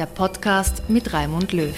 der 0.00 0.06
Podcast 0.06 0.88
mit 0.88 1.12
Raimund 1.12 1.52
Löw. 1.52 1.76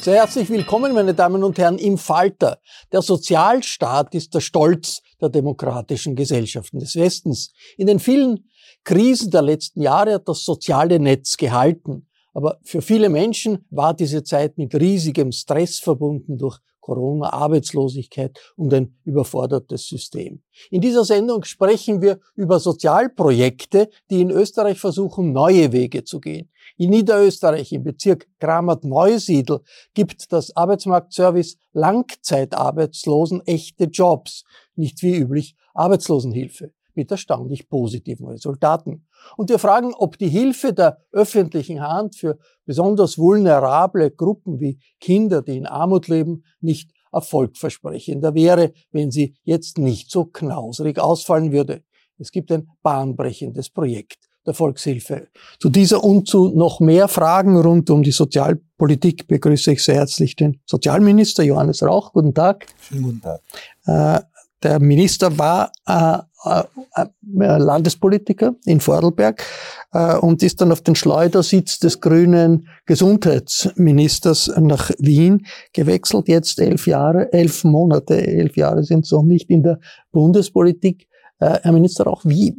Sehr 0.00 0.16
herzlich 0.16 0.50
willkommen, 0.50 0.92
meine 0.92 1.14
Damen 1.14 1.42
und 1.42 1.56
Herren, 1.56 1.78
im 1.78 1.96
Falter. 1.96 2.58
Der 2.92 3.00
Sozialstaat 3.00 4.14
ist 4.14 4.34
der 4.34 4.40
Stolz 4.40 5.00
der 5.18 5.30
demokratischen 5.30 6.14
Gesellschaften 6.14 6.78
des 6.78 6.94
Westens. 6.94 7.54
In 7.78 7.86
den 7.86 8.00
vielen 8.00 8.50
Krisen 8.84 9.30
der 9.30 9.40
letzten 9.40 9.80
Jahre 9.80 10.12
hat 10.12 10.28
das 10.28 10.44
soziale 10.44 11.00
Netz 11.00 11.38
gehalten. 11.38 12.06
Aber 12.34 12.58
für 12.64 12.82
viele 12.82 13.08
Menschen 13.08 13.64
war 13.70 13.94
diese 13.94 14.24
Zeit 14.24 14.58
mit 14.58 14.74
riesigem 14.74 15.32
Stress 15.32 15.78
verbunden 15.78 16.36
durch 16.36 16.58
Corona, 16.80 17.32
Arbeitslosigkeit 17.32 18.38
und 18.56 18.72
ein 18.74 18.96
überfordertes 19.04 19.86
System. 19.86 20.42
In 20.70 20.80
dieser 20.80 21.04
Sendung 21.04 21.44
sprechen 21.44 22.00
wir 22.02 22.20
über 22.34 22.58
Sozialprojekte, 22.58 23.88
die 24.10 24.20
in 24.20 24.30
Österreich 24.30 24.78
versuchen, 24.78 25.32
neue 25.32 25.72
Wege 25.72 26.04
zu 26.04 26.20
gehen. 26.20 26.50
In 26.76 26.90
Niederösterreich 26.90 27.72
im 27.72 27.82
Bezirk 27.82 28.26
Kramert-Neusiedl 28.38 29.60
gibt 29.94 30.32
das 30.32 30.56
Arbeitsmarktservice 30.56 31.58
Langzeitarbeitslosen 31.72 33.42
echte 33.46 33.84
Jobs, 33.84 34.44
nicht 34.74 35.02
wie 35.02 35.16
üblich 35.16 35.56
Arbeitslosenhilfe 35.74 36.72
mit 36.94 37.10
erstaunlich 37.10 37.68
positiven 37.68 38.26
Resultaten. 38.26 39.06
Und 39.36 39.50
wir 39.50 39.58
fragen, 39.58 39.92
ob 39.94 40.18
die 40.18 40.28
Hilfe 40.28 40.72
der 40.72 40.98
öffentlichen 41.12 41.80
Hand 41.80 42.16
für 42.16 42.38
besonders 42.64 43.18
vulnerable 43.18 44.10
Gruppen 44.10 44.60
wie 44.60 44.78
Kinder, 45.00 45.42
die 45.42 45.56
in 45.56 45.66
Armut 45.66 46.08
leben, 46.08 46.44
nicht 46.60 46.92
erfolgversprechender 47.12 48.34
wäre, 48.34 48.72
wenn 48.92 49.10
sie 49.10 49.36
jetzt 49.42 49.78
nicht 49.78 50.10
so 50.10 50.26
knausrig 50.26 50.98
ausfallen 50.98 51.52
würde. 51.52 51.82
Es 52.18 52.30
gibt 52.30 52.52
ein 52.52 52.68
bahnbrechendes 52.82 53.70
Projekt 53.70 54.30
der 54.46 54.54
Volkshilfe. 54.54 55.28
Zu 55.58 55.68
dieser 55.68 56.02
und 56.02 56.28
zu 56.28 56.48
noch 56.48 56.80
mehr 56.80 57.08
Fragen 57.08 57.56
rund 57.56 57.90
um 57.90 58.02
die 58.02 58.10
Sozialpolitik 58.10 59.26
begrüße 59.26 59.72
ich 59.72 59.84
sehr 59.84 59.96
herzlich 59.96 60.36
den 60.36 60.60
Sozialminister 60.66 61.42
Johannes 61.42 61.82
Rauch. 61.82 62.12
Guten 62.12 62.34
Tag. 62.34 62.66
Schönen 62.80 63.02
guten 63.02 63.20
Tag. 63.20 63.40
Äh, 63.86 64.20
der 64.62 64.80
Minister 64.80 65.38
war 65.38 65.72
äh, 65.86 66.18
Landespolitiker 66.42 68.54
in 68.64 68.80
Vorarlberg 68.80 69.44
äh, 69.92 70.16
und 70.16 70.42
ist 70.42 70.60
dann 70.60 70.72
auf 70.72 70.80
den 70.80 70.94
Schleudersitz 70.94 71.78
des 71.78 72.00
grünen 72.00 72.68
Gesundheitsministers 72.86 74.52
nach 74.58 74.90
Wien 74.98 75.46
gewechselt. 75.72 76.28
Jetzt 76.28 76.58
elf 76.60 76.86
Jahre, 76.86 77.32
elf 77.32 77.64
Monate, 77.64 78.26
elf 78.26 78.56
Jahre 78.56 78.84
sind 78.84 79.06
so 79.06 79.22
nicht 79.22 79.50
in 79.50 79.62
der 79.62 79.80
Bundespolitik. 80.12 81.08
Äh, 81.40 81.58
Herr 81.62 81.72
Minister, 81.72 82.06
auch 82.06 82.24
wie 82.24 82.56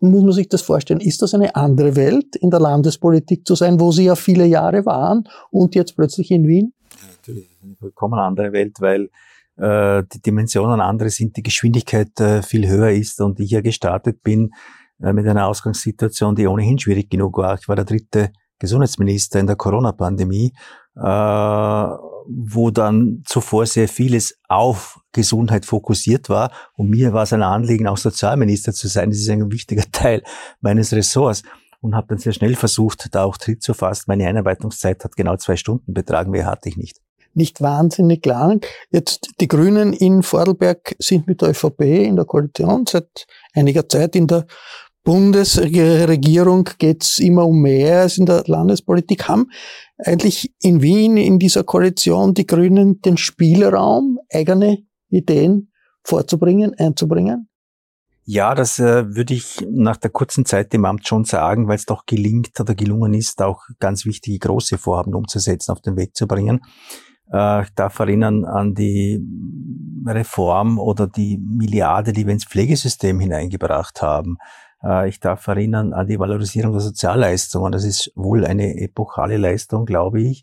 muss 0.00 0.22
man 0.22 0.32
sich 0.32 0.48
das 0.48 0.62
vorstellen? 0.62 1.00
Ist 1.00 1.22
das 1.22 1.34
eine 1.34 1.54
andere 1.54 1.94
Welt, 1.94 2.34
in 2.36 2.50
der 2.50 2.60
Landespolitik 2.60 3.46
zu 3.46 3.54
sein, 3.54 3.78
wo 3.78 3.92
Sie 3.92 4.04
ja 4.04 4.16
viele 4.16 4.46
Jahre 4.46 4.86
waren 4.86 5.28
und 5.50 5.74
jetzt 5.74 5.94
plötzlich 5.94 6.30
in 6.30 6.48
Wien? 6.48 6.72
Ja, 6.90 7.08
natürlich, 7.10 7.48
eine 7.62 7.76
vollkommen 7.76 8.18
andere 8.18 8.52
Welt, 8.52 8.80
weil 8.80 9.10
äh, 9.60 10.04
die 10.10 10.22
Dimensionen 10.22 10.80
andere 10.80 11.10
sind, 11.10 11.36
die 11.36 11.42
Geschwindigkeit 11.42 12.18
äh, 12.18 12.42
viel 12.42 12.66
höher 12.66 12.90
ist 12.90 13.20
und 13.20 13.38
ich 13.40 13.50
ja 13.50 13.60
gestartet 13.60 14.22
bin 14.22 14.52
äh, 15.02 15.12
mit 15.12 15.26
einer 15.26 15.46
Ausgangssituation, 15.46 16.34
die 16.34 16.46
ohnehin 16.46 16.78
schwierig 16.78 17.10
genug 17.10 17.36
war. 17.36 17.58
Ich 17.60 17.68
war 17.68 17.76
der 17.76 17.84
dritte 17.84 18.32
Gesundheitsminister 18.58 19.38
in 19.38 19.46
der 19.46 19.56
Corona-Pandemie, 19.56 20.52
wo 20.94 22.70
dann 22.70 23.22
zuvor 23.24 23.64
sehr 23.64 23.88
vieles 23.88 24.38
auf 24.48 25.00
Gesundheit 25.12 25.64
fokussiert 25.64 26.28
war. 26.28 26.52
Und 26.74 26.90
mir 26.90 27.14
war 27.14 27.22
es 27.22 27.32
ein 27.32 27.42
Anliegen, 27.42 27.86
auch 27.86 27.96
Sozialminister 27.96 28.74
zu 28.74 28.86
sein. 28.88 29.08
Das 29.08 29.18
ist 29.18 29.30
ein 29.30 29.50
wichtiger 29.50 29.84
Teil 29.92 30.22
meines 30.60 30.92
Ressorts. 30.92 31.42
Und 31.80 31.94
habe 31.94 32.08
dann 32.08 32.18
sehr 32.18 32.34
schnell 32.34 32.54
versucht, 32.54 33.14
da 33.14 33.24
auch 33.24 33.38
Tritt 33.38 33.62
zu 33.62 33.72
fassen. 33.72 34.04
Meine 34.08 34.26
Einarbeitungszeit 34.26 35.02
hat 35.02 35.16
genau 35.16 35.36
zwei 35.36 35.56
Stunden 35.56 35.94
betragen, 35.94 36.30
mehr 36.30 36.44
hatte 36.44 36.68
ich 36.68 36.76
nicht 36.76 37.00
nicht 37.34 37.60
wahnsinnig 37.60 38.24
lang. 38.26 38.66
Jetzt 38.90 39.30
die 39.40 39.48
Grünen 39.48 39.92
in 39.92 40.22
Vorarlberg 40.22 40.94
sind 40.98 41.26
mit 41.26 41.42
der 41.42 41.50
ÖVP 41.50 41.80
in 41.82 42.16
der 42.16 42.24
Koalition 42.24 42.86
seit 42.86 43.26
einiger 43.54 43.88
Zeit 43.88 44.16
in 44.16 44.26
der 44.26 44.46
Bundesregierung 45.02 46.68
geht 46.78 47.04
es 47.04 47.18
immer 47.18 47.46
um 47.46 47.62
mehr 47.62 48.02
als 48.02 48.18
in 48.18 48.26
der 48.26 48.44
Landespolitik. 48.46 49.28
Haben 49.28 49.50
eigentlich 49.96 50.54
in 50.60 50.82
Wien 50.82 51.16
in 51.16 51.38
dieser 51.38 51.64
Koalition 51.64 52.34
die 52.34 52.46
Grünen 52.46 53.00
den 53.00 53.16
Spielraum, 53.16 54.18
eigene 54.30 54.84
Ideen 55.08 55.72
vorzubringen, 56.04 56.74
einzubringen? 56.78 57.48
Ja, 58.24 58.54
das 58.54 58.78
äh, 58.78 59.14
würde 59.14 59.34
ich 59.34 59.56
nach 59.70 59.96
der 59.96 60.10
kurzen 60.10 60.44
Zeit 60.44 60.72
im 60.74 60.84
Amt 60.84 61.08
schon 61.08 61.24
sagen, 61.24 61.66
weil 61.66 61.76
es 61.76 61.86
doch 61.86 62.04
gelingt 62.06 62.60
oder 62.60 62.74
gelungen 62.74 63.14
ist, 63.14 63.42
auch 63.42 63.62
ganz 63.80 64.04
wichtige 64.04 64.38
große 64.38 64.78
Vorhaben 64.78 65.14
umzusetzen, 65.14 65.72
auf 65.72 65.80
den 65.80 65.96
Weg 65.96 66.14
zu 66.14 66.28
bringen. 66.28 66.60
Äh, 67.32 67.62
ich 67.62 67.74
darf 67.74 67.98
erinnern 67.98 68.44
an 68.44 68.74
die 68.74 69.20
Reform 70.06 70.78
oder 70.78 71.06
die 71.06 71.38
Milliarde, 71.38 72.12
die 72.12 72.26
wir 72.26 72.32
ins 72.32 72.44
Pflegesystem 72.44 73.20
hineingebracht 73.20 74.02
haben. 74.02 74.38
Äh, 74.82 75.08
ich 75.08 75.20
darf 75.20 75.46
erinnern 75.46 75.92
an 75.92 76.06
die 76.06 76.18
Valorisierung 76.18 76.72
der 76.72 76.80
Sozialleistungen. 76.80 77.72
Das 77.72 77.84
ist 77.84 78.12
wohl 78.14 78.44
eine 78.44 78.76
epochale 78.80 79.36
Leistung, 79.36 79.84
glaube 79.84 80.22
ich. 80.22 80.42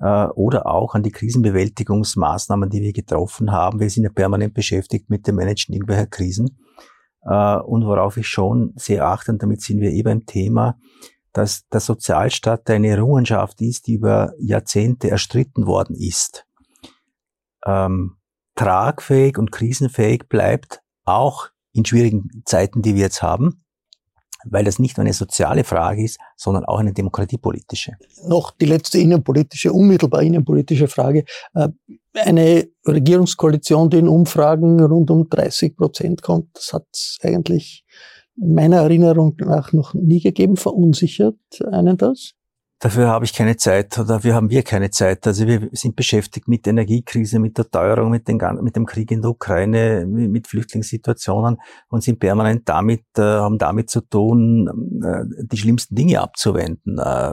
Äh, 0.00 0.26
oder 0.26 0.66
auch 0.66 0.94
an 0.94 1.02
die 1.02 1.12
Krisenbewältigungsmaßnahmen, 1.12 2.70
die 2.70 2.82
wir 2.82 2.92
getroffen 2.92 3.52
haben. 3.52 3.80
Wir 3.80 3.90
sind 3.90 4.04
ja 4.04 4.10
permanent 4.10 4.54
beschäftigt 4.54 5.10
mit 5.10 5.26
dem 5.26 5.36
Managen 5.36 5.74
irgendwelcher 5.74 6.06
Krisen. 6.06 6.58
Und 7.28 7.84
worauf 7.84 8.18
ich 8.18 8.28
schon 8.28 8.72
sehr 8.76 9.04
achte, 9.04 9.32
und 9.32 9.42
damit 9.42 9.60
sind 9.60 9.80
wir 9.80 9.90
eh 9.90 10.04
beim 10.04 10.26
Thema, 10.26 10.78
dass 11.36 11.68
der 11.68 11.80
Sozialstaat 11.80 12.70
eine 12.70 12.88
Errungenschaft 12.88 13.60
ist, 13.60 13.86
die 13.86 13.94
über 13.94 14.32
Jahrzehnte 14.38 15.10
erstritten 15.10 15.66
worden 15.66 15.94
ist, 15.94 16.46
ähm, 17.66 18.16
tragfähig 18.54 19.36
und 19.36 19.52
krisenfähig 19.52 20.30
bleibt, 20.30 20.80
auch 21.04 21.48
in 21.74 21.84
schwierigen 21.84 22.42
Zeiten, 22.46 22.80
die 22.80 22.94
wir 22.94 23.02
jetzt 23.02 23.20
haben, 23.20 23.62
weil 24.46 24.64
das 24.64 24.78
nicht 24.78 24.96
nur 24.96 25.04
eine 25.04 25.12
soziale 25.12 25.64
Frage 25.64 26.02
ist, 26.04 26.18
sondern 26.36 26.64
auch 26.64 26.78
eine 26.78 26.94
demokratiepolitische. 26.94 27.92
Noch 28.26 28.52
die 28.52 28.64
letzte 28.64 28.98
innenpolitische, 28.98 29.74
unmittelbar 29.74 30.22
innenpolitische 30.22 30.88
Frage. 30.88 31.26
Äh, 31.52 31.68
eine 32.14 32.66
Regierungskoalition, 32.86 33.90
die 33.90 33.98
in 33.98 34.08
Umfragen 34.08 34.80
rund 34.80 35.10
um 35.10 35.28
30 35.28 35.76
Prozent 35.76 36.22
kommt, 36.22 36.56
das 36.56 36.72
hat 36.72 36.86
eigentlich 37.20 37.84
meiner 38.36 38.78
Erinnerung 38.78 39.36
nach 39.38 39.72
noch 39.72 39.94
nie 39.94 40.20
gegeben. 40.20 40.56
Verunsichert 40.56 41.36
einen 41.70 41.96
das? 41.96 42.32
Dafür 42.78 43.08
habe 43.08 43.24
ich 43.24 43.32
keine 43.32 43.56
Zeit 43.56 43.96
dafür 43.96 44.34
haben 44.34 44.50
wir 44.50 44.62
keine 44.62 44.90
Zeit. 44.90 45.26
Also 45.26 45.46
wir 45.46 45.70
sind 45.72 45.96
beschäftigt 45.96 46.46
mit 46.46 46.66
Energiekrise, 46.66 47.38
mit 47.38 47.56
der 47.56 47.70
Teuerung, 47.70 48.10
mit, 48.10 48.28
den, 48.28 48.38
mit 48.60 48.76
dem 48.76 48.84
Krieg 48.84 49.10
in 49.10 49.22
der 49.22 49.30
Ukraine, 49.30 50.04
mit 50.06 50.46
Flüchtlingssituationen 50.46 51.56
und 51.88 52.02
sind 52.02 52.20
permanent 52.20 52.68
damit, 52.68 53.04
äh, 53.16 53.22
haben 53.22 53.56
damit 53.56 53.88
zu 53.88 54.02
tun, 54.02 55.00
äh, 55.02 55.46
die 55.46 55.56
schlimmsten 55.56 55.94
Dinge 55.94 56.20
abzuwenden 56.20 56.98
äh, 56.98 57.32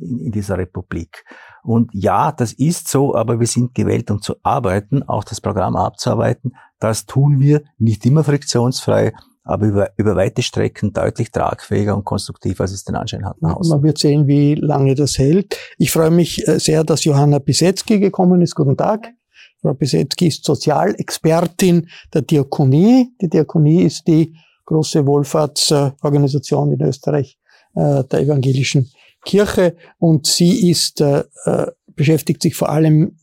in 0.00 0.32
dieser 0.32 0.58
Republik. 0.58 1.24
Und 1.62 1.88
ja, 1.94 2.30
das 2.30 2.52
ist 2.52 2.88
so, 2.88 3.14
aber 3.14 3.40
wir 3.40 3.46
sind 3.46 3.74
gewählt, 3.74 4.10
um 4.10 4.20
zu 4.20 4.34
arbeiten, 4.42 5.02
auch 5.02 5.24
das 5.24 5.40
Programm 5.40 5.76
abzuarbeiten. 5.76 6.52
Das 6.78 7.06
tun 7.06 7.40
wir 7.40 7.62
nicht 7.78 8.04
immer 8.04 8.22
friktionsfrei, 8.22 9.14
aber 9.44 9.66
über, 9.66 9.90
über 9.96 10.14
weite 10.16 10.42
Strecken 10.42 10.92
deutlich 10.92 11.30
tragfähiger 11.30 11.96
und 11.96 12.04
konstruktiver, 12.04 12.62
als 12.62 12.72
es 12.72 12.84
den 12.84 12.94
Anschein 12.94 13.24
hat. 13.24 13.40
Man 13.40 13.82
wird 13.82 13.98
sehen, 13.98 14.26
wie 14.26 14.54
lange 14.54 14.94
das 14.94 15.18
hält. 15.18 15.56
Ich 15.78 15.90
freue 15.90 16.10
mich 16.10 16.46
äh, 16.46 16.58
sehr, 16.58 16.84
dass 16.84 17.04
Johanna 17.04 17.40
Pisetzky 17.40 17.98
gekommen 17.98 18.40
ist. 18.42 18.54
Guten 18.54 18.76
Tag. 18.76 19.12
Frau 19.60 19.74
Pisetzky 19.74 20.28
ist 20.28 20.44
Sozialexpertin 20.44 21.88
der 22.12 22.22
Diakonie. 22.22 23.08
Die 23.20 23.28
Diakonie 23.28 23.82
ist 23.82 24.06
die 24.06 24.36
große 24.64 25.06
Wohlfahrtsorganisation 25.06 26.72
in 26.72 26.82
Österreich 26.82 27.38
äh, 27.74 28.04
der 28.04 28.20
evangelischen 28.20 28.90
Kirche 29.24 29.76
und 29.98 30.26
sie 30.26 30.70
ist 30.70 31.00
äh, 31.00 31.24
beschäftigt 31.94 32.42
sich 32.42 32.56
vor 32.56 32.70
allem 32.70 33.18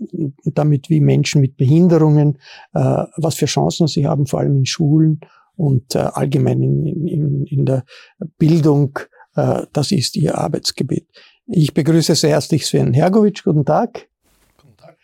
damit, 0.46 0.90
wie 0.90 1.02
Menschen 1.02 1.42
mit 1.42 1.58
Behinderungen, 1.58 2.38
was 2.72 3.34
für 3.34 3.48
Chancen 3.48 3.88
sie 3.88 4.06
haben, 4.06 4.28
vor 4.28 4.42
allem 4.42 4.58
in 4.58 4.68
Schulen 4.68 5.22
und 5.60 5.94
äh, 5.94 6.00
allgemein 6.00 6.64
in, 6.64 7.08
in, 7.08 7.46
in 7.46 7.66
der 7.66 7.84
Bildung. 8.38 8.98
Äh, 9.36 9.64
das 9.74 9.92
ist 9.92 10.16
ihr 10.16 10.38
Arbeitsgebiet. 10.38 11.08
Ich 11.48 11.74
begrüße 11.74 12.16
sehr 12.16 12.32
herzlich 12.32 12.66
Sven 12.66 12.94
Hergovic. 12.94 13.44
Guten 13.44 13.66
Tag. 13.66 14.08
Guten 14.58 14.78
Tag. 14.78 14.98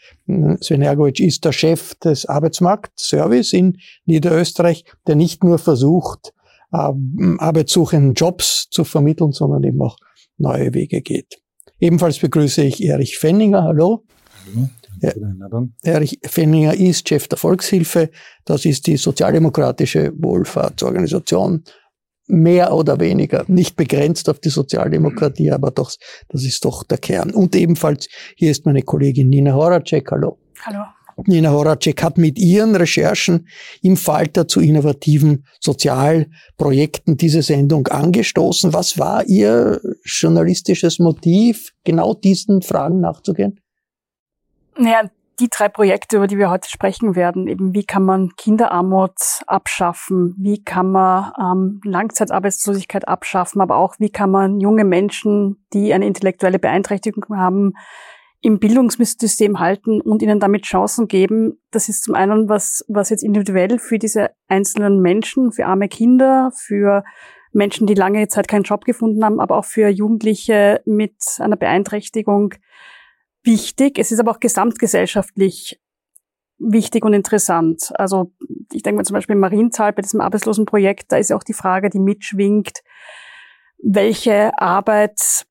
Sven 0.63 0.81
Hergovic 0.81 1.19
ist 1.19 1.44
der 1.44 1.52
Chef 1.52 1.96
des 1.96 2.25
Arbeitsmarktservice 2.25 3.52
in 3.52 3.78
Niederösterreich, 4.06 4.86
der 5.07 5.16
nicht 5.16 5.44
nur 5.44 5.57
versucht, 5.57 6.34
äh, 6.72 6.78
arbeitssuchenden 7.38 8.13
Jobs 8.13 8.69
zu 8.69 8.86
vermitteln, 8.86 9.34
sondern 9.34 9.63
eben 9.63 9.81
auch 9.81 9.98
neue 10.38 10.74
Wege 10.74 11.02
geht. 11.02 11.42
Ebenfalls 11.81 12.19
begrüße 12.19 12.63
ich 12.63 12.81
Erich 12.81 13.18
Fenninger. 13.18 13.63
Hallo. 13.63 14.06
Hallo. 14.46 14.69
Erich 15.83 16.19
Fenninger 16.24 16.74
ist 16.74 17.07
Chef 17.07 17.27
der 17.27 17.38
Volkshilfe. 17.38 18.09
Das 18.45 18.65
ist 18.65 18.88
die 18.88 18.97
sozialdemokratische 18.97 20.13
Wohlfahrtsorganisation. 20.18 21.63
Mehr 22.27 22.74
oder 22.74 23.00
weniger, 23.00 23.45
nicht 23.47 23.75
begrenzt 23.75 24.30
auf 24.30 24.39
die 24.39 24.50
Sozialdemokratie, 24.50 25.51
aber 25.51 25.69
doch, 25.69 25.92
das 26.30 26.44
ist 26.44 26.65
doch 26.65 26.83
der 26.83 26.97
Kern. 26.97 27.30
Und 27.30 27.56
ebenfalls, 27.56 28.07
hier 28.36 28.50
ist 28.50 28.65
meine 28.65 28.81
Kollegin 28.81 29.30
Nina 29.30 29.53
Horacek. 29.53 30.09
Hallo. 30.09 30.39
Hallo. 30.63 30.86
Nina 31.27 31.51
Horacek 31.51 32.03
hat 32.03 32.18
mit 32.18 32.38
ihren 32.38 32.75
Recherchen 32.75 33.47
im 33.81 33.95
Falter 33.95 34.47
zu 34.47 34.59
innovativen 34.59 35.45
Sozialprojekten 35.62 37.15
diese 37.15 37.42
Sendung 37.42 37.88
angestoßen. 37.88 38.74
Was 38.74 39.00
war 39.00 39.25
Ihr 39.25 39.80
journalistisches 40.03 41.00
Motiv, 41.00 41.71
genau 41.83 42.13
diesen 42.13 42.62
Fragen 42.62 43.00
nachzugehen? 43.00 43.59
Naja, 44.77 45.10
die 45.39 45.50
drei 45.50 45.68
Projekte, 45.68 46.18
über 46.18 46.27
die 46.27 46.38
wir 46.38 46.50
heute 46.50 46.69
sprechen 46.69 47.16
werden, 47.16 47.48
eben 47.48 47.74
wie 47.74 47.86
kann 47.86 48.04
man 48.04 48.36
Kinderarmut 48.38 49.16
abschaffen, 49.48 50.36
wie 50.38 50.63
kann 50.63 50.92
man 50.92 51.33
ähm, 51.39 51.81
Langzeitarbeitslosigkeit 51.83 53.07
abschaffen, 53.07 53.62
aber 53.62 53.75
auch 53.77 53.95
wie 54.00 54.10
kann 54.10 54.31
man 54.31 54.60
junge 54.60 54.86
Menschen, 54.86 55.66
die 55.74 55.94
eine 55.94 56.07
intellektuelle 56.07 56.60
Beeinträchtigung 56.60 57.25
haben, 57.38 57.74
im 58.42 58.60
Bildungssystem 58.60 59.60
halten 59.60 60.01
und 60.01 60.22
ihnen 60.22 60.39
damit 60.39 60.66
Chancen 60.66 61.07
geben. 61.07 61.60
Das 61.71 61.89
ist 61.89 62.04
zum 62.04 62.13
einen 62.13 62.48
was, 62.48 62.86
was 62.88 63.10
jetzt 63.10 63.24
individuell 63.24 63.80
für 63.80 63.98
diese 63.98 64.30
einzelnen 64.48 65.01
Menschen, 65.01 65.51
für 65.51 65.66
arme 65.66 65.89
Kinder, 65.89 66.51
für 66.56 67.04
Menschen, 67.54 67.88
die 67.88 67.95
lange 67.95 68.28
Zeit 68.28 68.48
keinen 68.48 68.63
Job 68.63 68.86
gefunden 68.86 69.25
haben, 69.25 69.39
aber 69.39 69.57
auch 69.57 69.66
für 69.66 69.88
Jugendliche 69.89 70.81
mit 70.86 71.16
einer 71.39 71.56
Beeinträchtigung 71.56 72.54
wichtig. 73.45 74.00
Es 74.00 74.12
ist 74.12 74.19
aber 74.19 74.31
auch 74.31 74.39
gesamtgesellschaftlich 74.39 75.80
wichtig 76.57 77.03
und 77.03 77.13
interessant. 77.13 77.92
Also 77.95 78.31
ich 78.71 78.83
denke 78.83 78.97
mal 78.97 79.06
zum 79.06 79.15
Beispiel 79.15 79.36
im 79.36 79.42
Marienthal 79.42 79.94
bei 79.94 80.01
diesem 80.01 80.21
Arbeitslosenprojekt, 80.21 81.12
da 81.12 81.18
ist 81.18 81.30
ja 81.30 81.36
auch 81.36 81.44
die 81.44 81.53
Frage, 81.53 81.89
die 81.89 82.00
mitschwingt, 82.00 82.81
welche 83.77 84.57
Arbeit 84.57 85.45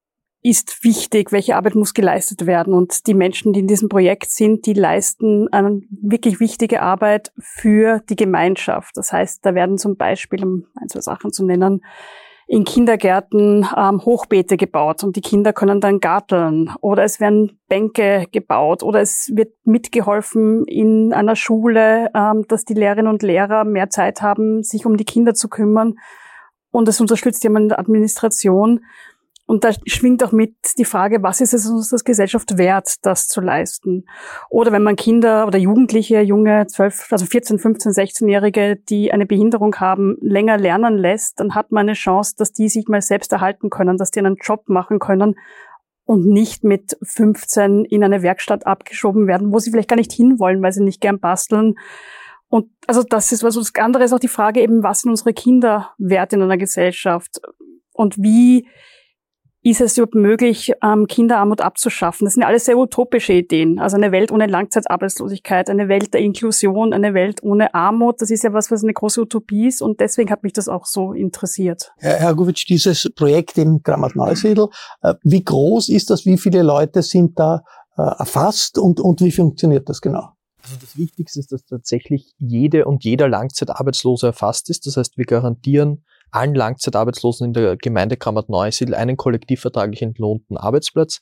ist 0.45 0.85
wichtig, 0.85 1.33
welche 1.33 1.57
Arbeit 1.57 1.75
muss 1.75 1.95
geleistet 1.95 2.45
werden. 2.45 2.75
Und 2.75 3.07
die 3.07 3.15
Menschen, 3.15 3.55
die 3.55 3.61
in 3.61 3.67
diesem 3.67 3.89
Projekt 3.89 4.31
sind, 4.31 4.67
die 4.67 4.75
leisten 4.75 5.49
eine 5.53 5.81
wirklich 5.91 6.39
wichtige 6.39 6.83
Arbeit 6.83 7.33
für 7.39 8.01
die 8.11 8.17
Gemeinschaft. 8.17 8.95
Das 8.97 9.11
heißt, 9.11 9.45
da 9.45 9.55
werden 9.55 9.79
zum 9.79 9.97
Beispiel, 9.97 10.45
um 10.45 10.67
ein, 10.79 10.91
zwei 10.91 11.01
Sachen 11.01 11.33
zu 11.33 11.47
nennen, 11.47 11.83
in 12.47 12.65
Kindergärten 12.65 13.67
ähm, 13.77 14.05
Hochbeete 14.05 14.57
gebaut 14.57 15.03
und 15.03 15.17
die 15.17 15.21
Kinder 15.21 15.53
können 15.53 15.81
dann 15.81 16.01
garteln 16.01 16.71
oder 16.81 17.05
es 17.05 17.21
werden 17.21 17.59
Bänke 17.69 18.27
gebaut 18.33 18.83
oder 18.83 19.01
es 19.01 19.31
wird 19.35 19.55
mitgeholfen 19.65 20.65
in 20.67 21.13
einer 21.13 21.37
Schule, 21.37 22.11
ähm, 22.15 22.47
dass 22.49 22.65
die 22.65 22.75
Lehrerinnen 22.75 23.11
und 23.11 23.23
Lehrer 23.23 23.65
mehr 23.65 23.89
Zeit 23.89 24.21
haben, 24.21 24.63
sich 24.63 24.85
um 24.85 24.97
die 24.97 25.05
Kinder 25.05 25.35
zu 25.35 25.49
kümmern 25.49 25.95
und 26.71 26.89
es 26.89 27.01
unterstützt 27.01 27.43
jemand 27.45 27.65
in 27.65 27.69
der 27.71 27.79
Administration. 27.79 28.85
Und 29.47 29.63
da 29.63 29.73
schwingt 29.87 30.25
auch 30.25 30.33
mit 30.33 30.55
die 30.79 30.87
Frage, 30.87 31.23
was 31.23 31.43
ist 31.43 31.53
es 31.53 31.69
uns 31.69 31.93
als 31.93 32.05
Gesellschaft 32.05 32.57
wert, 32.57 32.95
das 33.03 33.29
zu 33.29 33.43
leisten? 33.43 34.07
Oder 34.49 34.73
wenn 34.73 34.83
man 34.83 34.97
Kinder 34.97 35.47
oder 35.47 35.59
Jugendliche, 35.59 36.21
junge 36.21 36.67
12, 36.67 37.09
also 37.13 37.27
14, 37.27 37.59
15, 37.59 37.93
16-Jährige, 37.93 38.77
die 38.77 39.13
eine 39.13 39.27
Behinderung 39.27 39.77
haben, 39.77 40.17
länger 40.23 40.57
lernen 40.57 40.97
lässt, 40.97 41.41
dann 41.41 41.55
hat 41.55 41.73
man 41.73 41.83
eine 41.83 41.93
Chance, 41.93 42.35
dass 42.39 42.53
die 42.53 42.71
sich 42.71 42.89
mal 42.89 43.03
selbst 43.03 43.33
erhalten 43.33 43.69
können, 43.69 43.99
dass 43.99 44.11
die 44.11 44.21
einen 44.21 44.37
Job 44.41 44.69
machen 44.69 44.99
können 44.99 45.35
und 46.07 46.27
nicht 46.27 46.65
mit 46.65 46.97
15 47.03 47.85
in 47.85 48.03
eine 48.03 48.23
Werkstatt 48.23 48.67
abgeschoben 48.67 49.27
werden, 49.27 49.53
wo 49.53 49.59
sie 49.59 49.71
vielleicht 49.71 49.89
gar 49.89 49.97
nicht 49.97 50.13
hinwollen, 50.13 50.63
weil 50.63 50.73
sie 50.73 50.83
nicht 50.83 51.03
gern 51.03 51.21
basteln. 51.21 51.75
Und 52.49 52.71
also 52.87 53.03
das 53.03 53.33
ist 53.33 53.43
was. 53.43 53.57
Und 53.57 53.69
das 53.69 53.83
andere 53.83 54.05
ist 54.05 54.13
auch 54.13 54.21
die 54.21 54.29
Frage 54.29 54.61
eben, 54.61 54.83
was 54.83 55.01
sind 55.01 55.11
unsere 55.11 55.35
Kinder 55.35 55.91
wert 55.99 56.33
in 56.33 56.43
einer 56.43 56.57
Gesellschaft? 56.59 57.41
Und 57.93 58.17
wie 58.19 58.69
ist 59.65 59.81
es 59.81 59.97
überhaupt 59.97 60.15
möglich, 60.15 60.73
ähm, 60.83 61.07
Kinderarmut 61.07 61.63
abzuschaffen? 61.63 62.27
Das 62.27 62.35
sind 62.35 62.43
ja 62.43 62.49
alles 62.49 62.67
sehr 62.67 62.77
utopische 62.77 63.33
Ideen. 63.33 63.79
Also 63.79 63.97
eine 63.97 64.13
Welt 64.13 64.31
ohne 64.31 64.47
Langzeitarbeitslosigkeit, 64.47 65.71
eine 65.71 65.89
Welt 65.89 66.13
der 66.13 66.21
Inklusion, 66.21 66.93
eine 66.93 67.15
Welt 67.15 67.43
ohne 67.43 67.73
Armut. 67.75 68.21
Das 68.21 68.31
ist 68.31 68.45
ja 68.45 68.53
was, 68.53 68.71
was 68.71 68.83
eine 68.83 68.93
große 68.93 69.23
Utopie 69.23 69.69
ist. 69.69 69.81
Und 69.81 70.01
deswegen 70.01 70.31
hat 70.31 70.43
mich 70.43 70.53
das 70.53 70.69
auch 70.69 70.85
so 70.85 71.15
interessiert. 71.15 71.93
Herr 71.97 72.19
Hergovic, 72.19 72.67
dieses 72.69 73.11
Projekt 73.17 73.57
in 73.57 73.83
Grammat-Neusiedl, 73.83 74.69
äh, 75.01 75.15
wie 75.23 75.43
groß 75.43 75.89
ist 75.89 76.11
das? 76.11 76.27
Wie 76.27 76.37
viele 76.37 76.63
Leute 76.63 77.01
sind 77.01 77.39
da 77.39 77.63
äh, 77.97 78.03
erfasst? 78.03 78.77
Und, 78.77 79.01
und 79.01 79.23
wie 79.23 79.33
funktioniert 79.33 79.89
das 79.89 80.03
genau? 80.03 80.29
Also 80.63 80.77
das 80.79 80.99
Wichtigste 80.99 81.41
ist, 81.41 81.53
dass 81.53 81.65
tatsächlich 81.65 82.35
jede 82.37 82.85
und 82.85 83.03
jeder 83.03 83.29
Langzeitarbeitslose 83.31 84.27
erfasst 84.27 84.69
ist. 84.69 84.87
Das 84.87 84.99
heißt, 84.99 85.17
wir 85.17 85.25
garantieren 85.25 86.05
allen 86.35 86.55
Langzeitarbeitslosen 86.55 87.49
in 87.49 87.53
der 87.53 87.77
Gemeinde 87.77 88.17
Kramat-Neusiedl 88.17 88.95
einen 88.95 89.17
kollektivvertraglich 89.17 90.03
entlohnten 90.03 90.57
Arbeitsplatz. 90.57 91.21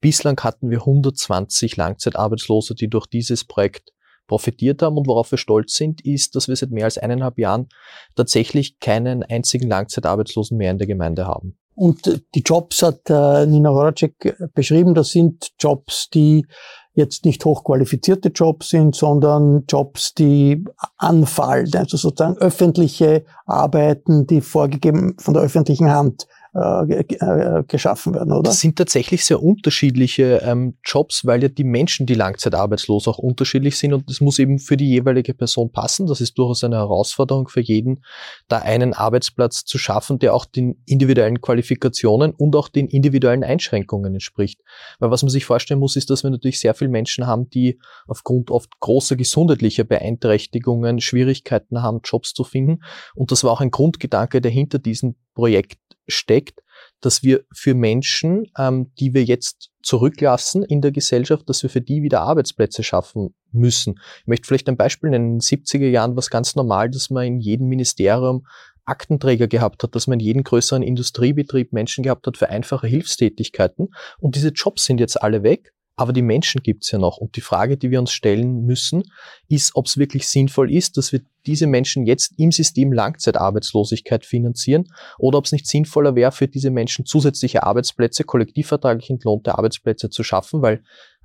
Bislang 0.00 0.38
hatten 0.40 0.70
wir 0.70 0.80
120 0.80 1.76
Langzeitarbeitslose, 1.76 2.74
die 2.74 2.88
durch 2.88 3.06
dieses 3.06 3.44
Projekt 3.44 3.92
profitiert 4.26 4.82
haben 4.82 4.96
und 4.96 5.06
worauf 5.06 5.30
wir 5.30 5.38
stolz 5.38 5.74
sind, 5.74 6.04
ist, 6.04 6.34
dass 6.36 6.48
wir 6.48 6.56
seit 6.56 6.70
mehr 6.70 6.84
als 6.84 6.98
eineinhalb 6.98 7.38
Jahren 7.38 7.68
tatsächlich 8.14 8.78
keinen 8.78 9.22
einzigen 9.22 9.68
Langzeitarbeitslosen 9.68 10.56
mehr 10.56 10.70
in 10.70 10.78
der 10.78 10.86
Gemeinde 10.86 11.26
haben. 11.26 11.56
Und 11.74 12.22
die 12.34 12.42
Jobs 12.42 12.82
hat 12.82 13.08
äh, 13.08 13.46
Nina 13.46 13.70
Horacek 13.70 14.36
beschrieben, 14.54 14.94
das 14.94 15.10
sind 15.10 15.52
Jobs, 15.58 16.10
die 16.10 16.46
jetzt 16.94 17.24
nicht 17.24 17.44
hochqualifizierte 17.44 18.28
Jobs 18.28 18.68
sind, 18.68 18.94
sondern 18.94 19.64
Jobs, 19.68 20.14
die 20.14 20.64
anfallen, 20.98 21.70
also 21.74 21.96
sozusagen 21.96 22.36
öffentliche 22.38 23.24
Arbeiten, 23.46 24.26
die 24.26 24.40
vorgegeben 24.40 25.16
von 25.18 25.34
der 25.34 25.42
öffentlichen 25.42 25.90
Hand 25.90 26.26
äh, 26.54 27.00
äh, 27.00 27.64
geschaffen 27.66 28.14
werden, 28.14 28.30
oder? 28.30 28.42
Das 28.42 28.60
sind 28.60 28.76
tatsächlich 28.76 29.24
sehr 29.24 29.42
unterschiedliche 29.42 30.42
ähm, 30.44 30.76
Jobs, 30.84 31.24
weil 31.24 31.42
ja 31.42 31.48
die 31.48 31.64
Menschen, 31.64 32.04
die 32.04 32.12
langzeitarbeitslos 32.12 33.08
auch 33.08 33.16
unterschiedlich 33.16 33.78
sind 33.78 33.94
und 33.94 34.10
das 34.10 34.20
muss 34.20 34.38
eben 34.38 34.58
für 34.58 34.76
die 34.76 34.90
jeweilige 34.90 35.32
Person 35.32 35.72
passen. 35.72 36.06
Das 36.06 36.20
ist 36.20 36.36
durchaus 36.36 36.62
eine 36.62 36.76
Herausforderung 36.76 37.48
für 37.48 37.62
jeden, 37.62 38.04
da 38.48 38.58
einen 38.58 38.92
Arbeitsplatz 38.92 39.64
zu 39.64 39.78
schaffen, 39.78 40.18
der 40.18 40.34
auch 40.34 40.44
den 40.44 40.82
individuellen 40.84 41.40
Qualifikationen 41.40 42.32
und 42.32 42.54
auch 42.54 42.68
den 42.68 42.86
individuellen 42.86 43.44
Einschränkungen 43.44 44.12
entspricht. 44.12 44.60
Weil 44.98 45.10
was 45.10 45.22
man 45.22 45.30
sich 45.30 45.46
vorstellen 45.46 45.80
muss, 45.80 45.96
ist, 45.96 46.10
dass 46.10 46.22
wir 46.22 46.28
natürlich 46.28 46.60
sehr 46.60 46.74
viele 46.74 46.90
Menschen 46.90 47.26
haben, 47.26 47.48
die 47.48 47.78
aufgrund 48.06 48.50
oft 48.50 48.78
großer 48.78 49.16
gesundheitlicher 49.16 49.84
Beeinträchtigungen 49.84 51.00
Schwierigkeiten 51.00 51.82
haben, 51.82 52.00
Jobs 52.04 52.34
zu 52.34 52.44
finden. 52.44 52.82
Und 53.14 53.32
das 53.32 53.42
war 53.42 53.52
auch 53.52 53.62
ein 53.62 53.70
Grundgedanke, 53.70 54.42
der 54.42 54.50
hinter 54.50 54.78
diesem 54.78 55.14
Projekt 55.34 55.78
steckt, 56.08 56.62
dass 57.00 57.22
wir 57.22 57.44
für 57.52 57.74
Menschen, 57.74 58.46
ähm, 58.58 58.92
die 58.98 59.14
wir 59.14 59.24
jetzt 59.24 59.70
zurücklassen 59.82 60.62
in 60.62 60.80
der 60.80 60.92
Gesellschaft, 60.92 61.48
dass 61.48 61.62
wir 61.62 61.70
für 61.70 61.80
die 61.80 62.02
wieder 62.02 62.20
Arbeitsplätze 62.22 62.82
schaffen 62.82 63.34
müssen. 63.50 64.00
Ich 64.20 64.26
möchte 64.26 64.46
vielleicht 64.46 64.68
ein 64.68 64.76
Beispiel 64.76 65.10
nennen. 65.10 65.34
In 65.34 65.38
den 65.38 65.40
70er 65.40 65.88
Jahren 65.88 66.12
war 66.12 66.18
es 66.18 66.30
ganz 66.30 66.54
normal, 66.54 66.90
dass 66.90 67.10
man 67.10 67.26
in 67.26 67.40
jedem 67.40 67.68
Ministerium 67.68 68.46
Aktenträger 68.84 69.46
gehabt 69.46 69.82
hat, 69.82 69.94
dass 69.94 70.06
man 70.06 70.18
in 70.18 70.26
jedem 70.26 70.42
größeren 70.42 70.82
Industriebetrieb 70.82 71.72
Menschen 71.72 72.02
gehabt 72.02 72.26
hat 72.26 72.36
für 72.36 72.48
einfache 72.48 72.86
Hilfstätigkeiten. 72.86 73.88
Und 74.18 74.34
diese 74.34 74.48
Jobs 74.48 74.84
sind 74.84 74.98
jetzt 74.98 75.22
alle 75.22 75.42
weg. 75.42 75.72
Aber 75.96 76.12
die 76.12 76.22
Menschen 76.22 76.62
gibt's 76.62 76.90
ja 76.90 76.98
noch. 76.98 77.18
Und 77.18 77.36
die 77.36 77.42
Frage, 77.42 77.76
die 77.76 77.90
wir 77.90 78.00
uns 78.00 78.12
stellen 78.12 78.64
müssen, 78.64 79.02
ist, 79.48 79.72
ob 79.74 79.86
es 79.86 79.98
wirklich 79.98 80.26
sinnvoll 80.26 80.72
ist, 80.72 80.96
dass 80.96 81.12
wir 81.12 81.20
diese 81.44 81.66
Menschen 81.66 82.06
jetzt 82.06 82.32
im 82.38 82.50
System 82.50 82.92
Langzeitarbeitslosigkeit 82.92 84.24
finanzieren 84.24 84.88
oder 85.18 85.38
ob 85.38 85.44
es 85.44 85.52
nicht 85.52 85.66
sinnvoller 85.66 86.14
wäre, 86.14 86.32
für 86.32 86.48
diese 86.48 86.70
Menschen 86.70 87.04
zusätzliche 87.04 87.64
Arbeitsplätze, 87.64 88.24
kollektivvertraglich 88.24 89.10
entlohnte 89.10 89.58
Arbeitsplätze 89.58 90.08
zu 90.08 90.22
schaffen, 90.22 90.62
weil 90.62 90.82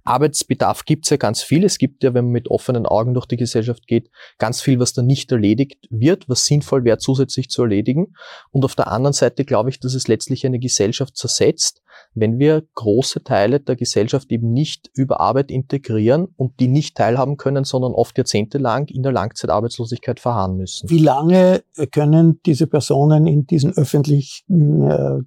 Arbeitsbedarf 0.07 0.85
gibt's 0.85 1.09
ja 1.09 1.17
ganz 1.17 1.41
viel. 1.41 1.63
Es 1.63 1.77
gibt 1.77 2.03
ja, 2.03 2.13
wenn 2.13 2.25
man 2.25 2.31
mit 2.31 2.49
offenen 2.49 2.85
Augen 2.85 3.13
durch 3.13 3.25
die 3.25 3.37
Gesellschaft 3.37 3.87
geht, 3.87 4.09
ganz 4.37 4.61
viel, 4.61 4.79
was 4.79 4.93
da 4.93 5.01
nicht 5.01 5.31
erledigt 5.31 5.87
wird, 5.89 6.27
was 6.29 6.45
sinnvoll 6.45 6.83
wäre, 6.83 6.97
zusätzlich 6.97 7.49
zu 7.49 7.63
erledigen. 7.63 8.15
Und 8.51 8.65
auf 8.65 8.75
der 8.75 8.91
anderen 8.91 9.13
Seite 9.13 9.45
glaube 9.45 9.69
ich, 9.69 9.79
dass 9.79 9.93
es 9.93 10.07
letztlich 10.07 10.45
eine 10.45 10.59
Gesellschaft 10.59 11.17
zersetzt, 11.17 11.81
wenn 12.13 12.39
wir 12.39 12.63
große 12.75 13.23
Teile 13.23 13.59
der 13.59 13.75
Gesellschaft 13.75 14.31
eben 14.31 14.51
nicht 14.51 14.89
über 14.93 15.19
Arbeit 15.19 15.51
integrieren 15.51 16.27
und 16.35 16.59
die 16.59 16.67
nicht 16.67 16.95
teilhaben 16.95 17.37
können, 17.37 17.63
sondern 17.63 17.93
oft 17.93 18.17
jahrzehntelang 18.17 18.87
in 18.87 19.03
der 19.03 19.11
Langzeitarbeitslosigkeit 19.11 20.19
verharren 20.19 20.57
müssen. 20.57 20.89
Wie 20.89 20.99
lange 20.99 21.63
können 21.91 22.39
diese 22.45 22.67
Personen 22.67 23.27
in 23.27 23.45
diesen 23.45 23.75
öffentlichen 23.75 24.89
äh, 24.89 25.19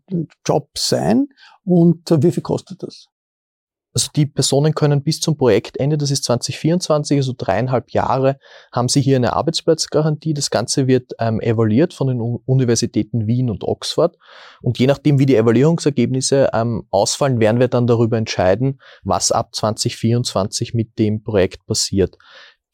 Jobs 0.47 0.89
sein 0.89 1.29
und 1.65 2.11
wie 2.23 2.33
viel 2.33 2.43
kostet 2.43 2.83
das? 2.83 3.09
Also 3.93 4.09
die 4.15 4.27
Personen 4.27 4.75
können 4.75 5.03
bis 5.03 5.21
zum 5.21 5.37
Projektende, 5.37 5.99
das 5.99 6.13
ist 6.13 6.23
2024, 6.25 7.19
also 7.19 7.35
dreieinhalb 7.37 7.91
Jahre, 7.91 8.39
haben 8.71 8.89
sie 8.89 9.01
hier 9.01 9.17
eine 9.17 9.33
Arbeitsplatzgarantie. 9.33 10.33
Das 10.33 10.51
Ganze 10.51 10.87
wird 10.87 11.13
ähm, 11.19 11.41
evaluiert 11.41 11.93
von 11.93 12.07
den 12.07 12.21
Universitäten 12.21 13.27
Wien 13.27 13.51
und 13.51 13.65
Oxford. 13.65 14.17
Und 14.63 14.79
je 14.79 14.87
nachdem, 14.87 15.19
wie 15.19 15.27
die 15.27 15.35
Evaluierungsergebnisse 15.35 16.51
ähm, 16.53 16.87
ausfallen, 16.91 17.41
werden 17.41 17.59
wir 17.59 17.69
dann 17.69 17.89
darüber 17.89 18.17
entscheiden, 18.17 18.81
was 19.03 19.33
ab 19.33 19.55
2024 19.57 20.73
mit 20.73 20.99
dem 20.99 21.25
Projekt 21.25 21.67
passiert. 21.67 22.17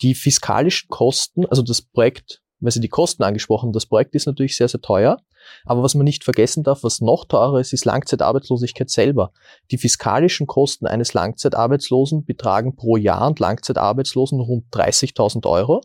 Die 0.03 0.15
fiskalischen 0.15 0.91
Kosten, 0.91 1.47
also 1.47 1.63
das 1.63 1.81
Projekt, 1.81 2.43
weil 2.61 2.73
Sie 2.73 2.81
die 2.81 2.89
Kosten 2.89 3.23
angesprochen, 3.23 3.73
das 3.73 3.87
Projekt 3.87 4.15
ist 4.15 4.27
natürlich 4.27 4.57
sehr, 4.57 4.69
sehr 4.69 4.81
teuer. 4.83 5.19
Aber 5.65 5.83
was 5.83 5.95
man 5.95 6.05
nicht 6.05 6.25
vergessen 6.25 6.63
darf, 6.63 6.83
was 6.83 7.01
noch 7.01 7.25
teurer 7.25 7.61
ist, 7.61 7.73
ist 7.73 7.85
Langzeitarbeitslosigkeit 7.85 8.91
selber. 8.91 9.33
Die 9.71 9.79
fiskalischen 9.79 10.47
Kosten 10.47 10.87
eines 10.87 11.15
Langzeitarbeitslosen 11.15 12.25
betragen 12.25 12.77
pro 12.77 12.97
Jahr 12.97 13.27
und 13.27 13.41
Langzeitarbeitslosen 13.41 14.41
rund 14.41 14.65
30.000 14.73 15.47
Euro. 15.47 15.83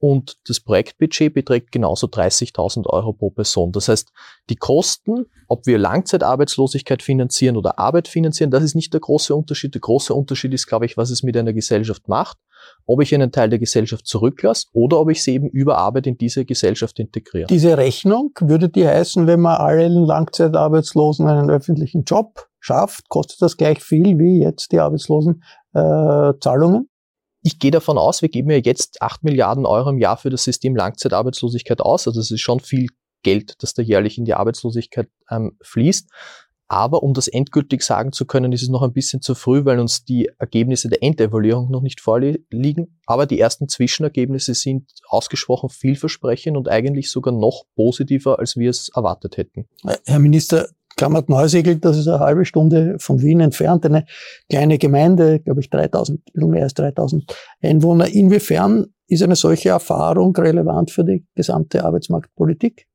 Und 0.00 0.36
das 0.46 0.60
Projektbudget 0.60 1.34
beträgt 1.34 1.72
genauso 1.72 2.06
30.000 2.06 2.86
Euro 2.86 3.12
pro 3.12 3.30
Person. 3.30 3.72
Das 3.72 3.88
heißt, 3.88 4.12
die 4.48 4.56
Kosten, 4.56 5.26
ob 5.48 5.66
wir 5.66 5.78
Langzeitarbeitslosigkeit 5.78 7.02
finanzieren 7.02 7.56
oder 7.56 7.78
Arbeit 7.78 8.06
finanzieren, 8.06 8.50
das 8.50 8.62
ist 8.62 8.76
nicht 8.76 8.92
der 8.92 9.00
große 9.00 9.34
Unterschied. 9.34 9.74
Der 9.74 9.80
große 9.80 10.14
Unterschied 10.14 10.54
ist, 10.54 10.66
glaube 10.66 10.86
ich, 10.86 10.96
was 10.96 11.10
es 11.10 11.22
mit 11.22 11.36
einer 11.36 11.52
Gesellschaft 11.52 12.08
macht 12.08 12.38
ob 12.86 13.02
ich 13.02 13.14
einen 13.14 13.32
Teil 13.32 13.50
der 13.50 13.58
Gesellschaft 13.58 14.06
zurücklasse 14.06 14.68
oder 14.72 15.00
ob 15.00 15.10
ich 15.10 15.22
sie 15.22 15.34
eben 15.34 15.48
über 15.48 15.78
Arbeit 15.78 16.06
in 16.06 16.16
diese 16.16 16.44
Gesellschaft 16.44 16.98
integriere. 16.98 17.46
Diese 17.48 17.76
Rechnung 17.76 18.32
würde 18.40 18.68
die 18.68 18.86
heißen, 18.86 19.26
wenn 19.26 19.40
man 19.40 19.56
allen 19.56 20.04
Langzeitarbeitslosen 20.04 21.28
einen 21.28 21.50
öffentlichen 21.50 22.04
Job 22.04 22.48
schafft, 22.60 23.08
kostet 23.08 23.42
das 23.42 23.56
gleich 23.56 23.82
viel 23.82 24.18
wie 24.18 24.40
jetzt 24.40 24.72
die 24.72 24.80
Arbeitslosenzahlungen? 24.80 26.82
Äh, 26.82 26.88
ich 27.42 27.58
gehe 27.58 27.70
davon 27.70 27.98
aus, 27.98 28.22
wir 28.22 28.28
geben 28.28 28.50
ja 28.50 28.58
jetzt 28.58 29.00
8 29.00 29.24
Milliarden 29.24 29.66
Euro 29.66 29.90
im 29.90 29.98
Jahr 29.98 30.16
für 30.16 30.30
das 30.30 30.44
System 30.44 30.74
Langzeitarbeitslosigkeit 30.76 31.80
aus. 31.80 32.06
Also 32.06 32.20
das 32.20 32.30
ist 32.30 32.40
schon 32.40 32.60
viel 32.60 32.88
Geld, 33.22 33.62
das 33.62 33.74
da 33.74 33.82
jährlich 33.82 34.18
in 34.18 34.24
die 34.24 34.34
Arbeitslosigkeit 34.34 35.08
ähm, 35.30 35.56
fließt. 35.62 36.08
Aber 36.70 37.02
um 37.02 37.14
das 37.14 37.28
endgültig 37.28 37.82
sagen 37.82 38.12
zu 38.12 38.26
können, 38.26 38.52
ist 38.52 38.62
es 38.62 38.68
noch 38.68 38.82
ein 38.82 38.92
bisschen 38.92 39.22
zu 39.22 39.34
früh, 39.34 39.64
weil 39.64 39.80
uns 39.80 40.04
die 40.04 40.28
Ergebnisse 40.38 40.90
der 40.90 41.02
Endevaluierung 41.02 41.70
noch 41.70 41.80
nicht 41.80 42.02
vorliegen. 42.02 43.00
Aber 43.06 43.24
die 43.24 43.40
ersten 43.40 43.68
Zwischenergebnisse 43.68 44.52
sind 44.52 44.92
ausgesprochen 45.08 45.70
vielversprechend 45.70 46.58
und 46.58 46.68
eigentlich 46.68 47.10
sogar 47.10 47.32
noch 47.32 47.64
positiver, 47.74 48.38
als 48.38 48.56
wir 48.56 48.68
es 48.68 48.90
erwartet 48.94 49.38
hätten. 49.38 49.66
Herr 50.04 50.18
Minister, 50.18 50.68
Klammert 50.98 51.28
Neusegel, 51.28 51.76
das 51.76 51.96
ist 51.96 52.08
eine 52.08 52.18
halbe 52.18 52.44
Stunde 52.44 52.96
von 52.98 53.22
Wien 53.22 53.38
entfernt, 53.38 53.86
eine 53.86 54.04
kleine 54.50 54.78
Gemeinde, 54.78 55.38
glaube 55.38 55.60
ich 55.60 55.70
3000, 55.70 56.18
ein 56.18 56.32
bisschen 56.32 56.50
mehr 56.50 56.64
als 56.64 56.74
3000 56.74 57.36
Einwohner. 57.62 58.08
Inwiefern 58.08 58.86
ist 59.06 59.22
eine 59.22 59.36
solche 59.36 59.68
Erfahrung 59.68 60.34
relevant 60.34 60.90
für 60.90 61.04
die 61.04 61.24
gesamte 61.36 61.84
Arbeitsmarktpolitik? 61.84 62.88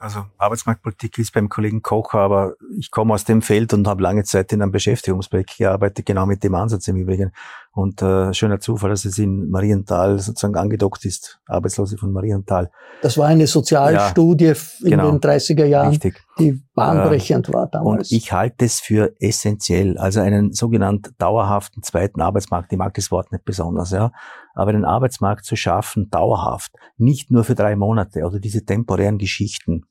Also 0.00 0.26
Arbeitsmarktpolitik 0.36 1.18
ist 1.18 1.32
beim 1.32 1.48
Kollegen 1.48 1.80
Kocher, 1.80 2.18
aber 2.18 2.54
ich 2.76 2.90
komme 2.90 3.14
aus 3.14 3.24
dem 3.24 3.40
Feld 3.40 3.72
und 3.72 3.86
habe 3.86 4.02
lange 4.02 4.24
Zeit 4.24 4.52
in 4.52 4.60
einem 4.60 4.72
Beschäftigungsprojekt 4.72 5.58
gearbeitet, 5.58 6.06
genau 6.06 6.26
mit 6.26 6.42
dem 6.42 6.56
Ansatz 6.56 6.88
im 6.88 6.96
Übrigen. 6.96 7.30
Und 7.72 8.02
äh, 8.02 8.34
schöner 8.34 8.58
Zufall, 8.58 8.90
dass 8.90 9.04
es 9.04 9.18
in 9.18 9.50
Marienthal 9.50 10.18
sozusagen 10.18 10.56
angedockt 10.56 11.04
ist, 11.04 11.38
Arbeitslose 11.46 11.96
von 11.96 12.12
Marienthal. 12.12 12.70
Das 13.02 13.16
war 13.16 13.28
eine 13.28 13.46
Sozialstudie 13.46 14.46
ja, 14.46 14.54
in 14.82 14.90
genau, 14.90 15.10
den 15.10 15.20
30er 15.20 15.64
Jahren, 15.64 15.90
richtig. 15.90 16.20
die 16.38 16.60
bahnbrechend 16.74 17.48
äh, 17.48 17.52
war 17.52 17.68
damals. 17.68 18.10
Und 18.10 18.16
ich 18.16 18.32
halte 18.32 18.64
es 18.64 18.80
für 18.80 19.14
essentiell, 19.20 19.96
also 19.98 20.20
einen 20.20 20.52
sogenannten 20.52 21.14
dauerhaften 21.18 21.82
zweiten 21.82 22.20
Arbeitsmarkt, 22.20 22.72
ich 22.72 22.78
mag 22.78 22.94
das 22.94 23.12
Wort 23.12 23.30
nicht 23.30 23.44
besonders, 23.44 23.92
ja, 23.92 24.10
aber 24.54 24.70
einen 24.70 24.84
Arbeitsmarkt 24.84 25.44
zu 25.44 25.54
schaffen, 25.54 26.10
dauerhaft, 26.10 26.72
nicht 26.96 27.30
nur 27.30 27.44
für 27.44 27.54
drei 27.54 27.76
Monate 27.76 28.24
oder 28.24 28.40
diese 28.40 28.64
temporären 28.64 29.18
Geschichten, 29.18 29.84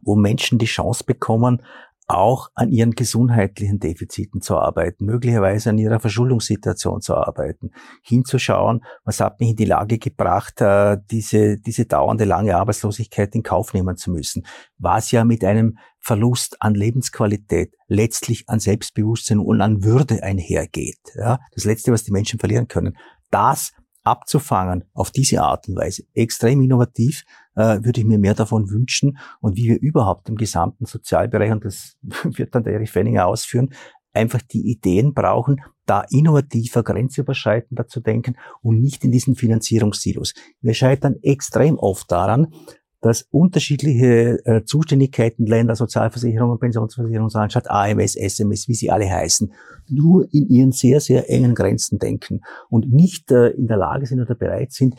wo 0.00 0.16
Menschen 0.16 0.58
die 0.58 0.66
Chance 0.66 1.04
bekommen, 1.04 1.62
auch 2.08 2.50
an 2.54 2.70
ihren 2.70 2.92
gesundheitlichen 2.92 3.78
Defiziten 3.78 4.40
zu 4.40 4.58
arbeiten, 4.58 5.04
möglicherweise 5.04 5.70
an 5.70 5.78
ihrer 5.78 6.00
Verschuldungssituation 6.00 7.00
zu 7.00 7.14
arbeiten, 7.14 7.70
hinzuschauen, 8.02 8.84
was 9.04 9.20
hat 9.20 9.40
mich 9.40 9.50
in 9.50 9.56
die 9.56 9.64
Lage 9.64 9.98
gebracht, 9.98 10.60
äh, 10.60 10.98
diese, 11.10 11.58
diese 11.58 11.86
dauernde 11.86 12.24
lange 12.24 12.56
Arbeitslosigkeit 12.56 13.34
in 13.34 13.42
Kauf 13.42 13.72
nehmen 13.72 13.96
zu 13.96 14.10
müssen, 14.10 14.44
was 14.78 15.10
ja 15.10 15.24
mit 15.24 15.44
einem 15.44 15.78
Verlust 16.00 16.60
an 16.60 16.74
Lebensqualität, 16.74 17.74
letztlich 17.86 18.48
an 18.48 18.58
Selbstbewusstsein 18.58 19.38
und 19.38 19.60
an 19.60 19.84
Würde 19.84 20.22
einhergeht. 20.22 20.98
Ja, 21.14 21.38
das 21.54 21.64
Letzte, 21.64 21.92
was 21.92 22.02
die 22.02 22.12
Menschen 22.12 22.40
verlieren 22.40 22.66
können. 22.66 22.96
Das 23.30 23.72
abzufangen 24.04 24.84
auf 24.94 25.10
diese 25.10 25.42
Art 25.42 25.68
und 25.68 25.76
Weise. 25.76 26.04
Extrem 26.14 26.60
innovativ 26.60 27.24
äh, 27.54 27.78
würde 27.82 28.00
ich 28.00 28.06
mir 28.06 28.18
mehr 28.18 28.34
davon 28.34 28.70
wünschen 28.70 29.18
und 29.40 29.56
wie 29.56 29.68
wir 29.68 29.80
überhaupt 29.80 30.28
im 30.28 30.36
gesamten 30.36 30.86
Sozialbereich, 30.86 31.52
und 31.52 31.64
das 31.64 31.96
wird 32.02 32.54
dann 32.54 32.64
der 32.64 32.74
Erich 32.74 32.90
Fenninger 32.90 33.26
ausführen, 33.26 33.70
einfach 34.14 34.42
die 34.42 34.70
Ideen 34.70 35.14
brauchen, 35.14 35.62
da 35.86 36.04
innovativer, 36.10 36.82
grenzüberschreitender 36.82 37.86
zu 37.86 38.00
denken 38.00 38.36
und 38.60 38.80
nicht 38.80 39.04
in 39.04 39.10
diesen 39.10 39.34
Finanzierungssilos. 39.34 40.34
Wir 40.60 40.74
scheitern 40.74 41.16
extrem 41.22 41.78
oft 41.78 42.10
daran, 42.10 42.52
dass 43.02 43.26
unterschiedliche 43.30 44.38
äh, 44.46 44.64
Zuständigkeiten, 44.64 45.44
Länder, 45.44 45.74
Sozialversicherungen, 45.74 46.58
Pensionsversicherungsanstalt, 46.58 47.68
AMS, 47.68 48.14
SMS, 48.16 48.68
wie 48.68 48.74
sie 48.74 48.90
alle 48.90 49.10
heißen, 49.10 49.52
nur 49.88 50.32
in 50.32 50.48
ihren 50.48 50.72
sehr, 50.72 51.00
sehr 51.00 51.28
engen 51.28 51.54
Grenzen 51.54 51.98
denken 51.98 52.42
und 52.70 52.90
nicht 52.90 53.30
äh, 53.32 53.48
in 53.48 53.66
der 53.66 53.76
Lage 53.76 54.06
sind 54.06 54.20
oder 54.20 54.36
bereit 54.36 54.72
sind, 54.72 54.94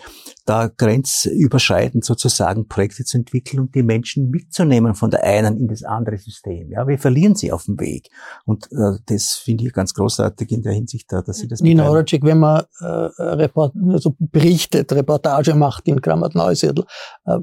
da 0.45 0.67
grenzüberschreitend 0.67 2.03
sozusagen 2.03 2.67
Projekte 2.67 3.05
zu 3.05 3.17
entwickeln 3.17 3.61
und 3.61 3.75
die 3.75 3.83
Menschen 3.83 4.29
mitzunehmen 4.29 4.95
von 4.95 5.09
der 5.09 5.23
einen 5.23 5.57
in 5.57 5.69
das 5.69 5.83
andere 5.83 6.17
System. 6.17 6.69
Ja, 6.71 6.85
wir 6.85 6.99
verlieren 6.99 7.35
sie 7.35 7.53
auf 7.53 7.63
dem 7.63 7.79
Weg. 7.79 8.09
Und 8.45 8.69
äh, 8.73 8.99
das 9.05 9.35
finde 9.35 9.65
ich 9.65 9.73
ganz 9.73 9.93
großartig 9.93 10.51
in 10.51 10.61
der 10.61 10.73
Hinsicht, 10.73 11.09
da, 11.11 11.21
dass 11.21 11.37
sie 11.37 11.47
das 11.47 11.61
Nina 11.61 11.85
Horacek, 11.85 12.23
wenn 12.23 12.39
man 12.39 12.63
äh, 12.81 12.85
Report, 12.85 13.73
also 13.87 14.13
berichtet, 14.19 14.91
Reportage 14.91 15.55
macht 15.55 15.87
in 15.87 16.01
Kramat 16.01 16.35
Neusiedl, 16.35 16.83
äh, 17.25 17.39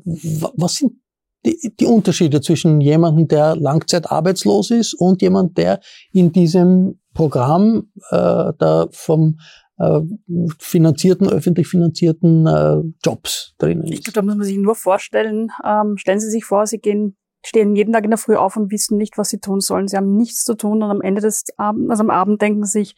was 0.57 0.77
sind 0.77 0.93
die, 1.45 1.73
die 1.79 1.87
Unterschiede 1.87 2.41
zwischen 2.41 2.81
jemandem, 2.81 3.29
der 3.29 3.57
langzeitarbeitslos 3.57 4.71
ist 4.71 4.95
und 4.95 5.23
jemand, 5.23 5.57
der 5.57 5.81
in 6.13 6.33
diesem 6.33 7.01
Programm 7.15 7.91
äh, 8.11 8.53
da 8.59 8.89
vom 8.91 9.39
äh, 9.79 10.01
finanzierten, 10.59 11.29
öffentlich 11.29 11.67
finanzierten 11.67 12.47
äh, 12.47 12.83
Jobs 13.05 13.55
drinnen 13.59 13.85
ist. 13.85 13.93
Ich 13.93 14.05
glaube, 14.05 14.17
da 14.17 14.23
muss 14.23 14.37
man 14.37 14.45
sich 14.45 14.59
nur 14.59 14.75
vorstellen, 14.75 15.51
ähm, 15.65 15.97
stellen 15.97 16.21
Sie 16.21 16.31
sich 16.31 16.45
vor, 16.45 16.67
Sie 16.67 16.79
gehen 16.79 17.17
stehen 17.45 17.75
jeden 17.75 17.93
Tag 17.93 18.05
in 18.05 18.11
der 18.11 18.19
Früh 18.19 18.37
auf 18.37 18.57
und 18.57 18.71
wissen 18.71 18.99
nicht, 18.99 19.17
was 19.17 19.31
sie 19.31 19.39
tun 19.39 19.61
sollen. 19.61 19.89
Sie 19.89 19.97
haben 19.97 20.15
nichts 20.15 20.45
zu 20.45 20.55
tun 20.55 20.83
und 20.83 20.91
am 20.91 21.01
Ende 21.01 21.23
des 21.23 21.45
Abends, 21.57 21.91
also 21.91 22.03
am 22.03 22.11
Abend 22.11 22.43
denken 22.43 22.65
sie 22.65 22.81
sich, 22.81 22.97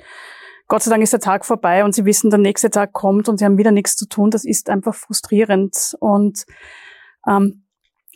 Gott 0.69 0.83
sei 0.83 0.91
Dank 0.91 1.03
ist 1.03 1.13
der 1.13 1.21
Tag 1.21 1.45
vorbei 1.45 1.85
und 1.85 1.95
sie 1.95 2.05
wissen, 2.05 2.31
der 2.31 2.39
nächste 2.39 2.71
Tag 2.71 2.93
kommt 2.93 3.29
und 3.29 3.39
sie 3.39 3.45
haben 3.45 3.59
wieder 3.59 3.71
nichts 3.71 3.95
zu 3.95 4.07
tun. 4.07 4.31
Das 4.31 4.45
ist 4.45 4.71
einfach 4.71 4.95
frustrierend. 4.95 5.95
Und 6.01 6.45
ähm, 7.27 7.63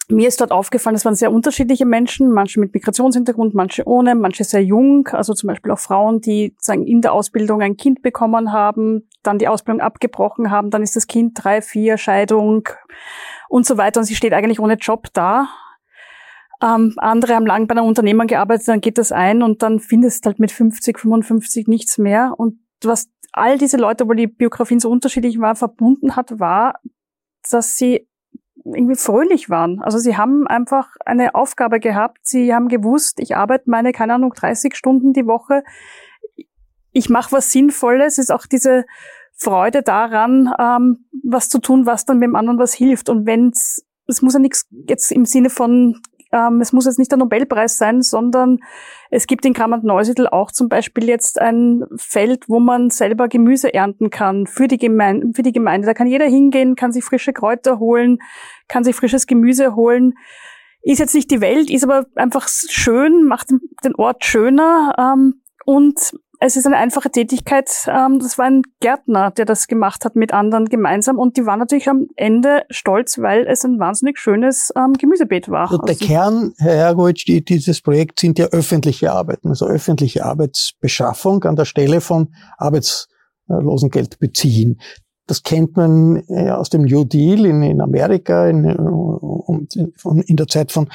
mir 0.09 0.29
ist 0.29 0.41
dort 0.41 0.53
aufgefallen, 0.53 0.95
es 0.95 1.05
waren 1.05 1.17
sehr 1.17 1.33
unterschiedliche 1.33 1.85
Menschen, 1.85 2.31
manche 2.31 2.61
mit 2.61 2.73
Migrationshintergrund, 2.73 3.55
manche 3.55 3.87
ohne, 3.87 4.15
manche 4.15 4.45
sehr 4.45 4.63
jung, 4.63 5.09
also 5.09 5.35
zum 5.35 5.49
Beispiel 5.49 5.73
auch 5.73 5.81
Frauen, 5.81 6.21
die 6.21 6.55
sagen, 6.61 6.87
in 6.87 7.01
der 7.01 7.13
Ausbildung 7.13 7.61
ein 7.61 7.77
Kind 7.77 8.03
bekommen 8.03 8.53
haben, 8.53 9.09
dann 9.25 9.39
die 9.39 9.49
Ausbildung 9.49 9.81
abgebrochen 9.81 10.51
haben, 10.51 10.71
dann 10.71 10.83
ist 10.83 10.95
das 10.95 11.09
Kind 11.09 11.33
drei, 11.43 11.61
vier, 11.61 11.99
Scheidung 11.99 12.69
und 13.49 13.67
so 13.67 13.79
weiter 13.79 14.01
und 14.01 14.07
sie 14.07 14.15
steht 14.15 14.33
eigentlich 14.33 14.61
ohne 14.61 14.75
Job 14.75 15.09
da. 15.13 15.49
Ähm, 16.63 16.95
andere 16.99 17.35
haben 17.35 17.47
lang 17.47 17.67
bei 17.67 17.73
einer 17.73 17.85
Unternehmung 17.85 18.29
gearbeitet, 18.29 18.69
dann 18.69 18.81
geht 18.81 18.99
das 18.99 19.11
ein 19.11 19.43
und 19.43 19.63
dann 19.63 19.81
findest 19.81 20.25
halt 20.25 20.39
mit 20.39 20.53
50, 20.53 21.01
55 21.01 21.67
nichts 21.67 21.99
mehr. 21.99 22.35
Und 22.37 22.61
was 22.83 23.11
all 23.33 23.59
diese 23.59 23.77
Leute, 23.77 24.09
wo 24.09 24.13
die 24.13 24.29
Biografien 24.29 24.81
so 24.81 24.89
unterschiedlich 24.89 25.41
waren, 25.41 25.57
verbunden 25.57 26.15
hat, 26.15 26.39
war, 26.39 26.81
dass 27.51 27.77
sie 27.77 28.09
irgendwie 28.75 28.97
fröhlich 28.97 29.49
waren. 29.51 29.81
Also 29.81 29.99
sie 29.99 30.17
haben 30.17 30.47
einfach 30.47 30.89
eine 31.05 31.35
Aufgabe 31.35 31.81
gehabt. 31.81 32.19
Sie 32.23 32.55
haben 32.55 32.69
gewusst, 32.69 33.21
ich 33.21 33.37
arbeite 33.37 33.71
meine, 33.71 33.93
keine 33.93 34.15
Ahnung, 34.15 34.33
30 34.35 34.75
Stunden 34.75 35.13
die 35.13 35.27
Woche. 35.27 35.63
Ich 36.93 37.09
mache 37.09 37.33
was 37.33 37.53
Sinnvolles. 37.53 38.15
Es 38.15 38.25
ist 38.25 38.33
auch 38.33 38.47
diese 38.47 38.85
Freude 39.35 39.83
daran, 39.83 40.53
ähm, 40.59 41.07
was 41.23 41.49
zu 41.49 41.59
tun, 41.59 41.87
was 41.87 42.05
dann 42.05 42.21
dem 42.21 42.37
anderen 42.37 42.59
was 42.59 42.75
hilft. 42.75 43.09
Und 43.09 43.27
wenn's, 43.27 43.85
es 44.07 44.23
muss 44.23 44.35
ja 44.35 44.41
nichts 44.41 44.67
jetzt 44.89 45.13
im 45.13 45.27
Sinne 45.27 45.51
von 45.51 46.01
ähm, 46.33 46.61
es 46.61 46.73
muss 46.73 46.87
jetzt 46.87 46.99
nicht 46.99 47.11
der 47.11 47.19
Nobelpreis 47.19 47.79
sein, 47.79 48.03
sondern 48.03 48.59
es 49.11 49.27
gibt 49.27 49.45
in 49.45 49.55
Krammert-Neusiedl 49.55 50.27
auch 50.27 50.51
zum 50.51 50.69
Beispiel 50.69 51.09
jetzt 51.09 51.41
ein 51.41 51.85
Feld, 51.97 52.49
wo 52.49 52.59
man 52.59 52.91
selber 52.91 53.29
Gemüse 53.29 53.73
ernten 53.73 54.11
kann 54.11 54.47
für 54.47 54.69
die, 54.69 54.79
Gemeinde, 54.79 55.29
für 55.35 55.43
die 55.43 55.53
Gemeinde. 55.53 55.87
Da 55.87 55.95
kann 55.95 56.07
jeder 56.07 56.27
hingehen, 56.27 56.75
kann 56.75 56.93
sich 56.93 57.05
frische 57.05 57.33
Kräuter 57.33 57.79
holen, 57.79 58.19
kann 58.69 58.85
sich 58.85 58.97
frisches 58.97 59.27
Gemüse 59.27 59.77
holen. 59.77 60.15
Ist 60.83 60.99
jetzt 60.99 61.15
nicht 61.15 61.31
die 61.31 61.41
Welt, 61.41 61.71
ist 61.71 61.85
aber 61.85 62.07
einfach 62.15 62.49
schön, 62.49 63.25
macht 63.25 63.51
den 63.85 63.95
Ort 63.97 64.25
schöner 64.25 64.95
ähm, 64.99 65.43
und 65.65 66.13
es 66.41 66.57
ist 66.57 66.67
eine 66.67 66.77
einfache 66.77 67.11
Tätigkeit. 67.11 67.71
Ähm, 67.87 68.19
das 68.19 68.39
war 68.39 68.47
ein 68.47 68.63
Gärtner, 68.81 69.31
der 69.31 69.45
das 69.45 69.67
gemacht 69.67 70.05
hat 70.05 70.17
mit 70.17 70.33
anderen 70.33 70.67
gemeinsam. 70.67 71.19
Und 71.19 71.37
die 71.37 71.47
waren 71.47 71.59
natürlich 71.59 71.89
am 71.89 72.09
Ende 72.17 72.65
stolz, 72.71 73.19
weil 73.19 73.47
es 73.47 73.65
ein 73.65 73.79
wahnsinnig 73.79 74.19
schönes 74.19 74.73
ähm, 74.77 74.93
Gemüsebeet 74.95 75.49
war. 75.49 75.71
Also 75.71 75.79
der 75.79 75.95
also 75.95 76.07
Kern, 76.07 76.55
Herr 76.59 76.75
Hergovic, 76.75 77.47
dieses 77.47 77.81
Projekt 77.81 78.21
sind 78.21 78.39
ja 78.39 78.47
öffentliche 78.47 79.13
Arbeiten, 79.13 79.49
also 79.49 79.67
öffentliche 79.67 80.25
Arbeitsbeschaffung 80.25 81.45
an 81.45 81.57
der 81.57 81.65
Stelle 81.65 82.01
von 82.01 82.35
Arbeitslosengeld 82.59 84.19
beziehen. 84.19 84.81
Das 85.27 85.43
kennt 85.43 85.77
man 85.77 86.23
äh, 86.29 86.51
aus 86.51 86.71
dem 86.71 86.83
New 86.83 87.05
Deal 87.05 87.47
in, 87.47 87.63
in 87.63 87.81
Amerika 87.81 88.49
in, 88.49 88.65
und 88.65 89.75
in 89.75 90.37
der 90.37 90.47
Zeit 90.47 90.71
von 90.71 90.89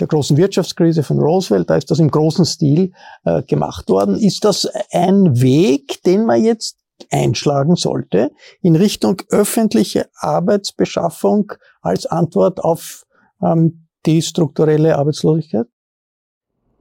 der 0.00 0.06
großen 0.06 0.36
Wirtschaftskrise 0.36 1.02
von 1.02 1.18
Roosevelt. 1.18 1.68
Da 1.68 1.76
ist 1.76 1.90
das 1.90 1.98
im 1.98 2.10
großen 2.10 2.44
Stil 2.44 2.92
äh, 3.24 3.42
gemacht 3.42 3.88
worden. 3.90 4.16
Ist 4.16 4.44
das 4.44 4.66
ein 4.92 5.40
Weg, 5.40 6.02
den 6.04 6.24
man 6.24 6.42
jetzt 6.42 6.78
einschlagen 7.10 7.76
sollte 7.76 8.30
in 8.60 8.76
Richtung 8.76 9.22
öffentliche 9.30 10.08
Arbeitsbeschaffung 10.16 11.52
als 11.80 12.06
Antwort 12.06 12.60
auf 12.60 13.06
ähm, 13.42 13.86
die 14.06 14.22
strukturelle 14.22 14.96
Arbeitslosigkeit? 14.96 15.66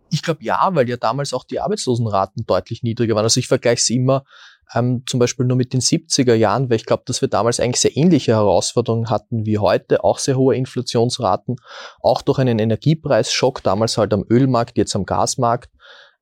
Ich 0.09 0.23
glaube 0.23 0.43
ja, 0.43 0.69
weil 0.71 0.87
ja 0.89 0.97
damals 0.97 1.33
auch 1.33 1.43
die 1.43 1.59
Arbeitslosenraten 1.59 2.45
deutlich 2.45 2.81
niedriger 2.81 3.15
waren. 3.15 3.25
Also 3.25 3.39
ich 3.39 3.47
vergleiche 3.47 3.81
es 3.81 3.89
immer 3.89 4.23
ähm, 4.73 5.03
zum 5.05 5.19
Beispiel 5.19 5.45
nur 5.45 5.57
mit 5.57 5.73
den 5.73 5.81
70er 5.81 6.33
Jahren, 6.33 6.69
weil 6.69 6.77
ich 6.77 6.85
glaube, 6.85 7.03
dass 7.05 7.21
wir 7.21 7.29
damals 7.29 7.59
eigentlich 7.59 7.81
sehr 7.81 7.95
ähnliche 7.95 8.33
Herausforderungen 8.33 9.09
hatten 9.09 9.45
wie 9.45 9.57
heute, 9.57 10.03
auch 10.03 10.19
sehr 10.19 10.37
hohe 10.37 10.55
Inflationsraten, 10.55 11.57
auch 12.01 12.21
durch 12.21 12.39
einen 12.39 12.59
Energiepreisschock, 12.59 13.63
damals 13.63 13.97
halt 13.97 14.13
am 14.13 14.25
Ölmarkt, 14.29 14.77
jetzt 14.77 14.95
am 14.95 15.05
Gasmarkt, 15.05 15.69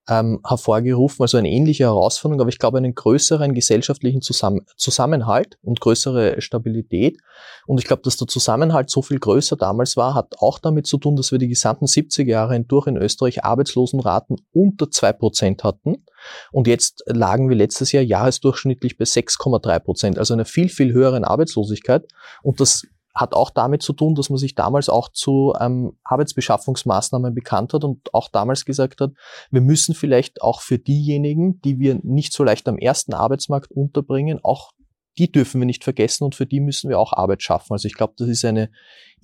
ähm, 0.08 0.40
hervorgerufen, 0.48 1.24
also 1.24 1.38
eine 1.38 1.50
ähnliche 1.50 1.86
Herausforderung, 1.86 2.42
aber 2.42 2.50
ich 2.50 2.60
glaube 2.60 2.78
einen 2.78 2.94
größeren 2.94 3.54
gesellschaftlichen 3.54 4.22
Zusammen 4.22 4.66
Zusammenhalt 4.78 5.58
und 5.64 5.80
größere 5.80 6.42
Stabilität. 6.42 7.18
Und 7.66 7.80
ich 7.80 7.86
glaube, 7.86 8.04
dass 8.04 8.18
der 8.18 8.28
Zusammenhalt 8.28 8.90
so 8.90 9.02
viel 9.02 9.20
größer 9.20 9.56
damals 9.56 9.98
war, 9.98 10.14
hat 10.14 10.36
auch 10.40 10.60
damit 10.60 10.86
zu 10.86 10.98
tun, 10.98 11.16
dass 11.16 11.32
wir 11.32 11.40
die 11.40 11.48
gesamten 11.48 11.88
70 11.88 12.28
Jahre 12.28 12.54
hindurch 12.54 12.88
in 12.88 12.98
Österreich 12.98 13.44
Arbeitslosenraten 13.44 14.38
unter 14.54 14.92
zwei 14.92 15.12
Prozent 15.12 15.64
hatten. 15.64 16.06
Und 16.52 16.68
jetzt 16.68 17.04
lagen 17.08 17.50
wir 17.50 17.56
letztes 17.56 17.92
Jahr 17.92 18.04
jahresdurchschnittlich 18.04 18.98
bei 18.98 19.06
6,3 19.06 19.80
Prozent, 19.80 20.20
also 20.20 20.34
einer 20.34 20.46
viel, 20.46 20.70
viel 20.70 20.94
höheren 20.94 21.24
Arbeitslosigkeit. 21.24 22.08
Und 22.44 22.60
das 22.60 22.86
hat 23.16 23.34
auch 23.34 23.50
damit 23.50 23.82
zu 23.82 23.94
tun, 23.94 24.14
dass 24.14 24.30
man 24.30 24.38
sich 24.38 24.56
damals 24.56 24.90
auch 24.90 25.10
zu 25.10 25.54
ähm, 25.60 25.98
Arbeitsbeschaffungsmaßnahmen 26.04 27.34
bekannt 27.34 27.74
hat 27.74 27.84
und 27.84 28.14
auch 28.14 28.30
damals 28.30 28.66
gesagt 28.66 29.00
hat, 29.00 29.12
wir 29.52 29.62
müssen 29.62 29.96
vielleicht 29.96 30.42
auch 30.42 30.62
für 30.62 30.78
diejenigen, 30.78 31.62
die 31.62 31.80
wir 31.80 31.98
nicht 32.04 32.34
so 32.34 32.44
leicht 32.44 32.68
am 32.68 32.78
ersten 32.78 33.14
Arbeitsmarkt 33.14 33.72
unterbringen, 33.72 34.40
auch 34.44 34.72
die 35.18 35.32
dürfen 35.32 35.62
wir 35.62 35.66
nicht 35.66 35.86
vergessen 35.86 36.26
und 36.26 36.36
für 36.36 36.46
die 36.46 36.60
müssen 36.60 36.90
wir 36.90 37.00
auch 37.00 37.14
Arbeit 37.14 37.42
schaffen. 37.42 37.72
Also 37.72 37.88
ich 37.88 37.94
glaube, 37.94 38.16
das 38.18 38.28
ist 38.28 38.44
eine 38.44 38.70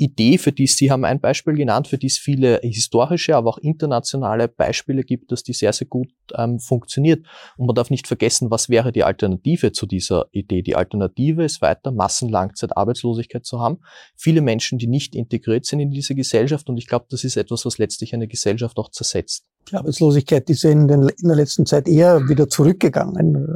Idee, 0.01 0.37
für 0.39 0.51
die 0.51 0.65
Sie 0.67 0.89
haben 0.89 1.05
ein 1.05 1.21
Beispiel 1.21 1.53
genannt, 1.53 1.87
für 1.87 1.97
die 1.97 2.07
es 2.07 2.17
viele 2.17 2.59
historische, 2.63 3.35
aber 3.35 3.51
auch 3.51 3.57
internationale 3.59 4.47
Beispiele 4.47 5.03
gibt, 5.03 5.31
dass 5.31 5.43
die 5.43 5.53
sehr, 5.53 5.73
sehr 5.73 5.87
gut 5.87 6.09
ähm, 6.35 6.59
funktioniert. 6.59 7.25
Und 7.57 7.67
man 7.67 7.75
darf 7.75 7.91
nicht 7.91 8.07
vergessen, 8.07 8.49
was 8.49 8.67
wäre 8.67 8.91
die 8.91 9.03
Alternative 9.03 9.71
zu 9.71 9.85
dieser 9.85 10.25
Idee. 10.31 10.63
Die 10.63 10.75
Alternative 10.75 11.43
ist 11.43 11.61
weiter 11.61 11.91
Massenlangzeitarbeitslosigkeit 11.91 13.45
zu 13.45 13.59
haben. 13.59 13.77
Viele 14.15 14.41
Menschen, 14.41 14.79
die 14.79 14.87
nicht 14.87 15.15
integriert 15.15 15.65
sind 15.65 15.79
in 15.79 15.91
diese 15.91 16.15
Gesellschaft 16.15 16.67
und 16.69 16.77
ich 16.77 16.87
glaube, 16.87 17.05
das 17.09 17.23
ist 17.23 17.37
etwas, 17.37 17.65
was 17.65 17.77
letztlich 17.77 18.15
eine 18.15 18.27
Gesellschaft 18.27 18.77
auch 18.79 18.89
zersetzt. 18.89 19.45
Die 19.69 19.75
Arbeitslosigkeit 19.75 20.49
ist 20.49 20.63
ja 20.63 20.71
in, 20.71 20.87
den, 20.87 21.09
in 21.09 21.27
der 21.27 21.37
letzten 21.37 21.67
Zeit 21.67 21.87
eher 21.87 22.27
wieder 22.27 22.49
zurückgegangen. 22.49 23.47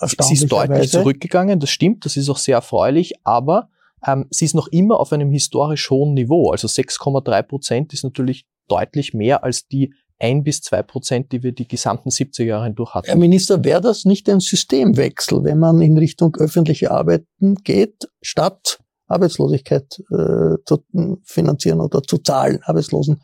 Äh, 0.00 0.08
sie 0.22 0.34
ist 0.34 0.50
deutlich 0.50 0.90
zurückgegangen, 0.90 1.60
das 1.60 1.70
stimmt, 1.70 2.04
das 2.04 2.16
ist 2.16 2.28
auch 2.28 2.38
sehr 2.38 2.56
erfreulich, 2.56 3.14
aber 3.22 3.68
ähm, 4.06 4.26
sie 4.30 4.44
ist 4.44 4.54
noch 4.54 4.68
immer 4.68 5.00
auf 5.00 5.12
einem 5.12 5.30
historisch 5.30 5.90
hohen 5.90 6.14
Niveau. 6.14 6.50
Also 6.50 6.68
6,3 6.68 7.42
Prozent 7.42 7.92
ist 7.92 8.04
natürlich 8.04 8.46
deutlich 8.68 9.14
mehr 9.14 9.44
als 9.44 9.66
die 9.66 9.92
ein 10.18 10.44
bis 10.44 10.60
zwei 10.60 10.82
Prozent, 10.82 11.32
die 11.32 11.42
wir 11.42 11.52
die 11.52 11.66
gesamten 11.66 12.10
70 12.10 12.46
Jahre 12.46 12.64
hindurch 12.64 12.94
hatten. 12.94 13.06
Herr 13.06 13.16
Minister, 13.16 13.64
wäre 13.64 13.80
das 13.80 14.04
nicht 14.04 14.28
ein 14.28 14.40
Systemwechsel, 14.40 15.44
wenn 15.44 15.58
man 15.58 15.80
in 15.80 15.98
Richtung 15.98 16.36
öffentliche 16.36 16.90
Arbeiten 16.90 17.56
geht, 17.56 18.08
statt 18.22 18.78
Arbeitslosigkeit 19.06 20.02
äh, 20.10 20.56
zu 20.64 20.84
finanzieren 21.24 21.80
oder 21.80 22.02
zu 22.02 22.18
zahlen, 22.18 22.60
Arbeitslosen 22.62 23.22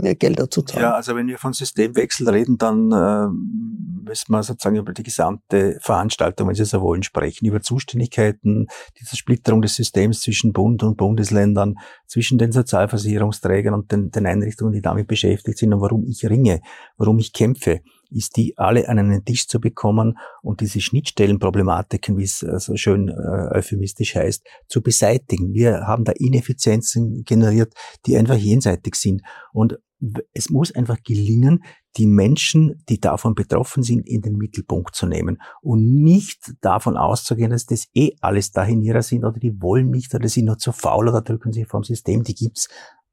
Gelder 0.00 0.50
zu 0.50 0.62
zahlen. 0.62 0.82
Ja, 0.82 0.94
also 0.94 1.14
wenn 1.14 1.26
wir 1.26 1.38
von 1.38 1.52
Systemwechsel 1.52 2.28
reden, 2.28 2.58
dann 2.58 2.90
äh, 2.92 3.28
müssen 4.08 4.32
wir 4.32 4.42
sozusagen 4.42 4.76
über 4.76 4.92
die 4.92 5.02
gesamte 5.02 5.78
Veranstaltung, 5.82 6.48
wenn 6.48 6.54
Sie 6.54 6.64
so 6.64 6.80
wollen, 6.80 7.02
sprechen, 7.02 7.46
über 7.46 7.60
Zuständigkeiten, 7.60 8.66
die 8.98 9.04
Zersplitterung 9.04 9.62
des 9.62 9.76
Systems 9.76 10.20
zwischen 10.20 10.52
Bund 10.52 10.82
und 10.82 10.96
Bundesländern, 10.96 11.76
zwischen 12.06 12.38
den 12.38 12.52
Sozialversicherungsträgern 12.52 13.74
und 13.74 13.92
den, 13.92 14.10
den 14.10 14.26
Einrichtungen, 14.26 14.72
die 14.72 14.82
damit 14.82 15.06
beschäftigt 15.06 15.58
sind 15.58 15.72
und 15.72 15.80
warum 15.80 16.04
ich 16.06 16.24
ringe, 16.24 16.60
warum 16.96 17.18
ich 17.18 17.32
kämpfe 17.32 17.80
ist 18.10 18.36
die 18.36 18.56
alle 18.56 18.88
an 18.88 18.98
einen 18.98 19.24
Tisch 19.24 19.46
zu 19.46 19.60
bekommen 19.60 20.18
und 20.42 20.60
diese 20.60 20.80
Schnittstellenproblematiken, 20.80 22.16
wie 22.16 22.24
es 22.24 22.42
äh, 22.42 22.58
so 22.58 22.76
schön 22.76 23.08
äh, 23.08 23.56
euphemistisch 23.56 24.14
heißt, 24.14 24.46
zu 24.68 24.82
beseitigen. 24.82 25.52
Wir 25.52 25.86
haben 25.86 26.04
da 26.04 26.12
Ineffizienzen 26.12 27.24
generiert, 27.24 27.74
die 28.06 28.16
einfach 28.16 28.36
jenseitig 28.36 28.94
sind. 28.94 29.22
Und 29.52 29.78
es 30.32 30.50
muss 30.50 30.74
einfach 30.74 30.98
gelingen, 31.02 31.62
die 31.96 32.06
Menschen, 32.06 32.82
die 32.88 33.00
davon 33.00 33.34
betroffen 33.34 33.82
sind, 33.82 34.06
in 34.06 34.22
den 34.22 34.36
Mittelpunkt 34.36 34.94
zu 34.94 35.06
nehmen 35.06 35.42
und 35.60 36.00
nicht 36.02 36.54
davon 36.60 36.96
auszugehen, 36.96 37.50
dass 37.50 37.66
das 37.66 37.88
eh 37.94 38.12
alles 38.20 38.52
Dahinierer 38.52 39.02
sind 39.02 39.24
oder 39.24 39.38
die 39.38 39.60
wollen 39.60 39.90
nicht 39.90 40.14
oder 40.14 40.28
sind 40.28 40.46
nur 40.46 40.58
zu 40.58 40.72
faul 40.72 41.08
oder 41.08 41.20
drücken 41.20 41.52
sich 41.52 41.66
vom 41.66 41.82
System, 41.82 42.22
die 42.22 42.34
gibt's 42.34 42.68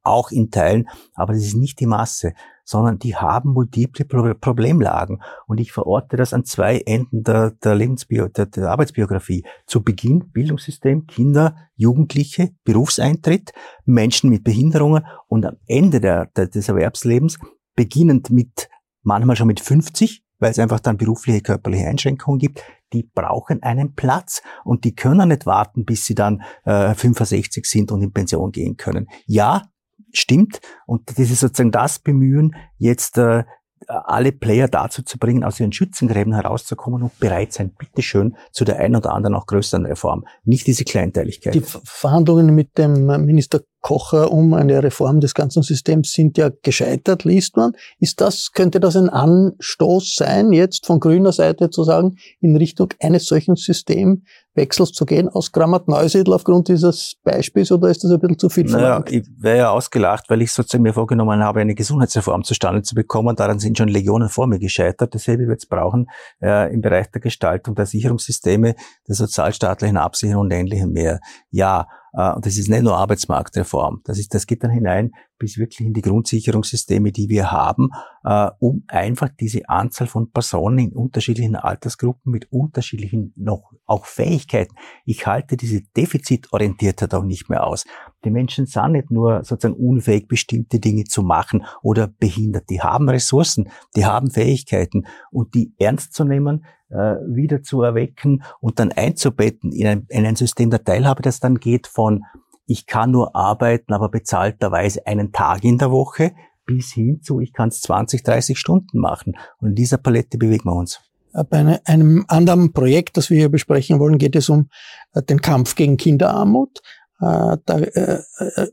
auch 0.08 0.32
in 0.32 0.52
Teilen, 0.52 0.88
aber 1.14 1.34
das 1.34 1.44
ist 1.44 1.56
nicht 1.56 1.80
die 1.80 1.86
Masse, 1.86 2.34
sondern 2.64 3.00
die 3.00 3.16
haben 3.16 3.54
multiple 3.54 4.36
Problemlagen. 4.36 5.22
Und 5.48 5.60
ich 5.60 5.72
verorte 5.72 6.18
das 6.18 6.34
an 6.34 6.44
zwei 6.44 6.80
Enden 6.80 7.24
der, 7.24 7.52
der, 7.52 7.76
Lebensbio 7.76 8.28
der, 8.28 8.48
der 8.48 8.70
Arbeitsbiografie. 8.70 9.46
Zu 9.66 9.84
Beginn 9.84 10.32
Bildungssystem, 10.32 11.08
Kinder, 11.08 11.56
Jugendliche, 11.76 12.50
Berufseintritt, 12.66 13.54
Menschen 13.86 14.30
mit 14.30 14.44
Behinderungen 14.44 15.06
und 15.28 15.46
am 15.46 15.56
Ende 15.66 16.02
der, 16.02 16.26
der, 16.36 16.48
des 16.48 16.68
Erwerbslebens, 16.68 17.40
beginnend 17.76 18.32
mit 18.32 18.70
manchmal 19.02 19.38
schon 19.38 19.48
mit 19.48 19.62
50, 19.62 20.24
weil 20.40 20.52
es 20.52 20.60
einfach 20.60 20.82
dann 20.82 20.98
berufliche, 20.98 21.42
körperliche 21.42 21.88
Einschränkungen 21.88 22.40
gibt, 22.40 22.64
die 22.94 23.04
brauchen 23.04 23.64
einen 23.64 23.96
Platz 23.96 24.42
und 24.64 24.84
die 24.84 24.96
können 24.96 25.30
nicht 25.30 25.46
warten, 25.46 25.86
bis 25.86 26.06
sie 26.06 26.16
dann 26.16 26.42
äh, 26.66 26.94
65 26.94 27.66
sind 27.66 27.92
und 27.92 28.02
in 28.02 28.12
Pension 28.12 28.52
gehen 28.52 28.78
können. 28.78 29.08
Ja, 29.26 29.70
stimmt. 30.14 30.60
Und 30.86 31.10
das 31.20 31.30
ist 31.30 31.40
sozusagen 31.40 31.72
das 31.72 32.00
Bemühen, 32.00 32.56
jetzt 32.78 33.18
äh, 33.18 33.44
alle 33.88 34.32
Player 34.32 34.68
dazu 34.68 35.04
zu 35.04 35.18
bringen, 35.18 35.44
aus 35.44 35.60
ihren 35.60 35.72
Schützengräben 35.72 36.34
herauszukommen 36.34 37.04
und 37.04 37.20
bereit 37.20 37.54
sein, 37.54 37.74
bitteschön, 37.78 38.36
zu 38.52 38.66
der 38.66 38.80
einen 38.80 38.96
oder 38.96 39.14
anderen 39.14 39.36
auch 39.36 39.46
größeren 39.46 39.86
Reform. 39.86 40.26
Nicht 40.44 40.68
diese 40.68 40.84
Kleinteiligkeit. 40.84 41.54
Die 41.54 41.62
Verhandlungen 41.62 42.54
mit 42.54 42.78
dem 42.78 43.06
Minister 43.26 43.62
Kocher 43.82 44.32
um 44.32 44.54
eine 44.54 44.84
Reform 44.84 45.20
des 45.20 45.34
ganzen 45.34 45.64
Systems 45.64 46.12
sind 46.12 46.38
ja 46.38 46.50
gescheitert, 46.64 47.24
liest 47.24 47.56
man. 47.56 47.74
Ist 48.00 48.20
das, 48.22 48.52
könnte 48.52 48.80
das 48.80 48.96
ein 48.96 49.10
Anstoß 49.10 50.16
sein, 50.16 50.52
jetzt 50.52 50.86
von 50.86 51.00
grüner 51.00 51.32
Seite 51.32 51.70
zu 51.70 51.84
sagen, 51.84 52.18
in 52.42 52.56
Richtung 52.56 52.90
eines 53.00 53.26
solchen 53.26 53.56
Systemwechsels 53.56 54.92
zu 54.92 55.06
gehen 55.06 55.30
aus 55.30 55.52
Grammat 55.52 55.88
Neusiedl 55.88 56.34
aufgrund 56.34 56.68
dieses 56.68 57.16
Beispiels 57.24 57.72
oder 57.72 57.90
ist 57.90 58.04
das 58.04 58.12
ein 58.12 58.20
bisschen 58.20 58.40
zu 58.40 58.50
viel 58.50 58.68
verlangt? 58.68 59.06
Naja, 59.06 59.22
ich 59.22 59.28
wäre 59.38 59.58
ja 59.58 59.70
ausgelacht, 59.70 60.30
weil 60.30 60.42
ich 60.42 60.52
sozusagen 60.52 60.84
mir 60.84 60.94
vorgenommen 60.94 61.44
habe, 61.44 61.62
eine 61.62 61.76
Gesundheitsreform 61.76 62.44
zustande 62.44 62.82
zu 62.82 62.96
bekommen. 62.96 63.36
Daran 63.36 63.60
sind 63.60 63.78
schon 63.78 63.88
Legionen 63.88 64.30
vor 64.30 64.48
mir 64.48 64.60
gescheitert. 64.60 65.14
Dasselbe 65.14 65.48
wird 65.48 65.60
es 65.60 65.66
brauchen 65.68 66.08
äh, 66.42 66.74
im 66.74 66.82
Bereich 66.82 67.12
der 67.12 67.22
Gestaltung 67.22 67.76
der 67.76 67.86
Sicherungssysteme, 67.86 68.76
der 69.08 69.16
sozialstaatlichen 69.16 69.98
Absicherung 69.98 70.46
und 70.46 70.52
ähnlichem 70.52 70.92
mehr. 70.92 71.20
Ja, 71.52 71.88
und 72.18 72.46
das 72.46 72.58
ist 72.58 72.70
nicht 72.70 72.84
nur 72.84 72.98
Arbeitsmarktreform. 72.98 74.02
Das 74.06 74.18
ist, 74.18 74.34
das 74.34 74.48
geht 74.48 74.64
dann 74.64 74.72
hinein 74.72 75.12
bis 75.38 75.58
wirklich 75.58 75.86
in 75.86 75.94
die 75.94 76.02
Grundsicherungssysteme, 76.02 77.12
die 77.12 77.30
wir 77.30 77.52
haben, 77.52 77.90
äh, 78.24 78.50
um 78.60 78.84
einfach 78.88 79.30
diese 79.40 79.70
Anzahl 79.70 80.08
von 80.08 80.32
Personen 80.32 80.80
in 80.80 80.94
unterschiedlichen 80.94 81.56
Altersgruppen 81.56 82.32
mit 82.32 82.52
unterschiedlichen 82.52 83.34
noch 83.36 83.72
auch 83.86 84.06
Fähigkeiten. 84.06 84.76
Ich 85.06 85.28
halte 85.28 85.58
diese 85.58 85.82
Defizitorientiertheit 85.96 87.14
auch 87.14 87.24
nicht 87.24 87.50
mehr 87.50 87.66
aus. 87.66 87.86
Die 88.26 88.32
Menschen 88.32 88.66
sind 88.66 88.94
nicht 88.94 89.12
nur 89.12 89.44
sozusagen 89.44 89.80
unfähig, 89.80 90.28
bestimmte 90.28 90.80
Dinge 90.80 91.04
zu 91.04 91.22
machen 91.22 91.66
oder 91.82 92.08
behindert. 92.08 92.70
Die 92.70 92.82
haben 92.82 93.08
Ressourcen, 93.08 93.70
die 93.96 94.06
haben 94.06 94.32
Fähigkeiten 94.32 95.06
und 95.32 95.54
die 95.54 95.74
ernst 95.78 96.14
zu 96.14 96.24
nehmen, 96.24 96.66
äh, 96.66 96.68
wieder 96.90 97.64
zu 97.64 97.82
erwecken 97.82 98.44
und 98.62 98.80
dann 98.80 98.94
einzubetten 98.94 99.74
in 99.74 99.88
ein, 99.88 100.06
in 100.10 100.26
ein 100.26 100.38
System 100.38 100.70
der 100.70 100.84
Teilhabe, 100.84 101.22
das 101.22 101.42
dann 101.42 101.56
geht 101.56 101.86
von 101.88 102.24
ich 102.68 102.86
kann 102.86 103.12
nur 103.12 103.36
arbeiten, 103.36 103.94
aber 103.94 104.10
bezahlterweise 104.10 105.08
einen 105.08 105.32
Tag 105.32 105.64
in 105.64 105.78
der 105.78 105.90
Woche, 105.90 106.34
bis 106.66 106.92
hin 106.92 107.22
zu 107.24 107.40
ich 107.40 107.54
kann 107.54 107.70
es 107.70 107.82
20, 107.82 108.24
30 108.24 108.60
Stunden 108.60 109.00
machen. 109.00 109.38
Und 109.60 109.70
in 109.70 109.76
dieser 109.76 109.98
Palette 109.98 110.38
bewegen 110.38 110.66
wir 110.66 110.76
uns. 110.76 111.00
Äh, 111.34 111.46
bei 111.46 111.80
einem 111.86 112.26
anderen 112.28 112.74
Projekt, 112.74 113.16
das 113.16 113.30
wir 113.30 113.38
hier 113.38 113.50
besprechen 113.50 114.00
wollen, 114.00 114.18
geht 114.18 114.36
es 114.36 114.50
um 114.50 114.70
äh, 115.14 115.24
den 115.24 115.42
Kampf 115.42 115.76
gegen 115.76 115.98
Kinderarmut. 115.98 116.82
Da 117.20 117.80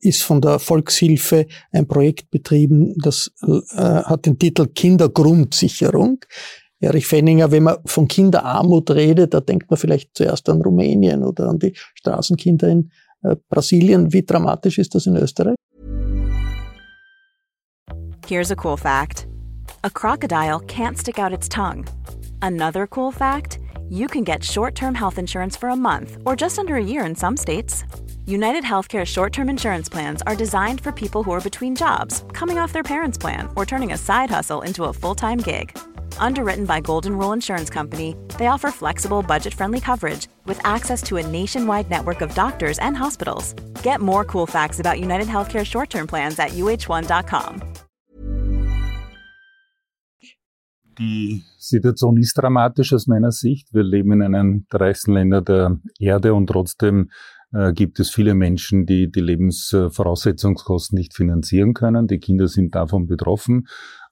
ist 0.02 0.22
von 0.22 0.42
der 0.42 0.58
Volkshilfe 0.58 1.46
ein 1.72 1.88
Projekt 1.88 2.30
betrieben, 2.30 2.94
das 3.02 3.32
hat 3.40 4.26
den 4.26 4.38
Titel 4.38 4.66
Kindergrundsicherung. 4.66 6.18
Erich 6.84 7.06
Fenninger, 7.06 7.50
wenn 7.50 7.64
man 7.64 7.76
von 7.86 8.06
Kinderarmut 8.06 8.90
redet, 8.90 9.34
da 9.34 9.40
denkt 9.40 9.70
man 9.70 9.78
vielleicht 9.78 10.16
zuerst 10.16 10.48
an 10.48 10.62
Rumänien 10.62 11.24
oder 11.24 11.48
an 11.48 11.58
die 11.58 11.72
Straßenkinder 11.94 12.68
in 12.68 12.90
äh, 13.22 13.36
Brasilien. 13.48 14.12
Wie 14.12 14.24
dramatisch 14.24 14.78
ist 14.78 14.94
das 14.94 15.06
in 15.06 15.16
Österreich? 15.16 15.56
Here's 18.26 18.50
a 18.50 18.56
cool 18.56 18.76
fact. 18.76 19.26
A 19.82 19.90
crocodile 19.90 20.60
can't 20.60 20.96
stick 20.96 21.18
out 21.18 21.32
its 21.32 21.48
tongue. 21.48 21.84
Another 22.40 22.86
cool 22.86 23.12
fact, 23.12 23.58
you 23.88 24.06
can 24.06 24.24
get 24.24 24.42
short-term 24.42 24.94
health 24.94 25.18
insurance 25.18 25.56
for 25.56 25.68
a 25.68 25.76
month 25.76 26.18
or 26.24 26.34
just 26.34 26.58
under 26.58 26.76
a 26.76 26.84
year 26.84 27.04
in 27.04 27.14
some 27.14 27.36
states. 27.36 27.84
United 28.26 28.64
Healthcare 28.64 29.04
short 29.04 29.32
term 29.32 29.48
insurance 29.48 29.90
plans 29.90 30.22
are 30.26 30.36
designed 30.36 30.80
for 30.80 30.92
people 30.92 31.22
who 31.22 31.32
are 31.32 31.40
between 31.40 31.74
jobs, 31.74 32.24
coming 32.32 32.58
off 32.58 32.72
their 32.72 32.82
parents' 32.82 33.18
plan, 33.18 33.48
or 33.56 33.66
turning 33.66 33.92
a 33.92 33.98
side 33.98 34.30
hustle 34.30 34.62
into 34.62 34.84
a 34.84 34.92
full 34.92 35.14
time 35.14 35.38
gig. 35.38 35.76
Underwritten 36.18 36.64
by 36.64 36.80
Golden 36.80 37.16
Rule 37.16 37.32
Insurance 37.32 37.70
Company, 37.70 38.16
they 38.38 38.48
offer 38.48 38.70
flexible, 38.70 39.22
budget 39.22 39.54
friendly 39.54 39.80
coverage 39.80 40.26
with 40.46 40.60
access 40.64 41.02
to 41.02 41.18
a 41.18 41.26
nationwide 41.26 41.88
network 41.88 42.20
of 42.20 42.34
doctors 42.34 42.78
and 42.80 42.96
hospitals. 42.96 43.54
Get 43.82 44.00
more 44.00 44.24
cool 44.24 44.46
facts 44.46 44.80
about 44.80 44.98
United 44.98 45.28
Healthcare 45.28 45.64
short 45.64 45.90
term 45.90 46.06
plans 46.06 46.38
at 46.38 46.50
uh1.com. 46.50 47.62
Die 50.98 51.42
Situation 51.58 52.16
ist 52.18 52.38
dramatisch 52.38 52.92
aus 52.92 53.06
meiner 53.06 53.32
Sicht. 53.32 53.74
Wir 53.74 53.82
leben 53.82 54.12
in 54.12 54.22
einem 54.22 54.66
der 54.72 54.80
reichsten 54.80 55.12
Länder 55.12 55.42
der 55.42 55.80
Erde 55.98 56.34
und 56.34 56.46
trotzdem 56.46 57.10
äh, 57.52 57.72
gibt 57.72 58.00
es 58.00 58.10
viele 58.10 58.34
Menschen, 58.34 58.86
die 58.86 59.10
die 59.10 59.20
Lebensvoraussetzungskosten 59.20 60.96
nicht 60.96 61.14
finanzieren 61.14 61.74
können. 61.74 62.06
Die 62.06 62.18
Kinder 62.18 62.48
sind 62.48 62.74
davon 62.74 63.06
betroffen. 63.06 63.66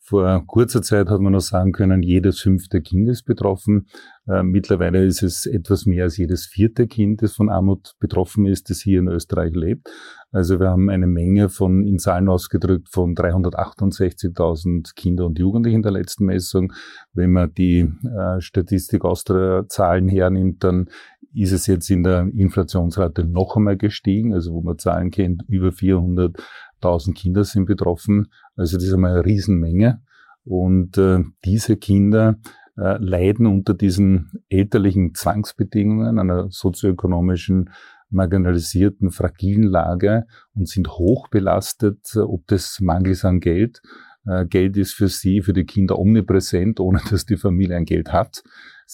Vor 0.04 0.44
kurzer 0.48 0.82
Zeit 0.82 1.08
hat 1.08 1.20
man 1.20 1.32
noch 1.32 1.40
sagen 1.40 1.70
können, 1.70 2.02
jedes 2.02 2.40
fünfte 2.40 2.80
Kind 2.80 3.08
ist 3.08 3.22
betroffen. 3.22 3.86
Äh, 4.26 4.42
mittlerweile 4.42 5.04
ist 5.04 5.22
es 5.22 5.46
etwas 5.46 5.86
mehr 5.86 6.04
als 6.04 6.16
jedes 6.16 6.44
vierte 6.44 6.88
Kind, 6.88 7.22
das 7.22 7.34
von 7.34 7.48
Armut 7.48 7.94
betroffen 8.00 8.44
ist, 8.44 8.68
das 8.68 8.80
hier 8.80 8.98
in 8.98 9.06
Österreich 9.06 9.54
lebt. 9.54 9.88
Also 10.32 10.58
wir 10.58 10.70
haben 10.70 10.90
eine 10.90 11.06
Menge 11.06 11.48
von, 11.48 11.86
in 11.86 12.00
Zahlen 12.00 12.28
ausgedrückt, 12.28 12.88
von 12.90 13.14
368.000 13.14 14.96
Kinder 14.96 15.24
und 15.24 15.38
Jugendlichen 15.38 15.76
in 15.76 15.82
der 15.82 15.92
letzten 15.92 16.24
Messung. 16.24 16.72
Wenn 17.12 17.30
man 17.30 17.54
die 17.54 17.88
äh, 18.02 18.40
Statistik 18.40 19.04
Austria-Zahlen 19.04 20.08
hernimmt, 20.08 20.64
dann 20.64 20.88
ist 21.34 21.52
es 21.52 21.66
jetzt 21.66 21.88
in 21.90 22.02
der 22.02 22.28
Inflationsrate 22.34 23.24
noch 23.24 23.56
einmal 23.56 23.76
gestiegen, 23.76 24.34
also 24.34 24.52
wo 24.52 24.62
man 24.62 24.78
Zahlen 24.78 25.10
kennt, 25.10 25.44
über 25.48 25.70
400 25.72 26.36
1000 26.82 27.16
Kinder 27.16 27.44
sind 27.44 27.66
betroffen. 27.66 28.28
Also 28.56 28.76
das 28.76 28.86
ist 28.86 28.92
einmal 28.92 29.12
eine 29.12 29.24
Riesenmenge. 29.24 30.02
Und 30.44 30.98
äh, 30.98 31.20
diese 31.44 31.76
Kinder 31.76 32.38
äh, 32.76 32.96
leiden 32.98 33.46
unter 33.46 33.74
diesen 33.74 34.42
elterlichen 34.48 35.14
Zwangsbedingungen, 35.14 36.18
einer 36.18 36.50
sozioökonomischen, 36.50 37.70
marginalisierten, 38.10 39.10
fragilen 39.10 39.64
Lage 39.64 40.26
und 40.54 40.68
sind 40.68 40.88
hoch 40.88 41.28
belastet, 41.28 42.14
ob 42.16 42.46
des 42.46 42.80
Mangels 42.80 43.24
an 43.24 43.40
Geld. 43.40 43.82
Äh, 44.26 44.46
Geld 44.46 44.76
ist 44.76 44.94
für 44.94 45.08
sie, 45.08 45.42
für 45.42 45.52
die 45.52 45.64
Kinder 45.64 45.98
omnipräsent, 45.98 46.80
ohne 46.80 47.00
dass 47.10 47.26
die 47.26 47.36
Familie 47.36 47.76
ein 47.76 47.84
Geld 47.84 48.12
hat. 48.12 48.42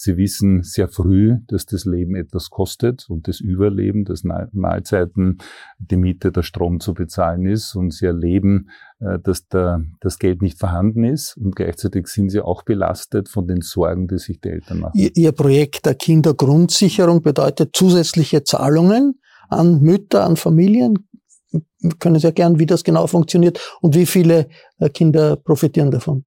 Sie 0.01 0.15
wissen 0.15 0.63
sehr 0.63 0.87
früh, 0.87 1.39
dass 1.47 1.65
das 1.65 1.83
Leben 1.83 2.15
etwas 2.15 2.49
kostet 2.49 3.09
und 3.09 3.27
das 3.27 3.41
Überleben, 3.41 4.05
dass 4.05 4.23
Mahlzeiten, 4.23 5.39
die 5.77 5.97
Miete, 5.97 6.31
der 6.31 6.43
Strom 6.43 6.79
zu 6.79 6.93
bezahlen 6.93 7.45
ist 7.45 7.75
und 7.75 7.93
sie 7.93 8.05
erleben, 8.05 8.69
äh, 9.01 9.19
dass 9.19 9.49
da 9.49 9.81
das 9.99 10.17
Geld 10.17 10.41
nicht 10.41 10.57
vorhanden 10.57 11.03
ist 11.03 11.35
und 11.35 11.53
gleichzeitig 11.53 12.07
sind 12.07 12.29
sie 12.29 12.39
auch 12.39 12.63
belastet 12.63 13.27
von 13.27 13.45
den 13.45 13.59
Sorgen, 13.59 14.07
die 14.07 14.19
sich 14.19 14.39
die 14.39 14.47
Eltern 14.47 14.79
machen. 14.79 14.93
Ihr 14.95 15.33
Projekt 15.33 15.85
der 15.85 15.95
Kindergrundsicherung 15.95 17.21
bedeutet 17.21 17.75
zusätzliche 17.75 18.45
Zahlungen 18.45 19.19
an 19.49 19.81
Mütter, 19.81 20.23
an 20.23 20.37
Familien. 20.37 21.09
Wir 21.51 21.91
können 21.99 22.21
sehr 22.21 22.31
gern, 22.31 22.57
wie 22.57 22.65
das 22.65 22.85
genau 22.85 23.05
funktioniert 23.05 23.59
und 23.81 23.95
wie 23.95 24.05
viele 24.05 24.47
äh, 24.77 24.87
Kinder 24.89 25.35
profitieren 25.35 25.91
davon. 25.91 26.23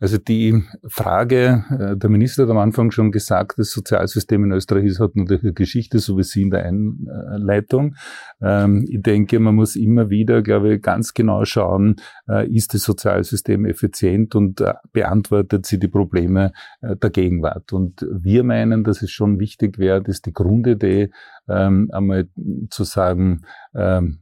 Also 0.00 0.16
die 0.16 0.62
Frage, 0.86 1.64
äh, 1.70 1.96
der 1.96 2.10
Minister 2.10 2.44
hat 2.44 2.50
am 2.50 2.58
Anfang 2.58 2.92
schon 2.92 3.10
gesagt, 3.10 3.58
das 3.58 3.72
Sozialsystem 3.72 4.44
in 4.44 4.52
Österreich 4.52 4.98
hat 5.00 5.16
natürlich 5.16 5.42
eine 5.42 5.52
Geschichte, 5.54 5.98
so 5.98 6.16
wie 6.16 6.22
Sie 6.22 6.42
in 6.42 6.50
der 6.50 6.64
Einleitung. 6.64 7.96
Ähm, 8.40 8.84
ich 8.88 9.02
denke, 9.02 9.40
man 9.40 9.56
muss 9.56 9.74
immer 9.74 10.08
wieder, 10.08 10.42
glaube 10.42 10.74
ich, 10.74 10.82
ganz 10.82 11.14
genau 11.14 11.44
schauen, 11.44 11.96
äh, 12.28 12.48
ist 12.48 12.74
das 12.74 12.84
Sozialsystem 12.84 13.64
effizient 13.64 14.36
und 14.36 14.60
äh, 14.60 14.74
beantwortet 14.92 15.66
sie 15.66 15.78
die 15.78 15.88
Probleme 15.88 16.52
der 16.80 17.10
Gegenwart. 17.10 17.72
Und 17.72 18.06
wir 18.10 18.44
meinen, 18.44 18.84
dass 18.84 19.02
es 19.02 19.10
schon 19.10 19.40
wichtig 19.40 19.78
wäre, 19.78 20.02
dass 20.02 20.22
die 20.22 20.32
Grundidee 20.32 21.10
ähm, 21.48 21.90
einmal 21.92 22.28
zu 22.70 22.84
sagen, 22.84 23.42
ähm, 23.74 24.18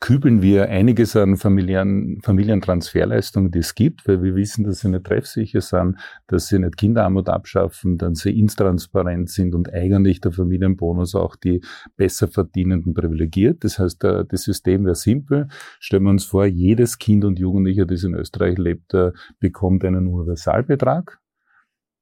kübeln 0.00 0.42
wir 0.42 0.68
einiges 0.68 1.16
an 1.16 1.36
Familien, 1.36 2.20
Familientransferleistungen, 2.22 3.50
die 3.50 3.58
es 3.58 3.74
gibt, 3.74 4.06
weil 4.06 4.22
wir 4.22 4.36
wissen, 4.36 4.64
dass 4.64 4.80
sie 4.80 4.88
nicht 4.88 5.04
treffsicher 5.04 5.60
sind, 5.60 5.98
dass 6.28 6.46
sie 6.46 6.60
nicht 6.60 6.76
Kinderarmut 6.76 7.28
abschaffen, 7.28 7.98
dass 7.98 8.20
sie 8.20 8.38
intransparent 8.38 9.28
sind 9.28 9.56
und 9.56 9.72
eigentlich 9.72 10.20
der 10.20 10.30
Familienbonus 10.30 11.16
auch 11.16 11.34
die 11.34 11.62
besser 11.96 12.28
verdienenden 12.28 12.94
privilegiert. 12.94 13.64
Das 13.64 13.80
heißt, 13.80 14.04
das 14.04 14.42
System 14.42 14.84
wäre 14.84 14.94
simpel. 14.94 15.48
Stellen 15.80 16.04
wir 16.04 16.10
uns 16.10 16.24
vor, 16.24 16.46
jedes 16.46 16.98
Kind 16.98 17.24
und 17.24 17.38
Jugendlicher, 17.38 17.84
das 17.84 18.04
in 18.04 18.14
Österreich 18.14 18.56
lebt, 18.56 18.94
bekommt 19.40 19.84
einen 19.84 20.06
Universalbetrag, 20.06 21.18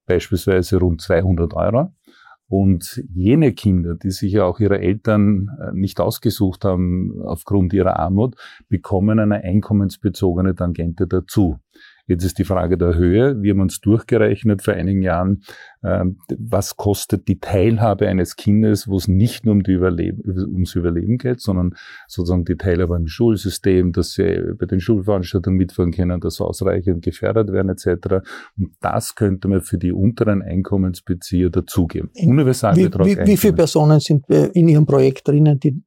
beispielsweise 0.05 0.77
rund 0.77 1.01
200 1.01 1.55
Euro. 1.55 1.96
Und 2.49 3.03
jene 3.13 3.53
Kinder, 3.53 3.97
die 3.97 4.13
sich 4.13 4.33
ja 4.33 4.45
auch 4.45 4.61
ihre 4.61 4.79
Eltern 4.79 5.49
äh, 5.61 5.73
nicht 5.73 6.01
ausgesucht 6.01 6.65
haben 6.65 7.21
aufgrund 7.25 7.73
ihrer 7.73 7.99
Armut, 7.99 8.37
bekommen 8.69 9.19
eine 9.19 9.43
einkommensbezogene 9.43 10.55
Tangente 10.55 11.09
dazu. 11.09 11.59
Jetzt 12.07 12.25
ist 12.25 12.39
die 12.39 12.45
Frage 12.45 12.79
der 12.79 12.95
Höhe. 12.95 13.43
Wir 13.43 13.53
haben 13.53 13.61
uns 13.61 13.81
durchgerechnet 13.81 14.63
vor 14.63 14.75
einigen 14.75 15.03
Jahren, 15.03 15.43
ähm, 15.83 16.19
was 16.39 16.77
kostet 16.77 17.27
die 17.27 17.41
Teilhabe 17.41 18.07
eines 18.07 18.37
Kindes, 18.37 18.87
wo 18.87 18.97
es 18.97 19.09
nicht 19.09 19.45
nur 19.45 19.55
um 19.55 19.63
die 19.65 19.73
Überleben, 19.73 20.23
ums 20.53 20.75
Überleben 20.77 21.19
geht, 21.19 21.41
sondern 21.41 21.75
sozusagen 22.07 22.45
die 22.45 22.57
Teilhabe 22.57 22.97
im 22.97 23.09
Schulsystem, 23.09 23.93
dass 23.93 24.13
sie 24.13 24.41
bei 24.57 24.67
den 24.67 24.79
Schulveranstaltungen 24.79 25.57
mitfahren 25.57 25.91
können, 25.91 26.21
dass 26.21 26.37
sie 26.37 26.45
ausreichend 26.45 27.05
gefördert 27.05 27.51
werden 27.51 27.71
etc. 27.71 28.25
Und 28.57 28.71
das 28.81 29.17
könnte 29.17 29.49
man 29.49 29.63
für 29.63 29.79
die 29.79 29.93
unteren 29.93 30.43
Einkommensbezieher 30.43 31.51
dazugeben. 31.51 32.11
Universalbetrag. 32.15 33.07
Wie, 33.07 33.17
wie, 33.19 33.27
wie 33.27 33.37
viele 33.37 33.55
Personen 33.55 33.99
sind 33.99 34.29
in 34.29 34.69
Ihrem 34.69 34.87
Projekt 34.87 35.27
drinnen, 35.27 35.59
die 35.59 35.83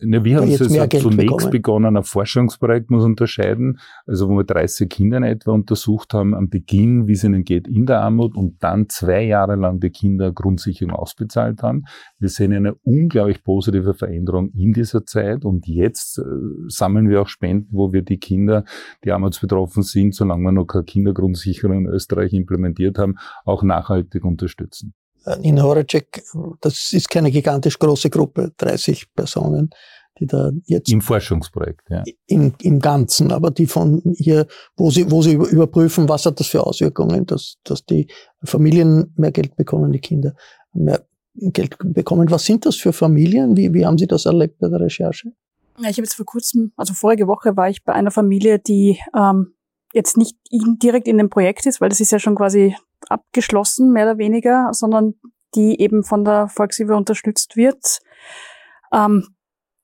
Ne, 0.00 0.24
wir 0.24 0.36
haben 0.36 0.48
jetzt 0.48 0.64
zunächst 0.64 0.90
bekommen. 0.90 1.50
begonnen, 1.50 1.96
ein 1.96 2.04
Forschungsprojekt 2.04 2.90
muss 2.90 3.04
unterscheiden, 3.04 3.80
also 4.06 4.28
wo 4.28 4.36
wir 4.36 4.44
30 4.44 4.88
Kinder 4.88 5.16
in 5.16 5.24
etwa 5.24 5.52
untersucht 5.52 6.14
haben, 6.14 6.34
am 6.34 6.48
Beginn, 6.48 7.08
wie 7.08 7.12
es 7.12 7.24
ihnen 7.24 7.44
geht 7.44 7.66
in 7.66 7.86
der 7.86 8.00
Armut 8.00 8.36
und 8.36 8.62
dann 8.62 8.88
zwei 8.88 9.24
Jahre 9.24 9.56
lang 9.56 9.80
die 9.80 9.90
Kinder 9.90 10.30
Grundsicherung 10.30 10.94
ausbezahlt 10.94 11.62
haben. 11.62 11.84
Wir 12.18 12.28
sehen 12.28 12.52
eine 12.52 12.74
unglaublich 12.74 13.42
positive 13.42 13.94
Veränderung 13.94 14.50
in 14.50 14.72
dieser 14.72 15.04
Zeit 15.04 15.44
und 15.44 15.66
jetzt 15.66 16.18
äh, 16.18 16.22
sammeln 16.68 17.08
wir 17.08 17.22
auch 17.22 17.28
Spenden, 17.28 17.68
wo 17.72 17.92
wir 17.92 18.02
die 18.02 18.18
Kinder, 18.18 18.64
die 19.04 19.10
armutsbetroffen 19.10 19.82
sind, 19.82 20.14
solange 20.14 20.44
wir 20.44 20.52
noch 20.52 20.66
keine 20.66 20.84
Kindergrundsicherung 20.84 21.78
in 21.78 21.86
Österreich 21.86 22.32
implementiert 22.32 22.98
haben, 22.98 23.16
auch 23.44 23.62
nachhaltig 23.64 24.24
unterstützen. 24.24 24.94
Nina 25.36 25.62
Horacek, 25.62 26.22
das 26.60 26.92
ist 26.92 27.08
keine 27.10 27.30
gigantisch 27.30 27.78
große 27.78 28.10
Gruppe, 28.10 28.52
30 28.56 29.14
Personen, 29.14 29.70
die 30.18 30.26
da 30.26 30.50
jetzt. 30.64 30.90
Im 30.90 31.00
Forschungsprojekt, 31.00 31.88
ja. 31.90 32.02
Im, 32.26 32.54
im 32.62 32.80
Ganzen, 32.80 33.30
aber 33.32 33.50
die 33.50 33.66
von 33.66 34.02
hier, 34.16 34.46
wo 34.76 34.90
sie, 34.90 35.10
wo 35.10 35.22
sie 35.22 35.34
überprüfen, 35.34 36.08
was 36.08 36.26
hat 36.26 36.40
das 36.40 36.48
für 36.48 36.66
Auswirkungen, 36.66 37.26
dass, 37.26 37.56
dass 37.64 37.84
die 37.84 38.08
Familien 38.42 39.12
mehr 39.16 39.32
Geld 39.32 39.56
bekommen, 39.56 39.92
die 39.92 40.00
Kinder 40.00 40.34
mehr 40.72 41.04
Geld 41.34 41.76
bekommen. 41.78 42.30
Was 42.30 42.44
sind 42.44 42.66
das 42.66 42.76
für 42.76 42.92
Familien? 42.92 43.56
Wie, 43.56 43.72
wie 43.72 43.86
haben 43.86 43.98
Sie 43.98 44.06
das 44.06 44.26
erlebt 44.26 44.58
bei 44.58 44.68
der 44.68 44.80
Recherche? 44.80 45.32
Ja, 45.78 45.88
ich 45.88 45.96
habe 45.96 46.02
jetzt 46.02 46.14
vor 46.14 46.26
kurzem, 46.26 46.72
also 46.76 46.94
vorige 46.94 47.28
Woche 47.28 47.56
war 47.56 47.70
ich 47.70 47.84
bei 47.84 47.92
einer 47.92 48.10
Familie, 48.10 48.58
die 48.58 48.98
ähm, 49.16 49.54
jetzt 49.92 50.16
nicht 50.16 50.36
direkt 50.50 51.06
in 51.06 51.18
dem 51.18 51.30
Projekt 51.30 51.66
ist, 51.66 51.80
weil 51.80 51.88
das 51.88 52.00
ist 52.00 52.10
ja 52.10 52.18
schon 52.18 52.34
quasi 52.34 52.74
abgeschlossen, 53.10 53.92
mehr 53.92 54.06
oder 54.06 54.18
weniger, 54.18 54.68
sondern 54.72 55.14
die 55.54 55.80
eben 55.80 56.04
von 56.04 56.24
der 56.24 56.48
Volkshilfe 56.48 56.94
unterstützt 56.94 57.56
wird. 57.56 58.00
Ähm, 58.92 59.28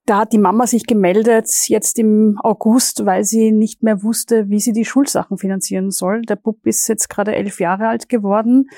da 0.07 0.19
hat 0.19 0.33
die 0.33 0.39
Mama 0.39 0.67
sich 0.67 0.87
gemeldet 0.87 1.49
jetzt 1.69 1.99
im 1.99 2.39
August, 2.43 3.07
weil 3.07 3.25
sie 3.25 3.53
nicht 3.53 3.83
mehr 3.83 4.03
wusste, 4.03 4.51
wie 4.51 4.61
sie 4.61 4.73
die 4.73 4.85
Schulsachen 4.85 5.39
finanzieren 5.39 5.91
soll. 5.91 6.23
Der 6.23 6.37
Bub 6.37 6.67
ist 6.67 6.87
jetzt 6.89 7.09
gerade 7.09 7.35
elf 7.35 7.59
Jahre 7.59 7.89
alt 7.89 8.11
geworden. 8.11 8.69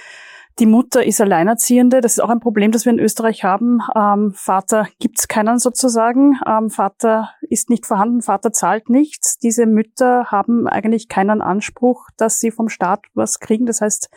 Die 0.59 0.67
Mutter 0.67 1.05
ist 1.05 1.21
Alleinerziehende. 1.21 2.01
Das 2.01 2.13
ist 2.13 2.21
auch 2.21 2.31
ein 2.31 2.41
Problem, 2.41 2.73
das 2.73 2.87
wir 2.87 2.93
in 2.93 2.99
Österreich 2.99 3.45
haben. 3.45 3.81
Ähm, 3.95 4.33
Vater 4.35 4.89
gibt's 4.99 5.29
keinen 5.29 5.59
sozusagen. 5.59 6.39
Ähm, 6.47 6.71
Vater 6.71 7.31
ist 7.43 7.69
nicht 7.69 7.85
vorhanden. 7.85 8.23
Vater 8.23 8.53
zahlt 8.53 8.89
nichts. 8.89 9.37
Diese 9.37 9.67
Mütter 9.67 10.31
haben 10.31 10.67
eigentlich 10.67 11.09
keinen 11.09 11.43
Anspruch, 11.43 12.09
dass 12.17 12.41
sie 12.41 12.51
vom 12.51 12.71
Staat 12.71 13.05
was 13.13 13.39
kriegen. 13.39 13.67
Das 13.67 13.83
heißt, 13.83 14.09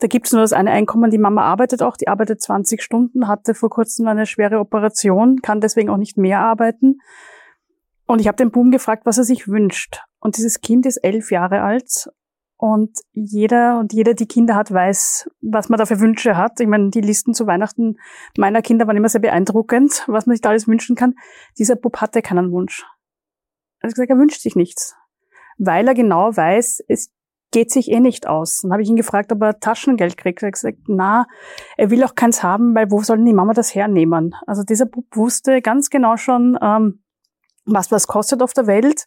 da 0.00 0.06
gibt's 0.06 0.32
nur 0.32 0.42
das 0.42 0.52
eine 0.52 0.70
Einkommen. 0.70 1.10
Die 1.10 1.16
Mama 1.16 1.44
arbeitet 1.44 1.82
auch. 1.82 1.96
Die 1.96 2.08
arbeitet 2.08 2.42
20 2.42 2.82
Stunden, 2.82 3.26
hatte 3.26 3.54
vor 3.54 3.70
kurzem 3.70 4.06
eine 4.06 4.26
schwere 4.26 4.58
Operation, 4.58 5.40
kann 5.40 5.62
deswegen 5.62 5.88
auch 5.88 5.96
nicht 5.96 6.18
mehr 6.18 6.40
arbeiten. 6.40 6.98
Und 8.06 8.20
ich 8.20 8.28
habe 8.28 8.36
den 8.36 8.50
Boom 8.50 8.70
gefragt, 8.70 9.06
was 9.06 9.16
er 9.16 9.24
sich 9.24 9.48
wünscht. 9.48 10.02
Und 10.20 10.36
dieses 10.36 10.60
Kind 10.60 10.84
ist 10.84 10.98
elf 10.98 11.30
Jahre 11.30 11.62
alt 11.62 12.10
und 12.58 12.98
jeder 13.12 13.78
und 13.78 13.92
jeder, 13.92 14.14
die 14.14 14.26
Kinder 14.26 14.54
hat, 14.54 14.72
weiß, 14.72 15.30
was 15.42 15.68
man 15.68 15.78
da 15.78 15.84
für 15.84 16.00
Wünsche 16.00 16.36
hat. 16.36 16.58
Ich 16.58 16.66
meine, 16.66 16.90
die 16.90 17.02
Listen 17.02 17.34
zu 17.34 17.46
Weihnachten 17.46 17.98
meiner 18.38 18.62
Kinder 18.62 18.86
waren 18.86 18.96
immer 18.96 19.10
sehr 19.10 19.20
beeindruckend, 19.20 20.04
was 20.06 20.26
man 20.26 20.34
sich 20.34 20.40
da 20.40 20.50
alles 20.50 20.66
wünschen 20.66 20.96
kann. 20.96 21.14
Dieser 21.58 21.76
Bub 21.76 21.98
hatte 21.98 22.22
keinen 22.22 22.52
Wunsch. 22.52 22.84
Er 23.80 23.88
hat 23.88 23.94
gesagt, 23.94 24.10
er 24.10 24.18
wünscht 24.18 24.40
sich 24.40 24.56
nichts. 24.56 24.96
Weil 25.58 25.86
er 25.86 25.94
genau 25.94 26.34
weiß, 26.34 26.82
es 26.88 27.12
geht 27.52 27.70
sich 27.70 27.90
eh 27.90 28.00
nicht 28.00 28.26
aus. 28.26 28.60
Dann 28.62 28.72
habe 28.72 28.82
ich 28.82 28.88
ihn 28.88 28.96
gefragt, 28.96 29.32
ob 29.32 29.42
er 29.42 29.60
Taschengeld 29.60 30.16
kriegt. 30.16 30.42
Er 30.42 30.48
hat 30.48 30.54
gesagt, 30.54 30.78
na, 30.86 31.26
er 31.76 31.90
will 31.90 32.02
auch 32.04 32.14
keins 32.14 32.42
haben, 32.42 32.74
weil 32.74 32.90
wo 32.90 33.02
soll 33.02 33.18
denn 33.18 33.26
die 33.26 33.34
Mama 33.34 33.52
das 33.52 33.74
hernehmen? 33.74 34.34
Also 34.46 34.62
dieser 34.62 34.86
Bub 34.86 35.04
wusste 35.14 35.60
ganz 35.60 35.90
genau 35.90 36.16
schon, 36.16 36.58
ähm, 36.62 37.02
was 37.66 37.90
was 37.90 38.06
kostet 38.06 38.42
auf 38.42 38.54
der 38.54 38.66
Welt. 38.66 39.04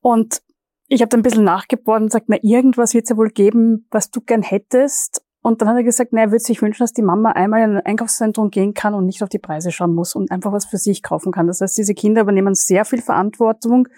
Und 0.00 0.42
ich 0.88 1.02
habe 1.02 1.08
dann 1.10 1.20
ein 1.20 1.22
bisschen 1.22 1.44
nachgebohrt 1.44 2.00
und 2.00 2.06
gesagt, 2.08 2.26
na, 2.28 2.38
irgendwas 2.42 2.94
wird 2.94 3.04
es 3.04 3.10
ja 3.10 3.16
wohl 3.16 3.30
geben, 3.30 3.86
was 3.90 4.10
du 4.10 4.20
gern 4.20 4.42
hättest. 4.42 5.22
Und 5.42 5.60
dann 5.60 5.68
hat 5.68 5.76
er 5.76 5.84
gesagt, 5.84 6.12
na, 6.12 6.22
er 6.22 6.30
würde 6.30 6.42
sich 6.42 6.60
wünschen, 6.62 6.82
dass 6.82 6.92
die 6.92 7.02
Mama 7.02 7.30
einmal 7.32 7.62
in 7.62 7.76
ein 7.76 7.86
Einkaufszentrum 7.86 8.50
gehen 8.50 8.74
kann 8.74 8.94
und 8.94 9.06
nicht 9.06 9.22
auf 9.22 9.28
die 9.28 9.38
Preise 9.38 9.70
schauen 9.70 9.94
muss 9.94 10.14
und 10.14 10.30
einfach 10.30 10.52
was 10.52 10.66
für 10.66 10.78
sich 10.78 11.02
kaufen 11.02 11.30
kann. 11.30 11.46
Das 11.46 11.60
heißt, 11.60 11.76
diese 11.76 11.94
Kinder 11.94 12.22
übernehmen 12.22 12.54
sehr 12.54 12.84
viel 12.84 13.02
Verantwortung 13.02 13.88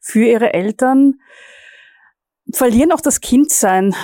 für 0.00 0.24
ihre 0.24 0.54
Eltern, 0.54 1.20
verlieren 2.52 2.92
auch 2.92 3.00
das 3.00 3.20
Kindsein, 3.20 3.94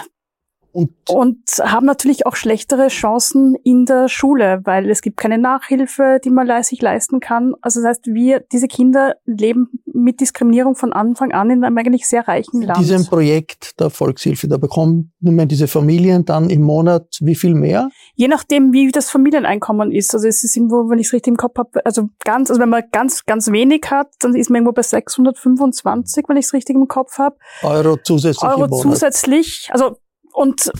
und, 0.74 0.90
und 1.08 1.38
haben 1.62 1.86
natürlich 1.86 2.26
auch 2.26 2.34
schlechtere 2.34 2.88
Chancen 2.88 3.54
in 3.62 3.86
der 3.86 4.08
Schule, 4.08 4.60
weil 4.64 4.90
es 4.90 5.02
gibt 5.02 5.16
keine 5.16 5.38
Nachhilfe, 5.38 6.18
die 6.24 6.30
man 6.30 6.50
sich 6.64 6.82
leisten 6.82 7.20
kann. 7.20 7.54
Also 7.62 7.80
das 7.80 7.90
heißt, 7.90 8.06
wir, 8.08 8.40
diese 8.50 8.66
Kinder 8.66 9.14
leben 9.24 9.68
mit 9.86 10.20
Diskriminierung 10.20 10.74
von 10.74 10.92
Anfang 10.92 11.30
an 11.30 11.50
in 11.50 11.62
einem 11.62 11.78
eigentlich 11.78 12.08
sehr 12.08 12.26
reichen 12.26 12.62
Land. 12.62 12.78
In 12.78 12.86
diesem 12.86 13.06
Projekt 13.06 13.78
der 13.78 13.88
Volkshilfe, 13.88 14.48
da 14.48 14.56
bekommen 14.56 15.12
diese 15.20 15.68
Familien 15.68 16.24
dann 16.24 16.50
im 16.50 16.62
Monat 16.62 17.18
wie 17.20 17.36
viel 17.36 17.54
mehr? 17.54 17.88
Je 18.16 18.26
nachdem, 18.26 18.72
wie 18.72 18.90
das 18.90 19.10
Familieneinkommen 19.10 19.92
ist. 19.92 20.12
Also 20.12 20.26
es 20.26 20.42
ist 20.42 20.56
irgendwo, 20.56 20.90
wenn 20.90 20.98
ich 20.98 21.06
es 21.06 21.12
richtig 21.12 21.30
im 21.30 21.36
Kopf 21.36 21.56
habe, 21.56 21.86
also 21.86 22.08
ganz, 22.24 22.50
also 22.50 22.60
wenn 22.60 22.68
man 22.68 22.82
ganz, 22.90 23.24
ganz 23.26 23.52
wenig 23.52 23.82
hat, 23.90 24.08
dann 24.18 24.34
ist 24.34 24.50
man 24.50 24.56
irgendwo 24.56 24.72
bei 24.72 24.82
625, 24.82 26.24
wenn 26.26 26.36
ich 26.36 26.46
es 26.46 26.52
richtig 26.52 26.74
im 26.74 26.88
Kopf 26.88 27.18
habe. 27.18 27.36
Euro 27.62 27.96
zusätzlich 28.02 28.50
Euro 28.50 28.68
zusätzlich, 28.82 29.68
also 29.72 29.98
und 30.34 30.70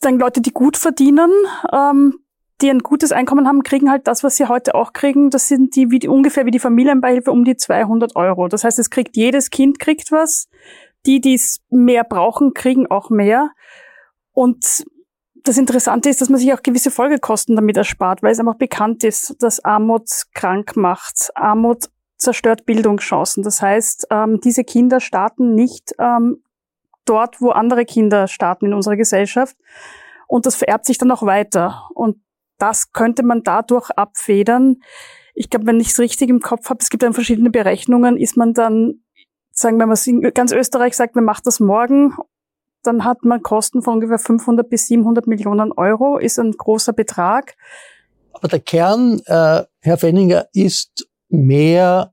dann 0.00 0.18
Leute, 0.18 0.40
die 0.40 0.52
gut 0.52 0.78
verdienen, 0.78 1.30
ähm, 1.70 2.18
die 2.62 2.70
ein 2.70 2.80
gutes 2.80 3.12
Einkommen 3.12 3.46
haben, 3.46 3.62
kriegen 3.62 3.90
halt 3.90 4.06
das, 4.06 4.24
was 4.24 4.36
sie 4.36 4.46
heute 4.46 4.74
auch 4.74 4.92
kriegen. 4.92 5.30
Das 5.30 5.48
sind 5.48 5.76
die, 5.76 5.90
wie 5.90 5.98
die 5.98 6.08
ungefähr 6.08 6.46
wie 6.46 6.50
die 6.50 6.58
Familienbeihilfe 6.58 7.30
um 7.30 7.44
die 7.44 7.56
200 7.56 8.16
Euro. 8.16 8.48
Das 8.48 8.64
heißt, 8.64 8.78
es 8.78 8.90
kriegt 8.90 9.16
jedes 9.16 9.50
Kind 9.50 9.78
kriegt 9.78 10.10
was. 10.10 10.48
Die, 11.06 11.20
die 11.20 11.34
es 11.34 11.60
mehr 11.70 12.04
brauchen, 12.04 12.52
kriegen 12.52 12.86
auch 12.90 13.08
mehr. 13.08 13.50
Und 14.32 14.84
das 15.44 15.56
Interessante 15.56 16.10
ist, 16.10 16.20
dass 16.20 16.28
man 16.28 16.38
sich 16.38 16.52
auch 16.52 16.62
gewisse 16.62 16.90
Folgekosten 16.90 17.56
damit 17.56 17.78
erspart, 17.78 18.22
weil 18.22 18.32
es 18.32 18.40
einfach 18.40 18.56
bekannt 18.56 19.04
ist, 19.04 19.42
dass 19.42 19.64
Armut 19.64 20.08
krank 20.34 20.76
macht. 20.76 21.30
Armut 21.34 21.88
zerstört 22.16 22.66
Bildungschancen. 22.66 23.42
Das 23.42 23.62
heißt, 23.62 24.08
ähm, 24.10 24.40
diese 24.42 24.64
Kinder 24.64 25.00
starten 25.00 25.54
nicht 25.54 25.94
ähm, 25.98 26.42
dort, 27.10 27.40
wo 27.40 27.50
andere 27.50 27.84
Kinder 27.84 28.28
starten 28.28 28.66
in 28.66 28.74
unserer 28.74 28.96
Gesellschaft. 28.96 29.56
Und 30.28 30.46
das 30.46 30.54
vererbt 30.54 30.86
sich 30.86 30.96
dann 30.96 31.10
auch 31.10 31.22
weiter. 31.22 31.88
Und 31.94 32.18
das 32.58 32.92
könnte 32.92 33.24
man 33.24 33.42
dadurch 33.42 33.90
abfedern. 33.90 34.76
Ich 35.34 35.50
glaube, 35.50 35.66
wenn 35.66 35.80
ich 35.80 35.88
es 35.88 35.98
richtig 35.98 36.30
im 36.30 36.40
Kopf 36.40 36.70
habe, 36.70 36.78
es 36.80 36.90
gibt 36.90 37.02
dann 37.02 37.14
verschiedene 37.14 37.50
Berechnungen, 37.50 38.16
ist 38.16 38.36
man 38.36 38.54
dann, 38.54 39.02
sagen 39.50 39.78
wir 39.78 39.86
mal, 39.86 39.98
in 40.06 40.22
ganz 40.34 40.52
Österreich 40.52 40.96
sagt, 40.96 41.16
man 41.16 41.24
macht 41.24 41.46
das 41.46 41.58
morgen, 41.58 42.14
dann 42.82 43.04
hat 43.04 43.24
man 43.24 43.42
Kosten 43.42 43.82
von 43.82 43.94
ungefähr 43.94 44.18
500 44.18 44.68
bis 44.68 44.86
700 44.86 45.26
Millionen 45.26 45.72
Euro, 45.72 46.18
ist 46.18 46.38
ein 46.38 46.52
großer 46.52 46.92
Betrag. 46.92 47.54
Aber 48.32 48.48
der 48.48 48.60
Kern, 48.60 49.20
äh, 49.26 49.64
Herr 49.80 49.98
Fenninger, 49.98 50.46
ist 50.52 51.08
mehr 51.28 52.12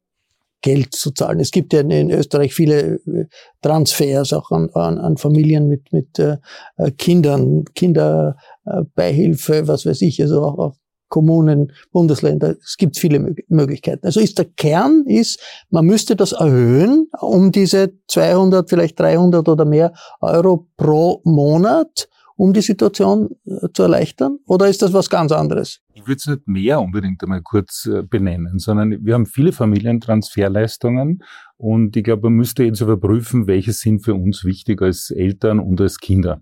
Geld 0.61 0.93
zu 0.93 1.11
zahlen. 1.11 1.39
Es 1.39 1.51
gibt 1.51 1.73
ja 1.73 1.81
in 1.81 2.11
Österreich 2.11 2.53
viele 2.53 2.99
äh, 3.05 3.25
Transfers 3.61 4.33
auch 4.33 4.51
an, 4.51 4.69
an, 4.73 4.97
an 4.97 5.17
Familien 5.17 5.67
mit, 5.67 5.91
mit 5.93 6.17
äh, 6.19 6.37
äh 6.77 6.91
Kindern, 6.91 7.65
Kinderbeihilfe, 7.75 9.67
was 9.67 9.85
weiß 9.85 10.01
ich, 10.01 10.21
also 10.21 10.43
auch, 10.43 10.57
auch 10.57 10.75
Kommunen, 11.09 11.71
Bundesländer. 11.91 12.55
Es 12.61 12.75
gibt 12.77 12.97
viele 12.97 13.35
Möglichkeiten. 13.47 14.05
Also 14.05 14.19
ist 14.19 14.37
der 14.37 14.45
Kern 14.45 15.05
ist, 15.07 15.39
man 15.69 15.85
müsste 15.85 16.15
das 16.15 16.33
erhöhen 16.33 17.07
um 17.21 17.51
diese 17.51 17.93
200, 18.07 18.69
vielleicht 18.69 18.99
300 18.99 19.47
oder 19.47 19.65
mehr 19.65 19.93
Euro 20.19 20.67
pro 20.75 21.21
Monat 21.23 22.09
um 22.37 22.53
die 22.53 22.61
Situation 22.61 23.31
äh, 23.45 23.67
zu 23.73 23.83
erleichtern? 23.83 24.39
Oder 24.45 24.67
ist 24.67 24.81
das 24.81 24.93
was 24.93 25.09
ganz 25.09 25.31
anderes? 25.31 25.81
Ich 25.93 26.07
würde 26.07 26.17
es 26.17 26.27
nicht 26.27 26.47
mehr 26.47 26.79
unbedingt 26.79 27.21
einmal 27.23 27.41
kurz 27.41 27.85
äh, 27.85 28.03
benennen, 28.03 28.59
sondern 28.59 29.03
wir 29.03 29.15
haben 29.15 29.25
viele 29.25 29.51
Familientransferleistungen 29.51 31.23
und 31.57 31.97
ich 31.97 32.03
glaube, 32.03 32.29
man 32.29 32.33
müsste 32.33 32.63
jetzt 32.63 32.79
überprüfen, 32.79 33.47
welche 33.47 33.73
sind 33.73 34.05
für 34.05 34.13
uns 34.13 34.45
wichtig 34.45 34.81
als 34.81 35.09
Eltern 35.09 35.59
und 35.59 35.81
als 35.81 35.97
Kinder. 35.97 36.41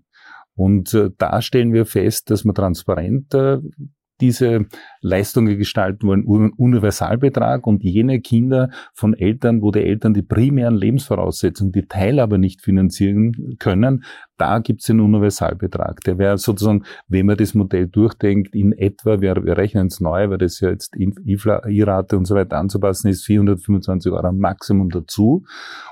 Und 0.54 0.94
äh, 0.94 1.10
da 1.18 1.42
stellen 1.42 1.72
wir 1.72 1.86
fest, 1.86 2.30
dass 2.30 2.44
man 2.44 2.54
transparent 2.54 3.34
diese 4.20 4.66
Leistungen 5.00 5.58
gestalten 5.58 6.06
wollen, 6.06 6.24
Universalbetrag 6.24 7.66
und 7.66 7.82
jene 7.82 8.20
Kinder 8.20 8.70
von 8.94 9.14
Eltern, 9.14 9.62
wo 9.62 9.70
die 9.70 9.84
Eltern 9.84 10.14
die 10.14 10.22
primären 10.22 10.76
Lebensvoraussetzungen, 10.76 11.72
die 11.72 11.86
Teilhabe 11.86 12.38
nicht 12.38 12.62
finanzieren 12.62 13.56
können, 13.58 14.04
da 14.38 14.58
gibt 14.58 14.80
es 14.80 14.86
den 14.86 15.00
Universalbetrag. 15.00 16.00
Der 16.02 16.18
wäre 16.18 16.38
sozusagen, 16.38 16.84
wenn 17.08 17.26
man 17.26 17.36
das 17.36 17.54
Modell 17.54 17.86
durchdenkt, 17.86 18.54
in 18.54 18.72
etwa, 18.72 19.20
wir, 19.20 19.36
wir 19.44 19.56
rechnen 19.56 19.86
es 19.88 20.00
neu, 20.00 20.30
weil 20.30 20.38
das 20.38 20.60
ja 20.60 20.70
jetzt 20.70 20.94
I-Rate 20.96 22.16
und 22.16 22.26
so 22.26 22.34
weiter 22.34 22.58
anzupassen 22.58 23.08
ist, 23.08 23.24
425 23.24 24.12
Euro 24.12 24.32
Maximum 24.32 24.90
dazu 24.90 25.44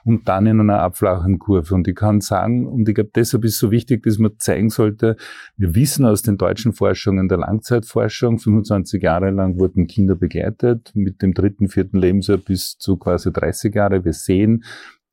und 0.05 0.29
dann 0.29 0.47
in 0.47 0.61
einer 0.61 0.81
abflachenden 0.81 1.39
Kurve. 1.39 1.75
Und 1.75 1.89
ich 1.89 1.95
kann 1.95 2.21
sagen, 2.21 2.67
und 2.67 2.89
ich 2.89 2.95
glaube, 2.95 3.11
deshalb 3.15 3.45
ist 3.45 3.55
es 3.55 3.59
so 3.59 3.71
wichtig, 3.71 4.03
dass 4.03 4.19
man 4.19 4.33
zeigen 4.39 4.71
sollte, 4.71 5.17
wir 5.57 5.75
wissen 5.75 6.05
aus 6.05 6.23
den 6.23 6.37
deutschen 6.37 6.73
Forschungen 6.73 7.29
der 7.29 7.39
Langzeitforschung, 7.39 8.39
25 8.39 9.03
Jahre 9.03 9.31
lang 9.31 9.59
wurden 9.59 9.87
Kinder 9.87 10.15
begleitet, 10.15 10.93
mit 10.95 11.23
dem 11.23 11.35
dritten, 11.35 11.69
vierten 11.69 11.99
Lebensjahr 11.99 12.39
bis 12.39 12.77
zu 12.79 12.97
quasi 12.97 13.33
30 13.33 13.75
Jahre. 13.75 14.05
Wir 14.05 14.13
sehen, 14.13 14.65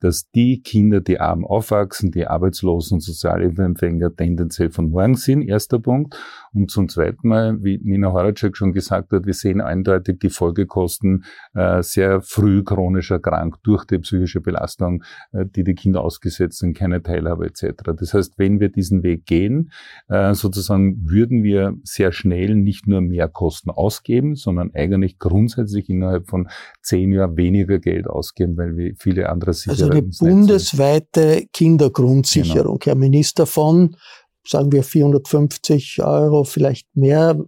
dass 0.02 0.30
die 0.30 0.60
Kinder, 0.62 1.00
die 1.00 1.20
arm 1.20 1.44
aufwachsen, 1.44 2.10
die 2.10 2.26
Arbeitslosen 2.26 2.96
und 2.96 3.00
Sozialhilfeempfänger 3.00 4.14
tendenziell 4.16 4.70
von 4.70 4.90
morgen 4.90 5.14
sind, 5.14 5.42
erster 5.42 5.78
Punkt. 5.78 6.16
Und 6.54 6.70
zum 6.70 6.88
zweiten 6.88 7.28
Mal, 7.28 7.62
wie 7.62 7.78
Nina 7.82 8.12
Horacek 8.12 8.56
schon 8.56 8.72
gesagt 8.72 9.12
hat, 9.12 9.26
wir 9.26 9.34
sehen 9.34 9.60
eindeutig 9.60 10.18
die 10.20 10.28
Folgekosten 10.28 11.24
äh, 11.54 11.82
sehr 11.82 12.20
früh 12.20 12.62
chronisch 12.62 13.10
erkrankt 13.10 13.60
durch 13.62 13.84
die 13.84 13.98
psychische 13.98 14.40
Belastung, 14.40 15.02
äh, 15.32 15.46
die 15.46 15.64
die 15.64 15.74
Kinder 15.74 16.02
ausgesetzt 16.02 16.58
sind, 16.58 16.76
keine 16.76 17.02
Teilhabe 17.02 17.46
etc. 17.46 17.92
Das 17.98 18.12
heißt, 18.12 18.34
wenn 18.38 18.60
wir 18.60 18.68
diesen 18.68 19.02
Weg 19.02 19.24
gehen, 19.24 19.72
äh, 20.08 20.34
sozusagen 20.34 21.08
würden 21.08 21.42
wir 21.42 21.74
sehr 21.84 22.12
schnell 22.12 22.54
nicht 22.54 22.86
nur 22.86 23.00
mehr 23.00 23.28
Kosten 23.28 23.70
ausgeben, 23.70 24.34
sondern 24.34 24.72
eigentlich 24.74 25.18
grundsätzlich 25.18 25.88
innerhalb 25.88 26.28
von 26.28 26.48
zehn 26.82 27.12
Jahren 27.12 27.36
weniger 27.36 27.78
Geld 27.78 28.06
ausgeben, 28.06 28.56
weil 28.56 28.76
wir 28.76 28.94
viele 28.98 29.28
andere 29.30 29.54
Sicherheiten 29.54 29.92
eine 29.92 30.02
bundesweite 30.02 31.46
Kindergrundsicherung. 31.52 32.78
Genau. 32.78 32.84
Herr 32.84 32.94
Minister 32.94 33.46
von, 33.46 33.96
sagen 34.44 34.72
wir 34.72 34.82
450 34.82 36.02
Euro, 36.02 36.44
vielleicht 36.44 36.94
mehr 36.96 37.38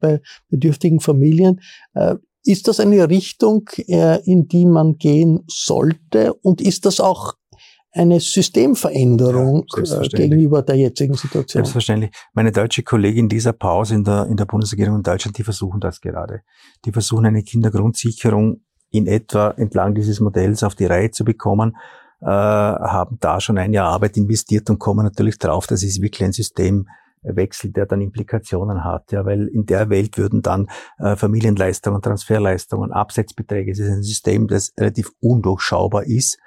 bei 0.00 0.20
bedürftigen 0.48 1.00
Familien. 1.00 1.60
Äh, 1.94 2.16
ist 2.44 2.66
das 2.66 2.80
eine 2.80 3.08
Richtung, 3.08 3.68
äh, 3.86 4.20
in 4.24 4.48
die 4.48 4.66
man 4.66 4.98
gehen 4.98 5.44
sollte? 5.46 6.34
Und 6.34 6.60
ist 6.60 6.86
das 6.86 6.98
auch 6.98 7.34
eine 7.92 8.20
Systemveränderung 8.20 9.66
ja, 9.84 10.00
äh, 10.00 10.08
gegenüber 10.08 10.62
der 10.62 10.76
jetzigen 10.76 11.14
Situation. 11.14 11.62
Selbstverständlich. 11.62 12.10
Meine 12.32 12.50
deutsche 12.50 12.82
Kollegin 12.82 13.28
dieser 13.28 13.52
Pause 13.52 13.94
in 13.94 14.04
der, 14.04 14.26
in 14.26 14.36
der 14.36 14.46
Bundesregierung 14.46 14.96
in 14.96 15.02
Deutschland, 15.02 15.36
die 15.36 15.44
versuchen 15.44 15.78
das 15.78 16.00
gerade. 16.00 16.40
Die 16.84 16.92
versuchen 16.92 17.26
eine 17.26 17.42
Kindergrundsicherung 17.42 18.62
in 18.90 19.06
etwa 19.06 19.50
entlang 19.50 19.94
dieses 19.94 20.20
Modells 20.20 20.62
auf 20.62 20.74
die 20.74 20.86
Reihe 20.86 21.10
zu 21.10 21.24
bekommen, 21.24 21.76
haben 22.26 23.18
da 23.20 23.40
schon 23.40 23.58
ein 23.58 23.72
Jahr 23.72 23.88
Arbeit 23.88 24.16
investiert 24.16 24.70
und 24.70 24.78
kommen 24.78 25.04
natürlich 25.04 25.38
drauf, 25.38 25.66
dass 25.66 25.82
es 25.82 26.00
wirklich 26.00 26.24
ein 26.24 26.32
Systemwechsel, 26.32 27.72
der 27.72 27.86
dann 27.86 28.00
Implikationen 28.00 28.84
hat, 28.84 29.10
ja, 29.12 29.24
weil 29.24 29.48
in 29.48 29.66
der 29.66 29.90
Welt 29.90 30.18
würden 30.18 30.40
dann 30.40 30.68
äh, 30.98 31.16
Familienleistungen, 31.16 32.00
Transferleistungen, 32.00 32.92
Absetzbeträge, 32.92 33.72
es 33.72 33.80
ist 33.80 33.90
ein 33.90 34.02
System, 34.02 34.46
das 34.46 34.72
relativ 34.78 35.10
undurchschaubar 35.20 36.04
ist, 36.04 36.38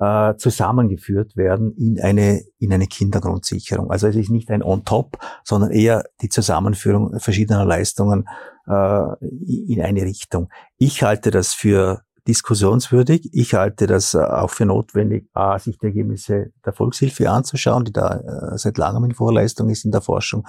äh, 0.00 0.36
zusammengeführt 0.36 1.36
werden 1.36 1.74
in 1.76 2.00
eine, 2.00 2.42
in 2.58 2.72
eine 2.72 2.86
Kindergrundsicherung. 2.86 3.90
Also 3.90 4.06
es 4.06 4.16
ist 4.16 4.30
nicht 4.30 4.50
ein 4.50 4.62
On-Top, 4.62 5.18
sondern 5.44 5.72
eher 5.72 6.04
die 6.22 6.28
Zusammenführung 6.28 7.18
verschiedener 7.18 7.64
Leistungen 7.64 8.28
äh, 8.66 9.02
in 9.20 9.82
eine 9.82 10.02
Richtung. 10.02 10.50
Ich 10.76 11.02
halte 11.02 11.30
das 11.30 11.52
für 11.52 12.02
diskussionswürdig. 12.28 13.30
Ich 13.32 13.54
halte 13.54 13.86
das 13.86 14.14
äh, 14.14 14.18
auch 14.18 14.50
für 14.50 14.66
notwendig, 14.66 15.28
sich 15.58 15.78
die 15.78 15.86
Ergebnisse 15.86 16.52
der 16.64 16.74
Volkshilfe 16.74 17.30
anzuschauen, 17.30 17.86
die 17.86 17.92
da 17.92 18.16
äh, 18.16 18.58
seit 18.58 18.76
langem 18.78 19.04
in 19.04 19.14
Vorleistung 19.14 19.70
ist 19.70 19.84
in 19.84 19.90
der 19.90 20.02
Forschung. 20.02 20.46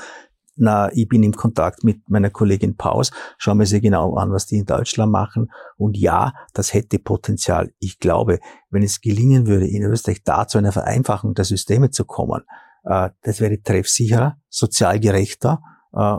Na, 0.58 0.92
ich 0.92 1.08
bin 1.08 1.24
im 1.24 1.32
Kontakt 1.32 1.86
mit 1.86 2.10
meiner 2.10 2.30
Kollegin 2.30 2.76
Paus, 2.76 3.12
schauen 3.38 3.60
wir 3.60 3.65
sie 3.65 3.80
genau 3.80 4.15
an, 4.15 4.30
was 4.34 4.46
die 4.46 4.58
in 4.58 4.65
Deutschland 4.65 5.10
machen. 5.10 5.50
Und 5.78 5.98
ja, 5.98 6.34
das 6.54 6.74
hätte 6.74 7.00
Potenzial. 7.00 7.72
Ich 7.80 8.00
glaube, 8.00 8.39
wenn 8.70 8.84
es 8.84 9.00
gelingen 9.00 9.48
würde, 9.48 9.65
in 9.65 9.84
Österreich 9.84 10.22
da 10.26 10.48
zu 10.48 10.58
einer 10.58 10.74
Vereinfachung 10.74 11.34
der 11.34 11.46
Systeme 11.46 11.92
zu 11.92 12.04
kommen, 12.04 12.42
äh, 12.84 13.10
das 13.22 13.39
wäre 13.39 13.62
treffsicherer, 13.62 14.38
sozial 14.50 15.00
gerechter 15.00 15.62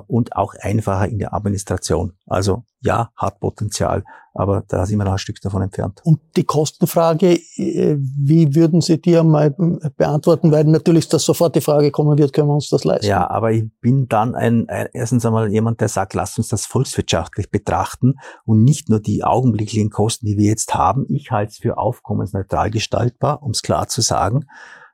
und 0.08 0.34
auch 0.34 0.54
einfacher 0.58 1.06
in 1.06 1.20
der 1.20 1.32
Administration. 1.32 2.14
Also 2.26 2.64
ja, 2.82 3.10
hat 3.16 3.40
Potenzial, 3.40 4.04
aber 4.32 4.62
da 4.66 4.86
sind 4.86 4.98
wir 4.98 5.04
noch 5.04 5.12
ein 5.12 5.18
Stück 5.18 5.40
davon 5.40 5.62
entfernt. 5.62 6.00
Und 6.04 6.20
die 6.36 6.44
Kostenfrage, 6.44 7.34
äh, 7.56 7.96
wie 7.98 8.54
würden 8.54 8.80
Sie 8.80 9.00
die 9.00 9.16
einmal 9.16 9.50
beantworten? 9.96 10.50
Weil 10.52 10.64
natürlich 10.64 11.08
dass 11.08 11.24
sofort 11.24 11.56
die 11.56 11.60
Frage 11.60 11.90
kommen 11.90 12.16
wird, 12.16 12.32
können 12.32 12.48
wir 12.48 12.54
uns 12.54 12.68
das 12.68 12.84
leisten? 12.84 13.06
Ja, 13.06 13.28
aber 13.28 13.52
ich 13.52 13.64
bin 13.80 14.08
dann 14.08 14.34
ein, 14.34 14.68
ein 14.68 14.88
erstens 14.92 15.26
einmal 15.26 15.50
jemand, 15.50 15.80
der 15.80 15.88
sagt, 15.88 16.14
lasst 16.14 16.38
uns 16.38 16.48
das 16.48 16.66
volkswirtschaftlich 16.66 17.50
betrachten 17.50 18.14
und 18.44 18.62
nicht 18.62 18.88
nur 18.88 19.00
die 19.00 19.24
augenblicklichen 19.24 19.90
Kosten, 19.90 20.26
die 20.26 20.38
wir 20.38 20.46
jetzt 20.46 20.74
haben. 20.74 21.06
Ich 21.08 21.30
halte 21.30 21.50
es 21.50 21.58
für 21.58 21.76
aufkommensneutral 21.76 22.70
gestaltbar, 22.70 23.42
um 23.42 23.50
es 23.50 23.62
klar 23.62 23.88
zu 23.88 24.00
sagen. 24.00 24.46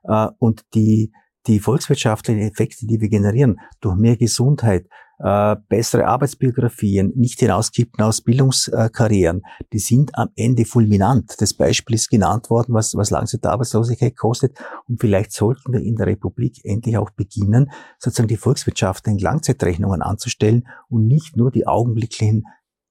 Äh, 0.05 0.29
und 0.39 0.65
die 0.75 1.13
die 1.47 1.61
volkswirtschaftlichen 1.61 2.41
Effekte, 2.41 2.87
die 2.87 3.01
wir 3.01 3.09
generieren, 3.09 3.61
durch 3.81 3.97
mehr 3.97 4.17
Gesundheit, 4.17 4.89
äh, 5.19 5.57
bessere 5.69 6.07
Arbeitsbiografien, 6.07 7.13
nicht 7.17 7.41
hinauskippen 7.41 8.05
aus 8.05 8.21
Bildungskarrieren, 8.21 9.43
die 9.73 9.79
sind 9.79 10.17
am 10.17 10.29
Ende 10.37 10.65
fulminant. 10.65 11.35
Das 11.39 11.55
Beispiel 11.55 11.95
ist 11.95 12.11
genannt 12.11 12.51
worden, 12.51 12.75
was, 12.75 12.95
was 12.95 13.11
Langzeitarbeitslosigkeit 13.11 14.17
kostet. 14.17 14.59
Und 14.89 15.01
vielleicht 15.01 15.33
sollten 15.33 15.73
wir 15.73 15.81
in 15.81 15.97
der 15.97 16.07
Republik 16.07 16.61
endlich 16.65 16.99
auch 16.99 17.11
beginnen, 17.11 17.71
sozusagen 17.99 18.29
die 18.29 18.37
Volkswirtschaft 18.37 19.07
in 19.07 19.19
Langzeitrechnungen 19.19 20.03
anzustellen 20.03 20.69
und 20.89 21.07
nicht 21.07 21.37
nur 21.37 21.51
die 21.51 21.67
augenblicklichen 21.67 22.45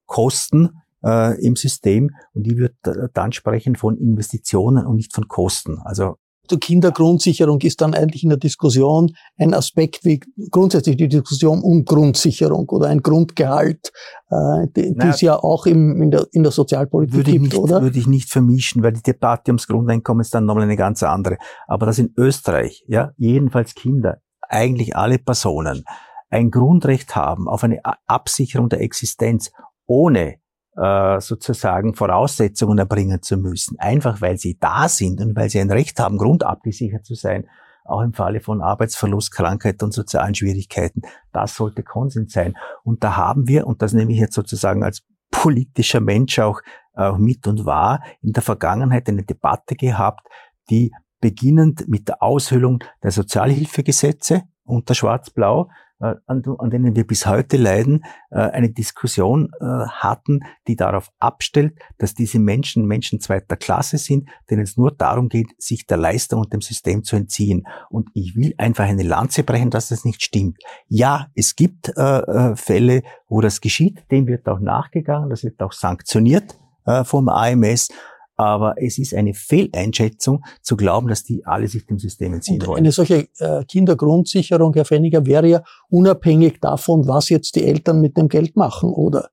Kosten 0.05 0.81
äh, 1.03 1.39
im 1.45 1.55
System. 1.55 2.11
Und 2.33 2.43
die 2.43 2.57
wird 2.57 2.75
dann 3.13 3.31
sprechen 3.33 3.75
von 3.75 3.97
Investitionen 3.97 4.85
und 4.85 4.95
nicht 4.95 5.13
von 5.13 5.27
Kosten. 5.27 5.79
Also 5.83 6.17
die 6.51 6.57
Kindergrundsicherung 6.57 7.61
ist 7.61 7.81
dann 7.81 7.93
eigentlich 7.93 8.23
in 8.23 8.29
der 8.29 8.37
Diskussion 8.37 9.15
ein 9.37 9.53
Aspekt 9.53 10.03
wie 10.03 10.19
grundsätzlich 10.51 10.97
die 10.97 11.07
Diskussion 11.07 11.61
um 11.61 11.85
Grundsicherung 11.85 12.69
oder 12.69 12.87
ein 12.87 13.01
Grundgehalt, 13.01 13.91
äh, 14.29 14.67
die, 14.75 14.91
naja, 14.91 15.11
es 15.11 15.21
ja 15.21 15.35
auch 15.37 15.65
im, 15.65 16.01
in, 16.01 16.11
der, 16.11 16.27
in 16.31 16.43
der 16.43 16.51
Sozialpolitik 16.51 17.15
würde 17.15 17.31
gibt, 17.31 17.43
nicht, 17.43 17.57
oder? 17.57 17.81
Würde 17.81 17.99
ich 17.99 18.07
nicht 18.07 18.29
vermischen, 18.29 18.83
weil 18.83 18.93
die 18.93 19.03
Debatte 19.03 19.51
ums 19.51 19.67
Grundeinkommen 19.67 20.21
ist 20.21 20.33
dann 20.33 20.45
nochmal 20.45 20.63
eine 20.63 20.77
ganz 20.77 21.03
andere. 21.03 21.37
Aber 21.67 21.85
dass 21.85 21.99
in 21.99 22.13
Österreich, 22.17 22.83
ja, 22.87 23.11
jedenfalls 23.17 23.75
Kinder, 23.75 24.21
eigentlich 24.47 24.95
alle 24.95 25.19
Personen, 25.19 25.83
ein 26.29 26.51
Grundrecht 26.51 27.15
haben 27.15 27.47
auf 27.47 27.63
eine 27.63 27.79
Absicherung 28.07 28.69
der 28.69 28.81
Existenz 28.81 29.51
ohne 29.85 30.35
äh, 30.75 31.19
sozusagen 31.21 31.93
Voraussetzungen 31.93 32.77
erbringen 32.77 33.21
zu 33.21 33.37
müssen, 33.37 33.79
einfach 33.79 34.21
weil 34.21 34.37
sie 34.37 34.57
da 34.59 34.89
sind 34.89 35.21
und 35.21 35.35
weil 35.35 35.49
sie 35.49 35.59
ein 35.59 35.71
Recht 35.71 35.99
haben, 35.99 36.17
grundabgesichert 36.17 37.05
zu 37.05 37.15
sein, 37.15 37.47
auch 37.85 38.01
im 38.01 38.13
Falle 38.13 38.41
von 38.41 38.61
Arbeitsverlust, 38.61 39.31
Krankheit 39.31 39.81
und 39.83 39.93
sozialen 39.93 40.35
Schwierigkeiten. 40.35 41.01
Das 41.31 41.55
sollte 41.55 41.83
Konsens 41.83 42.33
sein. 42.33 42.55
Und 42.83 43.03
da 43.03 43.15
haben 43.15 43.47
wir, 43.47 43.67
und 43.67 43.81
das 43.81 43.93
nehme 43.93 44.11
ich 44.11 44.19
jetzt 44.19 44.33
sozusagen 44.33 44.83
als 44.83 45.03
politischer 45.31 45.99
Mensch 45.99 46.39
auch, 46.39 46.61
auch 46.93 47.17
mit 47.17 47.45
und 47.47 47.65
wahr, 47.65 48.01
in 48.21 48.33
der 48.33 48.41
Vergangenheit 48.41 49.07
eine 49.07 49.23
Debatte 49.23 49.75
gehabt, 49.75 50.27
die 50.69 50.91
beginnend 51.21 51.87
mit 51.87 52.07
der 52.07 52.21
Aushöhlung 52.23 52.83
der 53.03 53.11
Sozialhilfegesetze 53.11 54.43
unter 54.63 54.95
Schwarz-Blau 54.95 55.69
an, 55.99 56.43
an 56.57 56.69
denen 56.69 56.95
wir 56.95 57.07
bis 57.07 57.25
heute 57.25 57.57
leiden, 57.57 58.03
äh, 58.31 58.39
eine 58.39 58.69
Diskussion 58.69 59.51
äh, 59.59 59.65
hatten, 59.65 60.41
die 60.67 60.75
darauf 60.75 61.09
abstellt, 61.19 61.79
dass 61.97 62.13
diese 62.13 62.39
Menschen 62.39 62.85
Menschen 62.85 63.19
zweiter 63.19 63.55
Klasse 63.55 63.97
sind, 63.97 64.29
denen 64.49 64.63
es 64.63 64.77
nur 64.77 64.91
darum 64.91 65.29
geht, 65.29 65.47
sich 65.57 65.85
der 65.87 65.97
Leistung 65.97 66.41
und 66.41 66.53
dem 66.53 66.61
System 66.61 67.03
zu 67.03 67.15
entziehen. 67.15 67.65
Und 67.89 68.09
ich 68.13 68.35
will 68.35 68.53
einfach 68.57 68.85
eine 68.85 69.03
Lanze 69.03 69.43
brechen, 69.43 69.69
dass 69.69 69.89
das 69.89 70.05
nicht 70.05 70.23
stimmt. 70.23 70.57
Ja, 70.87 71.27
es 71.35 71.55
gibt 71.55 71.89
äh, 71.89 72.55
Fälle, 72.55 73.03
wo 73.27 73.41
das 73.41 73.61
geschieht, 73.61 74.03
dem 74.11 74.27
wird 74.27 74.47
auch 74.47 74.59
nachgegangen, 74.59 75.29
das 75.29 75.43
wird 75.43 75.61
auch 75.61 75.71
sanktioniert 75.71 76.57
äh, 76.85 77.03
vom 77.03 77.29
AMS 77.29 77.89
aber 78.35 78.75
es 78.77 78.97
ist 78.97 79.13
eine 79.13 79.33
Fehleinschätzung 79.33 80.43
zu 80.61 80.75
glauben, 80.75 81.07
dass 81.07 81.23
die 81.23 81.45
alle 81.45 81.67
sich 81.67 81.85
dem 81.85 81.99
System 81.99 82.33
entziehen 82.33 82.61
Und 82.61 82.67
wollen. 82.67 82.79
Eine 82.79 82.91
solche 82.91 83.27
äh, 83.39 83.63
Kindergrundsicherung, 83.65 84.73
Herr 84.73 84.85
Fenniger, 84.85 85.25
wäre 85.25 85.47
ja 85.47 85.63
unabhängig 85.89 86.59
davon, 86.59 87.07
was 87.07 87.29
jetzt 87.29 87.55
die 87.55 87.63
Eltern 87.63 88.01
mit 88.01 88.17
dem 88.17 88.27
Geld 88.27 88.55
machen, 88.55 88.89
oder? 88.89 89.29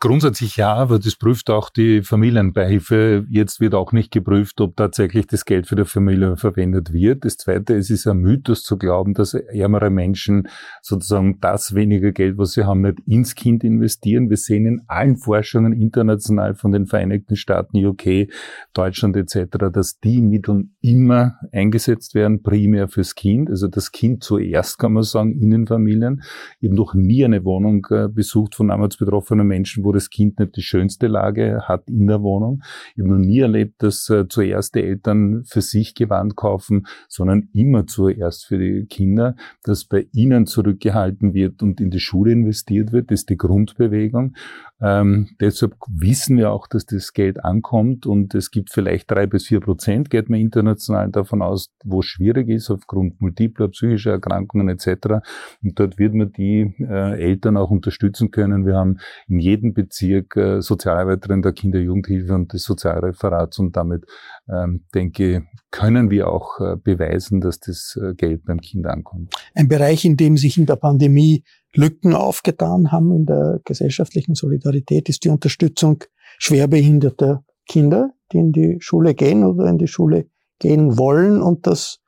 Grundsätzlich 0.00 0.56
ja, 0.56 0.74
aber 0.74 0.98
das 0.98 1.14
prüft 1.14 1.48
auch 1.48 1.70
die 1.70 2.02
Familienbeihilfe. 2.02 3.24
Jetzt 3.30 3.60
wird 3.60 3.72
auch 3.72 3.92
nicht 3.92 4.10
geprüft, 4.10 4.60
ob 4.60 4.76
tatsächlich 4.76 5.28
das 5.28 5.44
Geld 5.44 5.68
für 5.68 5.76
die 5.76 5.84
Familie 5.84 6.36
verwendet 6.36 6.92
wird. 6.92 7.24
Das 7.24 7.36
Zweite, 7.36 7.76
es 7.76 7.88
ist 7.88 8.04
ein 8.08 8.18
Mythos 8.18 8.64
zu 8.64 8.78
glauben, 8.78 9.14
dass 9.14 9.34
ärmere 9.34 9.90
Menschen 9.90 10.48
sozusagen 10.82 11.40
das 11.40 11.76
weniger 11.76 12.10
Geld, 12.10 12.36
was 12.36 12.52
sie 12.52 12.64
haben, 12.64 12.80
nicht 12.80 12.98
ins 13.06 13.36
Kind 13.36 13.62
investieren. 13.62 14.28
Wir 14.28 14.36
sehen 14.36 14.66
in 14.66 14.82
allen 14.88 15.18
Forschungen 15.18 15.72
international 15.72 16.56
von 16.56 16.72
den 16.72 16.86
Vereinigten 16.86 17.36
Staaten, 17.36 17.76
UK, 17.76 18.28
Deutschland 18.74 19.16
etc., 19.16 19.68
dass 19.72 20.00
die 20.00 20.20
Mittel 20.20 20.68
immer 20.80 21.38
eingesetzt 21.52 22.16
werden, 22.16 22.42
primär 22.42 22.88
fürs 22.88 23.14
Kind. 23.14 23.50
Also 23.50 23.68
das 23.68 23.92
Kind 23.92 24.24
zuerst, 24.24 24.78
kann 24.80 24.94
man 24.94 25.04
sagen, 25.04 25.30
in 25.40 25.50
den 25.50 25.68
Familien. 25.68 26.22
Ich 26.58 26.68
habe 26.68 26.76
noch 26.76 26.94
nie 26.94 27.24
eine 27.24 27.44
Wohnung 27.44 27.86
äh, 27.90 28.08
besucht 28.08 28.56
von 28.56 28.72
armutsbetroffenen 28.72 29.46
Menschen, 29.46 29.75
Menschen, 29.76 29.84
wo 29.84 29.92
das 29.92 30.10
Kind 30.10 30.38
nicht 30.38 30.56
die 30.56 30.62
schönste 30.62 31.06
Lage 31.06 31.62
hat 31.64 31.88
in 31.88 32.06
der 32.06 32.22
Wohnung. 32.22 32.62
Ich 32.94 33.02
habe 33.02 33.10
noch 33.10 33.24
nie 33.24 33.40
erlebt, 33.40 33.82
dass 33.82 34.08
äh, 34.10 34.26
zuerst 34.28 34.74
die 34.74 34.82
Eltern 34.82 35.44
für 35.44 35.60
sich 35.60 35.94
Gewand 35.94 36.36
kaufen, 36.36 36.86
sondern 37.08 37.48
immer 37.52 37.86
zuerst 37.86 38.46
für 38.46 38.58
die 38.58 38.86
Kinder, 38.86 39.36
dass 39.62 39.84
bei 39.84 40.06
ihnen 40.12 40.46
zurückgehalten 40.46 41.34
wird 41.34 41.62
und 41.62 41.80
in 41.80 41.90
die 41.90 42.00
Schule 42.00 42.32
investiert 42.32 42.92
wird. 42.92 43.10
Das 43.10 43.20
ist 43.20 43.30
die 43.30 43.36
Grundbewegung. 43.36 44.34
Ähm, 44.80 45.28
deshalb 45.40 45.74
wissen 45.88 46.36
wir 46.36 46.50
auch, 46.50 46.66
dass 46.66 46.84
das 46.84 47.14
Geld 47.14 47.42
ankommt 47.42 48.04
und 48.04 48.34
es 48.34 48.50
gibt 48.50 48.70
vielleicht 48.70 49.10
drei 49.10 49.26
bis 49.26 49.46
vier 49.46 49.60
Prozent, 49.60 50.10
geht 50.10 50.28
man 50.28 50.38
international 50.38 51.10
davon 51.10 51.40
aus, 51.40 51.72
wo 51.82 52.00
es 52.00 52.06
schwierig 52.06 52.50
ist 52.50 52.70
aufgrund 52.70 53.22
multipler 53.22 53.68
psychischer 53.68 54.12
Erkrankungen 54.12 54.68
etc. 54.68 55.24
Und 55.62 55.80
dort 55.80 55.98
wird 55.98 56.12
man 56.12 56.30
die 56.32 56.74
äh, 56.78 57.18
Eltern 57.18 57.56
auch 57.56 57.70
unterstützen 57.70 58.30
können. 58.30 58.66
Wir 58.66 58.76
haben 58.76 58.98
in 59.28 59.38
jedem 59.38 59.65
Bezirk 59.74 60.36
äh, 60.36 60.60
Sozialarbeiterin 60.60 61.42
der 61.42 61.52
Kinder-Jugendhilfe 61.52 62.34
und 62.34 62.52
des 62.52 62.64
Sozialreferats 62.64 63.58
und 63.58 63.76
damit 63.76 64.04
ähm, 64.48 64.84
denke, 64.94 65.46
können 65.70 66.10
wir 66.10 66.28
auch 66.28 66.60
äh, 66.60 66.76
beweisen, 66.76 67.40
dass 67.40 67.60
das 67.60 67.98
äh, 68.02 68.14
Geld 68.14 68.44
beim 68.44 68.60
Kind 68.60 68.86
ankommt. 68.86 69.34
Ein 69.54 69.68
Bereich, 69.68 70.04
in 70.04 70.16
dem 70.16 70.36
sich 70.36 70.58
in 70.58 70.66
der 70.66 70.76
Pandemie 70.76 71.44
Lücken 71.74 72.14
aufgetan 72.14 72.90
haben 72.92 73.12
in 73.14 73.26
der 73.26 73.60
gesellschaftlichen 73.64 74.34
Solidarität, 74.34 75.08
ist 75.08 75.24
die 75.24 75.28
Unterstützung 75.28 76.02
schwerbehinderter 76.38 77.44
Kinder, 77.68 78.12
die 78.32 78.38
in 78.38 78.52
die 78.52 78.76
Schule 78.80 79.14
gehen 79.14 79.44
oder 79.44 79.66
in 79.66 79.78
die 79.78 79.88
Schule 79.88 80.28
gehen 80.58 80.96
wollen 80.96 81.42
und 81.42 81.66
das 81.66 81.98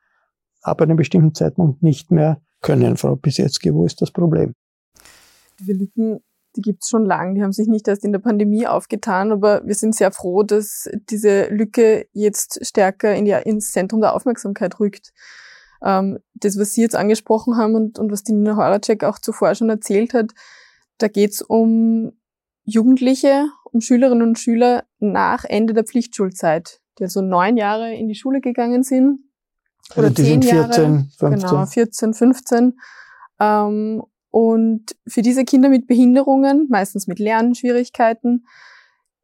ab 0.63 0.81
einem 0.81 0.97
bestimmten 0.97 1.35
Zeitpunkt 1.35 1.83
nicht 1.83 2.11
mehr 2.11 2.41
können. 2.61 2.97
Frau 2.97 3.17
Pisetzky, 3.17 3.73
wo 3.73 3.85
ist 3.85 4.01
das 4.01 4.11
Problem? 4.11 4.55
Diese 5.61 5.73
Lücken, 5.73 6.21
die 6.59 6.63
gibt 6.63 6.83
es 6.83 6.89
schon 6.89 7.05
lange, 7.05 7.35
die 7.35 7.43
haben 7.43 7.53
sich 7.53 7.69
nicht 7.69 7.87
erst 7.87 8.05
in 8.05 8.11
der 8.11 8.19
Pandemie 8.19 8.67
aufgetan, 8.67 9.31
aber 9.31 9.65
wir 9.65 9.77
sind 9.77 9.95
sehr 9.95 10.11
froh, 10.11 10.43
dass 10.43 10.89
diese 11.09 11.47
Lücke 11.51 12.09
jetzt 12.13 12.67
stärker 12.67 13.15
in 13.15 13.25
die, 13.25 13.31
ins 13.31 13.71
Zentrum 13.71 14.01
der 14.01 14.15
Aufmerksamkeit 14.15 14.81
rückt. 14.81 15.13
Ähm, 15.85 16.19
das, 16.35 16.59
was 16.59 16.73
Sie 16.73 16.83
jetzt 16.83 16.97
angesprochen 16.97 17.57
haben 17.57 17.77
und, 17.77 18.01
und 18.01 18.11
was 18.11 18.25
die 18.25 18.33
Nina 18.33 18.57
Horacek 18.57 19.05
auch 19.05 19.21
zuvor 19.21 19.55
schon 19.55 19.71
erzählt 19.71 20.15
hat, 20.15 20.33
da 20.99 21.07
geht 21.07 21.31
es 21.31 21.43
um 21.43 22.11
Jugendliche, 22.65 23.47
um 23.63 23.81
Schülerinnen 23.81 24.27
und 24.27 24.39
Schüler 24.41 24.83
nach 24.99 25.45
Ende 25.45 25.75
der 25.75 25.85
Pflichtschulzeit, 25.85 26.81
die 26.99 27.05
also 27.05 27.23
neun 27.23 27.57
Jahre 27.57 27.95
in 27.95 28.09
die 28.09 28.17
Schule 28.17 28.41
gegangen 28.41 28.83
sind. 28.83 29.21
Also 29.91 30.01
oder 30.01 30.09
also 30.09 30.23
zehn 30.25 30.43
14, 30.43 30.57
Jahre. 30.57 31.07
15. 31.19 31.31
Genau, 31.31 31.67
14, 31.67 32.15
15. 32.15 32.79
Ähm, 33.39 34.03
und 34.31 34.97
für 35.07 35.23
diese 35.23 35.45
Kinder 35.45 35.69
mit 35.69 35.87
Behinderungen, 35.87 36.67
meistens 36.69 37.07
mit 37.07 37.19
Lernschwierigkeiten, 37.19 38.47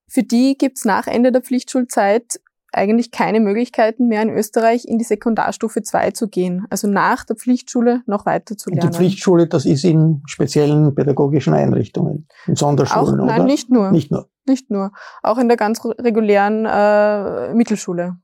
für 0.09 0.22
die 0.22 0.57
gibt's 0.57 0.84
nach 0.84 1.07
Ende 1.07 1.32
der 1.32 1.42
Pflichtschulzeit 1.42 2.40
eigentlich 2.74 3.11
keine 3.11 3.40
Möglichkeiten 3.40 4.09
mehr 4.09 4.22
in 4.22 4.30
Österreich 4.30 4.84
in 4.84 4.98
die 4.98 5.05
Sekundarstufe 5.05 5.82
2 5.82 6.11
zu 6.11 6.28
gehen, 6.28 6.66
also 6.70 6.88
nach 6.88 7.24
der 7.24 7.36
Pflichtschule 7.36 8.02
noch 8.07 8.26
weiter 8.26 8.57
zu 8.57 8.70
lernen. 8.70 8.84
Und 8.84 8.94
die 8.94 8.96
Pflichtschule, 8.96 9.46
das 9.46 9.64
ist 9.64 9.84
in 9.84 10.22
speziellen 10.26 10.94
pädagogischen 10.94 11.55
Einrichtungen, 11.55 12.26
in 12.46 12.57
Sonderschulen, 12.57 13.20
Auch, 13.20 13.24
oder? 13.24 13.24
Nein, 13.24 13.46
nicht 13.46 13.70
nur. 13.70 13.90
Nicht 13.90 14.11
nur. 14.11 14.28
Nicht 14.46 14.70
nur. 14.70 14.92
Auch 15.22 15.38
in 15.38 15.48
der 15.48 15.57
ganz 15.57 15.84
regulären 15.84 16.66
äh, 16.66 17.55
Mittelschule. 17.55 18.16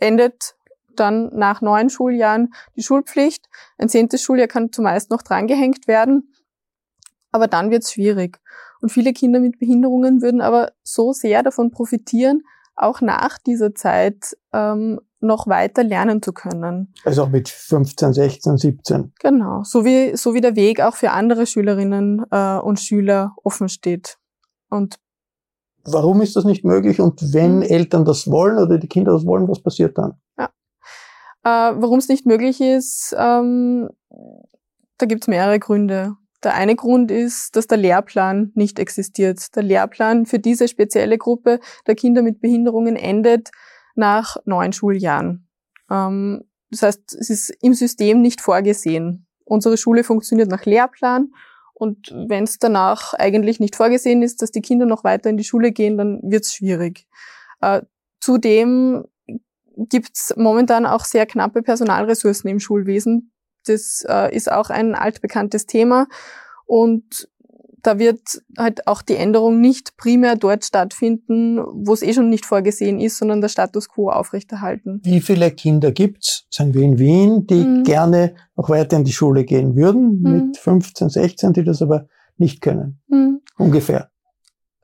Endet 0.00 0.54
dann 0.96 1.30
nach 1.34 1.60
neun 1.60 1.90
Schuljahren 1.90 2.52
die 2.76 2.82
Schulpflicht. 2.82 3.46
Ein 3.78 3.88
zehntes 3.88 4.22
Schuljahr 4.22 4.48
kann 4.48 4.72
zumeist 4.72 5.10
noch 5.10 5.22
drangehängt 5.22 5.86
werden, 5.86 6.32
aber 7.32 7.48
dann 7.48 7.70
wird's 7.70 7.92
schwierig. 7.92 8.40
Und 8.80 8.90
viele 8.90 9.12
Kinder 9.12 9.40
mit 9.40 9.58
Behinderungen 9.58 10.22
würden 10.22 10.40
aber 10.40 10.72
so 10.82 11.12
sehr 11.12 11.42
davon 11.42 11.70
profitieren, 11.70 12.42
auch 12.74 13.00
nach 13.00 13.38
dieser 13.38 13.74
Zeit 13.74 14.36
ähm, 14.52 15.00
noch 15.20 15.46
weiter 15.46 15.82
lernen 15.82 16.22
zu 16.22 16.32
können. 16.32 16.92
Also 17.04 17.24
auch 17.24 17.28
mit 17.28 17.48
15, 17.48 18.12
16, 18.12 18.56
17. 18.58 19.12
Genau, 19.18 19.62
so 19.64 19.84
wie, 19.84 20.16
so 20.16 20.34
wie 20.34 20.40
der 20.40 20.56
Weg 20.56 20.80
auch 20.80 20.94
für 20.94 21.10
andere 21.10 21.46
Schülerinnen 21.46 22.24
äh, 22.30 22.58
und 22.58 22.80
Schüler 22.80 23.34
offen 23.42 23.68
steht. 23.68 24.18
Und 24.68 24.96
Warum 25.84 26.20
ist 26.20 26.34
das 26.34 26.44
nicht 26.44 26.64
möglich? 26.64 27.00
Und 27.00 27.32
wenn 27.32 27.56
mhm. 27.56 27.62
Eltern 27.62 28.04
das 28.04 28.30
wollen 28.30 28.58
oder 28.58 28.78
die 28.78 28.88
Kinder 28.88 29.12
das 29.12 29.24
wollen, 29.24 29.48
was 29.48 29.62
passiert 29.62 29.96
dann? 29.96 30.14
Äh, 31.46 31.80
Warum 31.80 32.00
es 32.00 32.08
nicht 32.08 32.26
möglich 32.26 32.60
ist, 32.60 33.14
ähm, 33.16 33.88
da 34.98 35.06
gibt 35.06 35.22
es 35.22 35.28
mehrere 35.28 35.60
Gründe. 35.60 36.16
Der 36.42 36.54
eine 36.54 36.74
Grund 36.74 37.12
ist, 37.12 37.54
dass 37.54 37.68
der 37.68 37.78
Lehrplan 37.78 38.50
nicht 38.56 38.80
existiert. 38.80 39.54
Der 39.54 39.62
Lehrplan 39.62 40.26
für 40.26 40.40
diese 40.40 40.66
spezielle 40.66 41.18
Gruppe 41.18 41.60
der 41.86 41.94
Kinder 41.94 42.22
mit 42.22 42.40
Behinderungen 42.40 42.96
endet 42.96 43.50
nach 43.94 44.36
neun 44.44 44.72
Schuljahren. 44.72 45.48
Ähm, 45.88 46.42
das 46.70 46.82
heißt, 46.82 47.14
es 47.14 47.30
ist 47.30 47.50
im 47.62 47.74
System 47.74 48.22
nicht 48.22 48.40
vorgesehen. 48.40 49.28
Unsere 49.44 49.76
Schule 49.76 50.02
funktioniert 50.02 50.50
nach 50.50 50.64
Lehrplan 50.64 51.28
und 51.74 52.12
wenn 52.26 52.42
es 52.42 52.58
danach 52.58 53.14
eigentlich 53.14 53.60
nicht 53.60 53.76
vorgesehen 53.76 54.22
ist, 54.22 54.42
dass 54.42 54.50
die 54.50 54.62
Kinder 54.62 54.84
noch 54.86 55.04
weiter 55.04 55.30
in 55.30 55.36
die 55.36 55.44
Schule 55.44 55.70
gehen, 55.70 55.96
dann 55.96 56.20
wird 56.24 56.42
es 56.42 56.54
schwierig. 56.54 57.06
Äh, 57.60 57.82
zudem 58.18 59.04
gibt 59.76 60.10
es 60.14 60.34
momentan 60.36 60.86
auch 60.86 61.04
sehr 61.04 61.26
knappe 61.26 61.62
Personalressourcen 61.62 62.48
im 62.48 62.60
Schulwesen. 62.60 63.32
Das 63.66 64.04
äh, 64.08 64.34
ist 64.34 64.50
auch 64.50 64.70
ein 64.70 64.94
altbekanntes 64.94 65.66
Thema. 65.66 66.06
Und 66.66 67.28
da 67.82 67.98
wird 67.98 68.42
halt 68.58 68.86
auch 68.88 69.00
die 69.02 69.14
Änderung 69.14 69.60
nicht 69.60 69.96
primär 69.96 70.34
dort 70.34 70.64
stattfinden, 70.64 71.58
wo 71.58 71.92
es 71.92 72.02
eh 72.02 72.12
schon 72.12 72.30
nicht 72.30 72.44
vorgesehen 72.44 72.98
ist, 72.98 73.18
sondern 73.18 73.40
der 73.40 73.48
Status 73.48 73.88
quo 73.88 74.10
aufrechterhalten. 74.10 75.00
Wie 75.04 75.20
viele 75.20 75.52
Kinder 75.52 75.92
gibt's, 75.92 76.46
sagen 76.50 76.74
wir 76.74 76.82
in 76.82 76.98
Wien, 76.98 77.46
die 77.46 77.64
mhm. 77.64 77.84
gerne 77.84 78.34
noch 78.56 78.68
weiter 78.68 78.96
in 78.96 79.04
die 79.04 79.12
Schule 79.12 79.44
gehen 79.44 79.76
würden, 79.76 80.20
mhm. 80.20 80.32
mit 80.48 80.56
15, 80.56 81.10
16, 81.10 81.52
die 81.52 81.64
das 81.64 81.80
aber 81.80 82.08
nicht 82.38 82.60
können? 82.60 83.00
Mhm. 83.06 83.40
Ungefähr. 83.56 84.10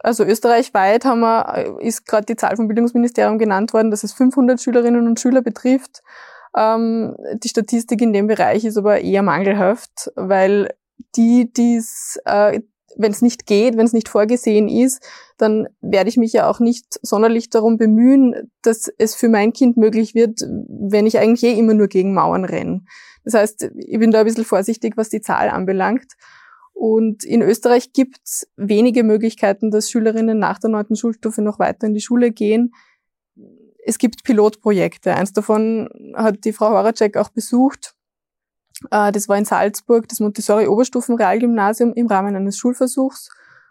Also 0.03 0.25
österreichweit 0.25 1.05
haben 1.05 1.21
wir, 1.21 1.79
ist 1.81 2.07
gerade 2.07 2.27
die 2.27 2.37
Zahl 2.37 2.57
vom 2.57 2.69
Bildungsministerium 2.69 3.39
genannt 3.39 3.73
worden, 3.73 3.91
dass 3.91 4.03
es 4.03 4.13
500 4.13 4.61
Schülerinnen 4.61 5.07
und 5.07 5.21
Schüler 5.21 5.43
betrifft. 5.43 6.03
Ähm, 6.57 7.17
die 7.43 7.49
Statistik 7.49 8.03
in 8.03 8.13
dem 8.13 8.27
Bereich 8.27 8.65
ist 8.65 8.77
aber 8.77 9.01
eher 9.01 9.23
mangelhaft, 9.23 10.11
weil 10.17 10.75
die, 11.17 11.53
die's, 11.53 12.19
äh, 12.25 12.61
wenn 12.97 13.13
es 13.13 13.23
nicht 13.23 13.47
geht, 13.47 13.77
wenn 13.77 13.87
es 13.87 13.93
nicht 13.93 14.09
vorgesehen 14.09 14.69
ist, 14.69 15.03
dann 15.39 15.67
werde 15.81 16.11
ich 16.11 16.17
mich 16.17 16.33
ja 16.33 16.49
auch 16.49 16.61
nicht 16.61 16.99
sonderlich 17.03 17.49
darum 17.49 17.79
bemühen, 17.79 18.51
dass 18.63 18.93
es 18.99 19.15
für 19.15 19.29
mein 19.29 19.53
Kind 19.53 19.77
möglich 19.77 20.15
wird, 20.15 20.41
wenn 20.41 21.07
ich 21.07 21.19
eigentlich 21.19 21.43
eh 21.45 21.59
immer 21.59 21.75
nur 21.75 21.89
gegen 21.89 22.13
Mauern 22.13 22.45
renne. 22.45 22.83
Das 23.25 23.35
heißt, 23.35 23.71
ich 23.77 23.99
bin 23.99 24.11
da 24.11 24.21
ein 24.21 24.27
bisschen 24.27 24.45
vorsichtig, 24.45 24.97
was 24.97 25.09
die 25.09 25.21
Zahl 25.21 25.49
anbelangt. 25.49 26.13
Und 26.73 27.25
in 27.25 27.43
Österreich 27.43 27.93
gibt 27.93 28.21
es 28.25 28.49
wenige 28.57 29.05
Möglichkeiten, 29.05 29.71
dass 29.71 29.91
Schülerinnen 29.91 30.39
nach 30.39 30.59
der 30.59 30.71
neunten 30.71 30.97
Schulstufe 30.97 31.43
noch 31.43 31.59
weiter 31.59 31.87
in 31.87 31.95
die 31.95 32.01
Schule 32.01 32.33
gehen. 32.33 32.75
Es 33.85 33.99
gibt 33.99 34.25
Pilotprojekte. 34.25 35.15
Eins 35.15 35.33
davon 35.33 35.89
hat 36.15 36.45
die 36.45 36.53
Frau 36.53 36.71
Horacek 36.71 37.17
auch 37.17 37.31
besucht. 37.31 37.95
Äh, 38.91 39.13
das 39.13 39.29
war 39.29 39.37
in 39.39 39.45
Salzburg 39.45 40.09
das 40.09 40.21
Montessori 40.21 40.67
Oberstufenrealgymnasium 40.67 41.93
im 41.95 42.07
Rahmen 42.07 42.35
eines 42.35 42.57
Schulversuchs, 42.57 43.29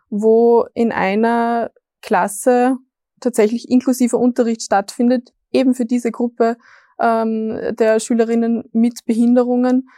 wo 0.09 0.65
in 0.73 0.91
einer 0.91 1.71
Klasse 2.01 2.77
tatsächlich 3.19 3.69
inklusiver 3.69 4.17
Unterricht 4.17 4.61
stattfindet, 4.63 5.33
eben 5.51 5.73
für 5.73 5.85
diese 5.85 6.11
Gruppe 6.11 6.57
ähm, 6.99 7.59
der 7.77 7.99
Schülerinnen 7.99 8.63
mit 8.71 9.05
Behinderungen, 9.05 9.89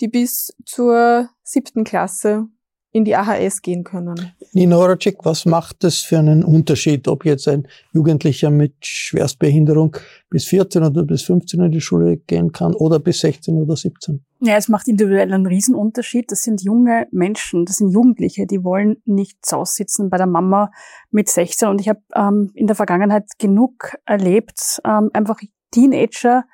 die 0.00 0.08
bis 0.08 0.54
zur 0.64 1.28
siebten 1.42 1.84
Klasse 1.84 2.48
in 2.90 3.04
die 3.04 3.14
AHS 3.14 3.60
gehen 3.60 3.84
können. 3.84 4.32
Nina 4.52 4.76
Horacek, 4.76 5.24
was 5.24 5.44
macht 5.44 5.84
das 5.84 5.98
für 5.98 6.18
einen 6.18 6.42
Unterschied, 6.42 7.06
ob 7.06 7.24
jetzt 7.24 7.46
ein 7.46 7.68
Jugendlicher 7.92 8.50
mit 8.50 8.74
Schwerstbehinderung 8.80 9.96
bis 10.30 10.46
14 10.46 10.82
oder 10.82 11.04
bis 11.04 11.22
15 11.22 11.60
in 11.60 11.70
die 11.70 11.82
Schule 11.82 12.16
gehen 12.16 12.50
kann 12.52 12.74
oder 12.74 12.98
bis 12.98 13.20
16 13.20 13.56
oder 13.56 13.76
17? 13.76 14.24
Ja, 14.40 14.56
es 14.56 14.68
macht 14.68 14.88
individuell 14.88 15.32
einen 15.32 15.46
Riesenunterschied. 15.46 16.32
Das 16.32 16.42
sind 16.42 16.62
junge 16.62 17.06
Menschen, 17.10 17.66
das 17.66 17.76
sind 17.76 17.90
Jugendliche, 17.90 18.46
die 18.46 18.64
wollen 18.64 19.02
nicht 19.04 19.44
zu 19.44 19.58
Hause 19.58 19.72
sitzen 19.74 20.08
bei 20.08 20.16
der 20.16 20.26
Mama 20.26 20.70
mit 21.10 21.28
16. 21.28 21.68
Und 21.68 21.80
ich 21.80 21.88
habe 21.88 22.00
ähm, 22.14 22.50
in 22.54 22.66
der 22.66 22.76
Vergangenheit 22.76 23.26
genug 23.38 23.96
erlebt, 24.06 24.80
ähm, 24.84 25.10
einfach 25.12 25.40
Teenager, 25.70 26.44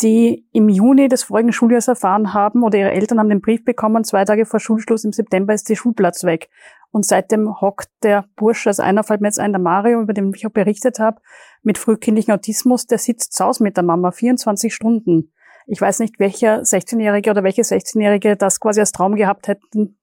die 0.00 0.46
im 0.52 0.68
Juni 0.68 1.08
des 1.08 1.24
vorigen 1.24 1.52
Schuljahres 1.52 1.88
erfahren 1.88 2.32
haben 2.34 2.62
oder 2.62 2.78
ihre 2.78 2.92
Eltern 2.92 3.18
haben 3.18 3.28
den 3.28 3.40
Brief 3.40 3.64
bekommen, 3.64 4.04
zwei 4.04 4.24
Tage 4.24 4.46
vor 4.46 4.60
Schulschluss 4.60 5.04
im 5.04 5.12
September 5.12 5.54
ist 5.54 5.68
der 5.68 5.74
Schulplatz 5.74 6.24
weg. 6.24 6.48
Und 6.90 7.04
seitdem 7.04 7.60
hockt 7.60 7.90
der 8.02 8.24
Bursche, 8.36 8.70
also 8.70 8.82
einer 8.82 9.04
fällt 9.04 9.20
mir 9.20 9.28
jetzt 9.28 9.40
ein, 9.40 9.52
der 9.52 9.60
Mario, 9.60 10.00
über 10.00 10.14
den 10.14 10.32
ich 10.34 10.46
auch 10.46 10.52
berichtet 10.52 10.98
habe, 10.98 11.20
mit 11.62 11.76
frühkindlichem 11.78 12.34
Autismus, 12.34 12.86
der 12.86 12.98
sitzt 12.98 13.34
zu 13.34 13.44
Hause 13.44 13.62
mit 13.62 13.76
der 13.76 13.84
Mama 13.84 14.10
24 14.10 14.74
Stunden. 14.74 15.32
Ich 15.66 15.82
weiß 15.82 15.98
nicht, 15.98 16.18
welcher 16.18 16.62
16-Jährige 16.62 17.30
oder 17.30 17.44
welche 17.44 17.60
16-Jährige 17.60 18.36
das 18.36 18.58
quasi 18.58 18.80
als 18.80 18.92
Traum 18.92 19.16
gehabt 19.16 19.48
hätten, 19.48 19.98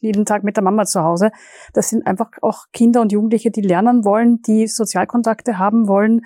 jeden 0.00 0.24
Tag 0.24 0.42
mit 0.42 0.56
der 0.56 0.64
Mama 0.64 0.86
zu 0.86 1.04
Hause. 1.04 1.30
Das 1.72 1.88
sind 1.88 2.04
einfach 2.04 2.30
auch 2.42 2.64
Kinder 2.72 3.00
und 3.00 3.12
Jugendliche, 3.12 3.52
die 3.52 3.60
lernen 3.60 4.04
wollen, 4.04 4.42
die 4.42 4.66
Sozialkontakte 4.66 5.56
haben 5.58 5.86
wollen. 5.86 6.22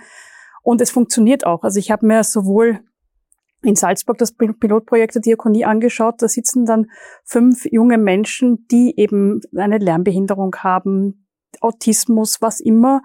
Und 0.62 0.80
es 0.80 0.90
funktioniert 0.90 1.44
auch. 1.44 1.64
Also 1.64 1.78
ich 1.78 1.90
habe 1.90 2.06
mir 2.06 2.24
sowohl 2.24 2.80
in 3.62 3.74
Salzburg 3.74 4.18
das 4.18 4.34
Pilotprojekt 4.34 5.16
der 5.16 5.22
Diakonie 5.22 5.64
angeschaut. 5.64 6.16
Da 6.18 6.28
sitzen 6.28 6.64
dann 6.64 6.86
fünf 7.24 7.64
junge 7.70 7.98
Menschen, 7.98 8.66
die 8.70 8.94
eben 8.96 9.40
eine 9.56 9.78
Lernbehinderung 9.78 10.54
haben, 10.56 11.26
Autismus, 11.60 12.40
was 12.40 12.60
immer, 12.60 13.02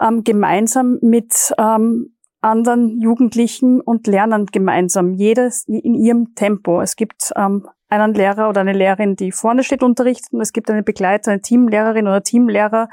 ähm, 0.00 0.22
gemeinsam 0.22 0.98
mit 1.02 1.52
ähm, 1.58 2.14
anderen 2.40 3.00
Jugendlichen 3.00 3.80
und 3.80 4.06
lernen 4.06 4.46
gemeinsam, 4.46 5.12
jedes 5.12 5.64
in 5.66 5.94
ihrem 5.94 6.34
Tempo. 6.34 6.80
Es 6.80 6.96
gibt 6.96 7.32
ähm, 7.36 7.66
einen 7.88 8.14
Lehrer 8.14 8.48
oder 8.48 8.60
eine 8.60 8.72
Lehrerin, 8.72 9.16
die 9.16 9.32
vorne 9.32 9.62
steht, 9.62 9.82
unterrichtet 9.82 10.32
und 10.32 10.40
es 10.40 10.52
gibt 10.52 10.70
eine 10.70 10.82
Begleiter, 10.82 11.32
eine 11.32 11.40
Teamlehrerin 11.40 12.06
oder 12.06 12.22
Teamlehrer, 12.22 12.88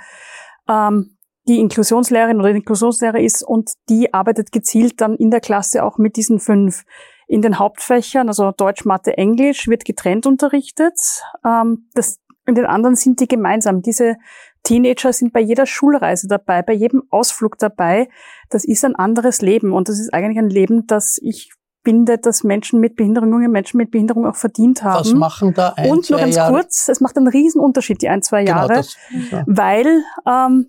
ähm, 0.67 1.16
die 1.47 1.59
Inklusionslehrerin 1.59 2.39
oder 2.39 2.49
Inklusionslehrer 2.49 3.19
ist 3.19 3.41
und 3.43 3.71
die 3.89 4.13
arbeitet 4.13 4.51
gezielt 4.51 4.99
dann 5.01 5.15
in 5.15 5.31
der 5.31 5.39
Klasse 5.39 5.83
auch 5.83 5.97
mit 5.97 6.15
diesen 6.17 6.39
fünf. 6.39 6.83
In 7.27 7.41
den 7.41 7.59
Hauptfächern, 7.59 8.27
also 8.29 8.51
Deutsch, 8.51 8.85
Mathe, 8.85 9.17
Englisch, 9.17 9.67
wird 9.67 9.83
getrennt 9.85 10.25
unterrichtet. 10.25 10.97
Ähm, 11.45 11.89
das, 11.93 12.19
in 12.45 12.55
den 12.55 12.65
anderen 12.65 12.95
sind 12.95 13.19
die 13.19 13.27
gemeinsam. 13.27 13.81
Diese 13.81 14.15
Teenager 14.63 15.11
sind 15.11 15.33
bei 15.33 15.41
jeder 15.41 15.65
Schulreise 15.65 16.27
dabei, 16.27 16.61
bei 16.61 16.73
jedem 16.73 17.03
Ausflug 17.09 17.57
dabei. 17.57 18.07
Das 18.49 18.63
ist 18.65 18.85
ein 18.85 18.95
anderes 18.95 19.41
Leben 19.41 19.73
und 19.73 19.89
das 19.89 19.99
ist 19.99 20.13
eigentlich 20.13 20.37
ein 20.37 20.49
Leben, 20.49 20.87
das 20.87 21.17
ich 21.21 21.51
finde, 21.85 22.17
dass 22.17 22.43
Menschen 22.43 22.79
mit 22.81 22.95
Behinderung, 22.97 23.31
junge 23.31 23.47
Menschen 23.49 23.77
mit 23.77 23.91
Behinderung 23.91 24.25
auch 24.25 24.35
verdient 24.35 24.83
haben. 24.83 24.99
Was 24.99 25.13
machen 25.13 25.53
da 25.53 25.73
ein, 25.77 25.89
Und 25.89 26.09
nur 26.09 26.19
ganz 26.19 26.35
Jahre? 26.35 26.51
kurz, 26.53 26.89
es 26.89 26.99
macht 26.99 27.15
einen 27.17 27.27
riesen 27.29 27.61
Unterschied, 27.61 28.01
die 28.01 28.09
ein, 28.09 28.21
zwei 28.21 28.43
Genau, 28.43 28.57
Jahre, 28.57 28.73
das- 28.73 28.97
ja. 29.31 29.43
weil 29.47 30.03
ähm, 30.25 30.67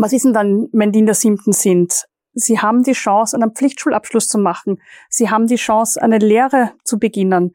was 0.00 0.12
ist 0.12 0.24
denn 0.24 0.32
dann, 0.32 0.68
wenn 0.72 0.92
die 0.92 1.00
in 1.00 1.06
der 1.06 1.14
siebten 1.14 1.52
sind? 1.52 2.06
Sie 2.34 2.60
haben 2.60 2.82
die 2.82 2.92
Chance, 2.92 3.36
einen 3.36 3.52
Pflichtschulabschluss 3.52 4.28
zu 4.28 4.38
machen. 4.38 4.80
Sie 5.08 5.28
haben 5.28 5.46
die 5.46 5.56
Chance, 5.56 6.00
eine 6.00 6.18
Lehre 6.18 6.72
zu 6.84 6.98
beginnen. 6.98 7.54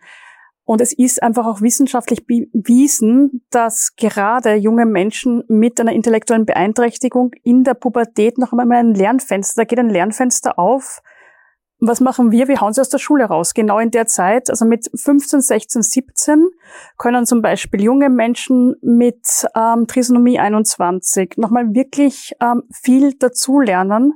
Und 0.66 0.82
es 0.82 0.94
ist 0.94 1.22
einfach 1.22 1.46
auch 1.46 1.62
wissenschaftlich 1.62 2.26
bewiesen, 2.26 3.44
dass 3.50 3.96
gerade 3.96 4.56
junge 4.56 4.86
Menschen 4.86 5.44
mit 5.48 5.80
einer 5.80 5.92
intellektuellen 5.92 6.46
Beeinträchtigung 6.46 7.32
in 7.44 7.64
der 7.64 7.74
Pubertät 7.74 8.38
noch 8.38 8.54
einmal 8.54 8.78
ein 8.78 8.94
Lernfenster, 8.94 9.62
da 9.62 9.66
geht 9.66 9.80
ein 9.80 9.90
Lernfenster 9.90 10.58
auf. 10.58 11.02
Was 11.86 12.00
machen 12.00 12.32
wir? 12.32 12.48
Wir 12.48 12.62
hauen 12.62 12.72
sie 12.72 12.80
aus 12.80 12.88
der 12.88 12.98
Schule 12.98 13.26
raus. 13.26 13.54
Genau 13.54 13.78
in 13.78 13.92
der 13.92 14.08
Zeit, 14.08 14.50
also 14.50 14.64
mit 14.64 14.90
15, 14.96 15.42
16, 15.42 15.82
17, 15.82 16.48
können 16.98 17.26
zum 17.26 17.42
Beispiel 17.42 17.84
junge 17.84 18.10
Menschen 18.10 18.78
mit 18.82 19.46
ähm, 19.54 19.86
Trisomie 19.86 20.40
21 20.40 21.34
nochmal 21.36 21.74
wirklich 21.74 22.36
ähm, 22.40 22.64
viel 22.72 23.16
dazulernen. 23.16 24.14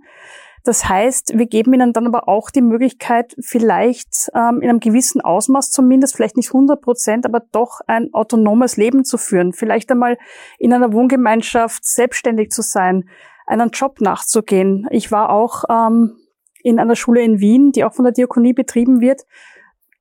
Das 0.63 0.87
heißt, 0.87 1.37
wir 1.37 1.45
geben 1.45 1.73
ihnen 1.73 1.91
dann 1.91 2.07
aber 2.07 2.29
auch 2.29 2.51
die 2.51 2.61
Möglichkeit, 2.61 3.35
vielleicht 3.41 4.29
ähm, 4.33 4.61
in 4.61 4.69
einem 4.69 4.79
gewissen 4.79 5.19
Ausmaß 5.19 5.69
zumindest, 5.69 6.15
vielleicht 6.15 6.37
nicht 6.37 6.53
100 6.53 6.81
Prozent, 6.81 7.25
aber 7.25 7.41
doch 7.51 7.81
ein 7.85 8.13
autonomes 8.13 8.77
Leben 8.77 9.03
zu 9.03 9.17
führen. 9.17 9.51
Vielleicht 9.51 9.91
einmal 9.91 10.17
in 10.57 10.71
einer 10.71 10.93
Wohngemeinschaft 10.93 11.85
selbstständig 11.85 12.49
zu 12.49 12.61
sein, 12.61 13.09
einen 13.45 13.71
Job 13.71 13.99
nachzugehen. 13.99 14.87
Ich 14.89 15.11
war 15.11 15.31
auch 15.31 15.65
ähm, 15.69 16.15
in 16.63 16.79
einer 16.79 16.95
Schule 16.95 17.21
in 17.21 17.39
Wien, 17.39 17.71
die 17.71 17.83
auch 17.83 17.93
von 17.93 18.05
der 18.05 18.13
Diakonie 18.13 18.53
betrieben 18.53 19.01
wird. 19.01 19.23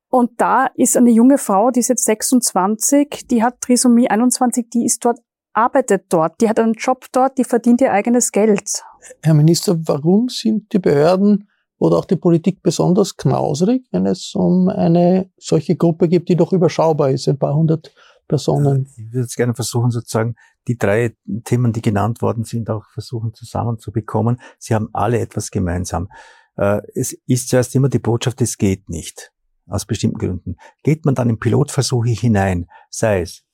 Und 0.09 0.41
da 0.41 0.67
ist 0.75 0.97
eine 0.97 1.11
junge 1.11 1.39
Frau, 1.39 1.71
die 1.71 1.81
ist 1.81 1.89
jetzt 1.89 2.05
26, 2.05 3.27
die 3.29 3.43
hat 3.43 3.61
Trisomie 3.61 4.09
21, 4.09 4.71
die 4.71 4.85
ist 4.85 5.05
dort, 5.05 5.19
arbeitet 5.53 6.05
dort, 6.09 6.41
die 6.41 6.49
hat 6.49 6.59
einen 6.59 6.75
Job 6.75 7.07
dort, 7.13 7.39
die 7.39 7.45
verdient 7.45 7.81
ihr 7.81 7.93
eigenes 7.93 8.31
Geld. 8.31 8.85
Herr 9.23 9.35
Minister, 9.35 9.77
warum 9.87 10.29
sind 10.29 10.73
die 10.73 10.79
Behörden 10.79 11.49
oder 11.79 11.99
auch 11.99 12.05
die 12.05 12.17
Politik 12.17 12.63
besonders 12.63 13.17
knausrig, 13.17 13.87
wenn 13.91 14.07
es 14.07 14.35
um 14.35 14.69
eine 14.69 15.31
solche 15.37 15.77
Gruppe 15.77 16.09
gibt, 16.09 16.29
die 16.29 16.37
doch 16.37 16.53
überschaubar 16.53 17.11
ist, 17.11 17.29
ein 17.29 17.39
paar 17.39 17.55
hundert 17.55 17.93
Personen? 18.29 18.89
Ich 18.97 19.13
würde 19.13 19.25
jetzt 19.25 19.37
gerne 19.37 19.55
versuchen, 19.55 19.91
sozusagen 19.91 20.37
die 20.69 20.79
drei 20.79 21.15
Themen, 21.45 21.73
die 21.73 21.83
genannt 21.83 22.23
worden 22.23 22.45
sind, 22.45 22.71
auch 22.71 22.85
versuchen 22.93 23.35
zusammenzubekommen. 23.35 24.41
Sie 24.59 24.75
haben 24.75 24.89
alle 24.93 25.21
etwas 25.21 25.51
gemeinsam. 25.51 26.09
Äh, 26.57 26.81
Es 26.95 27.13
ist 27.27 27.49
zuerst 27.49 27.75
immer 27.75 27.89
die 27.89 27.99
Botschaft, 27.99 28.41
es 28.41 28.59
geht 28.59 28.89
nicht. 28.89 29.33
Aus 29.69 29.85
bestimmten 29.85 30.19
Gründen. 30.19 30.57
Geht 30.83 31.05
man 31.05 31.15
dann 31.15 31.29
in 31.29 31.39
Pilotversuche 31.39 32.11
hinein, 32.11 32.67
sei 32.89 33.23
es 33.23 33.47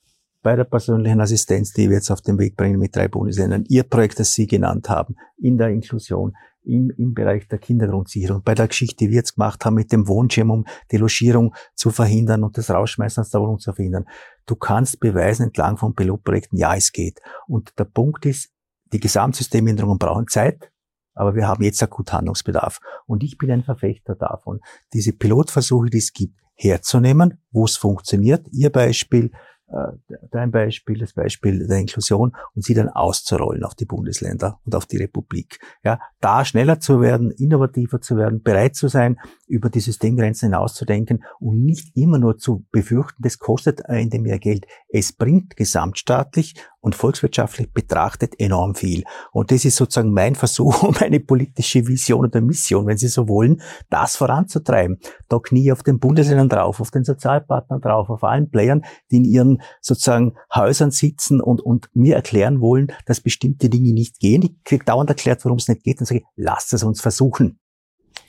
bei 0.42 0.56
der 0.56 0.64
persönlichen 0.64 1.20
Assistenz, 1.20 1.72
die 1.72 1.88
wir 1.88 1.96
jetzt 1.96 2.10
auf 2.10 2.20
den 2.20 2.38
Weg 2.38 2.56
bringen 2.56 2.78
mit 2.78 2.94
drei 2.94 3.08
Bundesländern, 3.08 3.64
Ihr 3.68 3.84
Projekt, 3.84 4.18
das 4.18 4.32
Sie 4.32 4.46
genannt 4.46 4.88
haben, 4.88 5.14
in 5.38 5.56
der 5.56 5.68
Inklusion, 5.68 6.34
im, 6.64 6.90
im 6.96 7.14
Bereich 7.14 7.48
der 7.48 7.58
Kindergrundsicherung, 7.58 8.42
bei 8.42 8.54
der 8.54 8.68
Geschichte, 8.68 9.04
die 9.04 9.10
wir 9.10 9.16
jetzt 9.16 9.34
gemacht 9.34 9.64
haben 9.64 9.74
mit 9.74 9.92
dem 9.92 10.06
Wohnschirm, 10.06 10.50
um 10.50 10.64
die 10.90 10.96
Logierung 10.96 11.54
zu 11.74 11.90
verhindern 11.90 12.44
und 12.44 12.58
das 12.58 12.70
Rausschmeißen 12.70 13.22
aus 13.22 13.30
der 13.30 13.40
Wohnung 13.40 13.58
zu 13.58 13.72
verhindern. 13.72 14.04
Du 14.46 14.56
kannst 14.56 15.00
beweisen 15.00 15.44
entlang 15.44 15.76
von 15.76 15.94
Pilotprojekten, 15.94 16.58
ja, 16.58 16.74
es 16.74 16.92
geht. 16.92 17.20
Und 17.46 17.78
der 17.78 17.84
Punkt 17.84 18.26
ist, 18.26 18.50
die 18.92 19.00
Gesamtsystemänderungen 19.00 19.98
brauchen 19.98 20.28
Zeit, 20.28 20.71
aber 21.14 21.34
wir 21.34 21.46
haben 21.46 21.62
jetzt 21.62 21.82
akut 21.82 22.12
Handlungsbedarf. 22.12 22.80
Und 23.06 23.22
ich 23.22 23.38
bin 23.38 23.50
ein 23.50 23.64
Verfechter 23.64 24.14
davon, 24.14 24.60
diese 24.92 25.12
Pilotversuche, 25.12 25.90
die 25.90 25.98
es 25.98 26.12
gibt, 26.12 26.38
herzunehmen, 26.54 27.38
wo 27.50 27.64
es 27.64 27.76
funktioniert. 27.76 28.46
Ihr 28.52 28.70
Beispiel, 28.70 29.30
äh, 29.68 30.16
dein 30.30 30.50
Beispiel, 30.50 30.98
das 30.98 31.14
Beispiel 31.14 31.66
der 31.66 31.78
Inklusion 31.78 32.36
und 32.54 32.62
sie 32.62 32.74
dann 32.74 32.88
auszurollen 32.88 33.64
auf 33.64 33.74
die 33.74 33.86
Bundesländer 33.86 34.60
und 34.64 34.74
auf 34.74 34.86
die 34.86 34.98
Republik. 34.98 35.58
Ja, 35.82 35.98
da 36.20 36.44
schneller 36.44 36.78
zu 36.78 37.00
werden, 37.00 37.30
innovativer 37.30 38.00
zu 38.00 38.16
werden, 38.16 38.42
bereit 38.42 38.76
zu 38.76 38.88
sein, 38.88 39.18
über 39.46 39.70
die 39.70 39.80
Systemgrenzen 39.80 40.50
hinauszudenken 40.50 41.24
und 41.40 41.64
nicht 41.64 41.96
immer 41.96 42.18
nur 42.18 42.38
zu 42.38 42.66
befürchten, 42.70 43.22
das 43.22 43.38
kostet 43.38 43.88
am 43.88 43.96
Ende 43.96 44.18
mehr 44.18 44.38
Geld. 44.38 44.66
Es 44.88 45.12
bringt 45.12 45.56
gesamtstaatlich 45.56 46.54
und 46.82 46.94
volkswirtschaftlich 46.96 47.72
betrachtet 47.72 48.38
enorm 48.38 48.74
viel. 48.74 49.04
Und 49.30 49.50
das 49.52 49.64
ist 49.64 49.76
sozusagen 49.76 50.12
mein 50.12 50.34
Versuch, 50.34 50.82
um 50.88 50.94
eine 50.96 51.20
politische 51.20 51.86
Vision 51.86 52.26
oder 52.26 52.40
Mission, 52.40 52.86
wenn 52.86 52.98
Sie 52.98 53.08
so 53.08 53.28
wollen, 53.28 53.62
das 53.88 54.16
voranzutreiben. 54.16 54.98
Da 55.28 55.38
knie 55.38 55.72
auf 55.72 55.82
den 55.84 55.98
Bundesländern 56.00 56.48
drauf, 56.48 56.80
auf 56.80 56.90
den 56.90 57.04
Sozialpartnern 57.04 57.80
drauf, 57.80 58.10
auf 58.10 58.24
allen 58.24 58.50
Playern, 58.50 58.82
die 59.10 59.18
in 59.18 59.24
ihren 59.24 59.62
sozusagen 59.80 60.34
Häusern 60.54 60.90
sitzen 60.90 61.40
und, 61.40 61.60
und 61.60 61.88
mir 61.94 62.16
erklären 62.16 62.60
wollen, 62.60 62.88
dass 63.06 63.20
bestimmte 63.20 63.70
Dinge 63.70 63.92
nicht 63.92 64.18
gehen. 64.18 64.42
Ich 64.42 64.62
kriege 64.64 64.84
dauernd 64.84 65.08
erklärt, 65.08 65.44
warum 65.44 65.58
es 65.58 65.68
nicht 65.68 65.84
geht. 65.84 66.00
Dann 66.00 66.06
sage 66.06 66.18
ich, 66.20 66.26
lasst 66.36 66.72
es 66.72 66.82
uns 66.82 67.00
versuchen. 67.00 67.60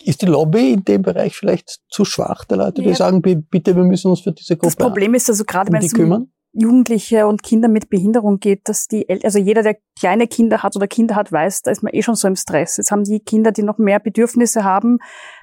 Ist 0.06 0.22
die 0.22 0.28
Lobby 0.28 0.74
in 0.74 0.84
dem 0.84 1.01
Bereich 1.01 1.36
vielleicht 1.36 1.80
zu 1.89 2.06
schwach, 2.06 2.45
der 2.45 2.58
Leute, 2.58 2.82
die 2.84 2.89
Ja. 2.89 2.95
sagen, 2.95 3.22
bi- 3.22 3.36
bitte, 3.36 3.76
wir 3.76 3.84
müssen 3.84 4.10
uns 4.12 4.22
für 4.22 4.32
diese 4.32 4.56
Gruppe 4.58 4.68
Das 4.68 4.76
Problem 4.76 5.14
ist 5.16 5.30
also 5.30 5.43
gerade, 5.43 5.70
um 5.70 5.74
wenn 5.74 5.82
die 5.82 5.88
es 5.88 5.93
um 5.93 5.99
kümmern? 5.99 6.28
Jugendliche 6.54 7.26
und 7.28 7.41
Kinder 7.41 7.68
mit 7.68 7.89
Behinderung 7.89 8.38
geht, 8.39 8.70
dass 8.70 8.88
die, 8.88 9.10
El 9.10 9.22
also 9.24 9.39
jeder, 9.39 9.64
der 9.64 9.78
kleine 9.99 10.28
Kinder 10.28 10.62
hat 10.62 10.76
oder 10.76 10.88
Kinder 10.88 11.16
hat, 11.16 11.32
weiß, 11.32 11.64
da 11.64 11.72
ist 11.72 11.82
man 11.82 11.93
eh 11.93 12.04
schon 12.04 12.16
so 12.16 12.28
im 12.28 12.36
Stress. 12.36 12.78
Jetzt 12.78 12.91
haben 12.91 13.04
die 13.04 13.20
Kinder, 13.20 13.51
die 13.51 13.64
noch 13.64 13.80
mehr 13.80 13.99
Bedürfnisse 13.99 14.64
haben, 14.64 14.99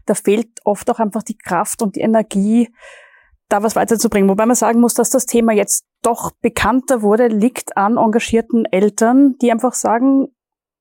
da 0.06 0.14
fehlt 0.14 0.48
oft 0.64 0.88
auch 0.88 1.00
einfach 1.00 1.24
die 1.24 1.36
Kraft 1.36 1.82
und 1.82 1.96
die 1.96 2.00
Energie, 2.00 2.68
da 3.48 3.62
was 3.64 3.74
weiterzubringen. 3.74 4.30
Wobei 4.30 4.46
man 4.46 4.54
sagen 4.54 4.80
muss, 4.80 4.94
dass 4.94 5.10
das 5.10 5.26
Thema 5.26 5.52
jetzt 5.52 5.84
doch 6.02 6.30
bekannter 6.40 7.02
wurde, 7.02 7.26
liegt 7.26 7.76
an 7.76 7.96
engagierten 7.96 8.64
Eltern, 8.64 9.34
die 9.42 9.50
einfach 9.50 9.74
sagen, 9.74 10.28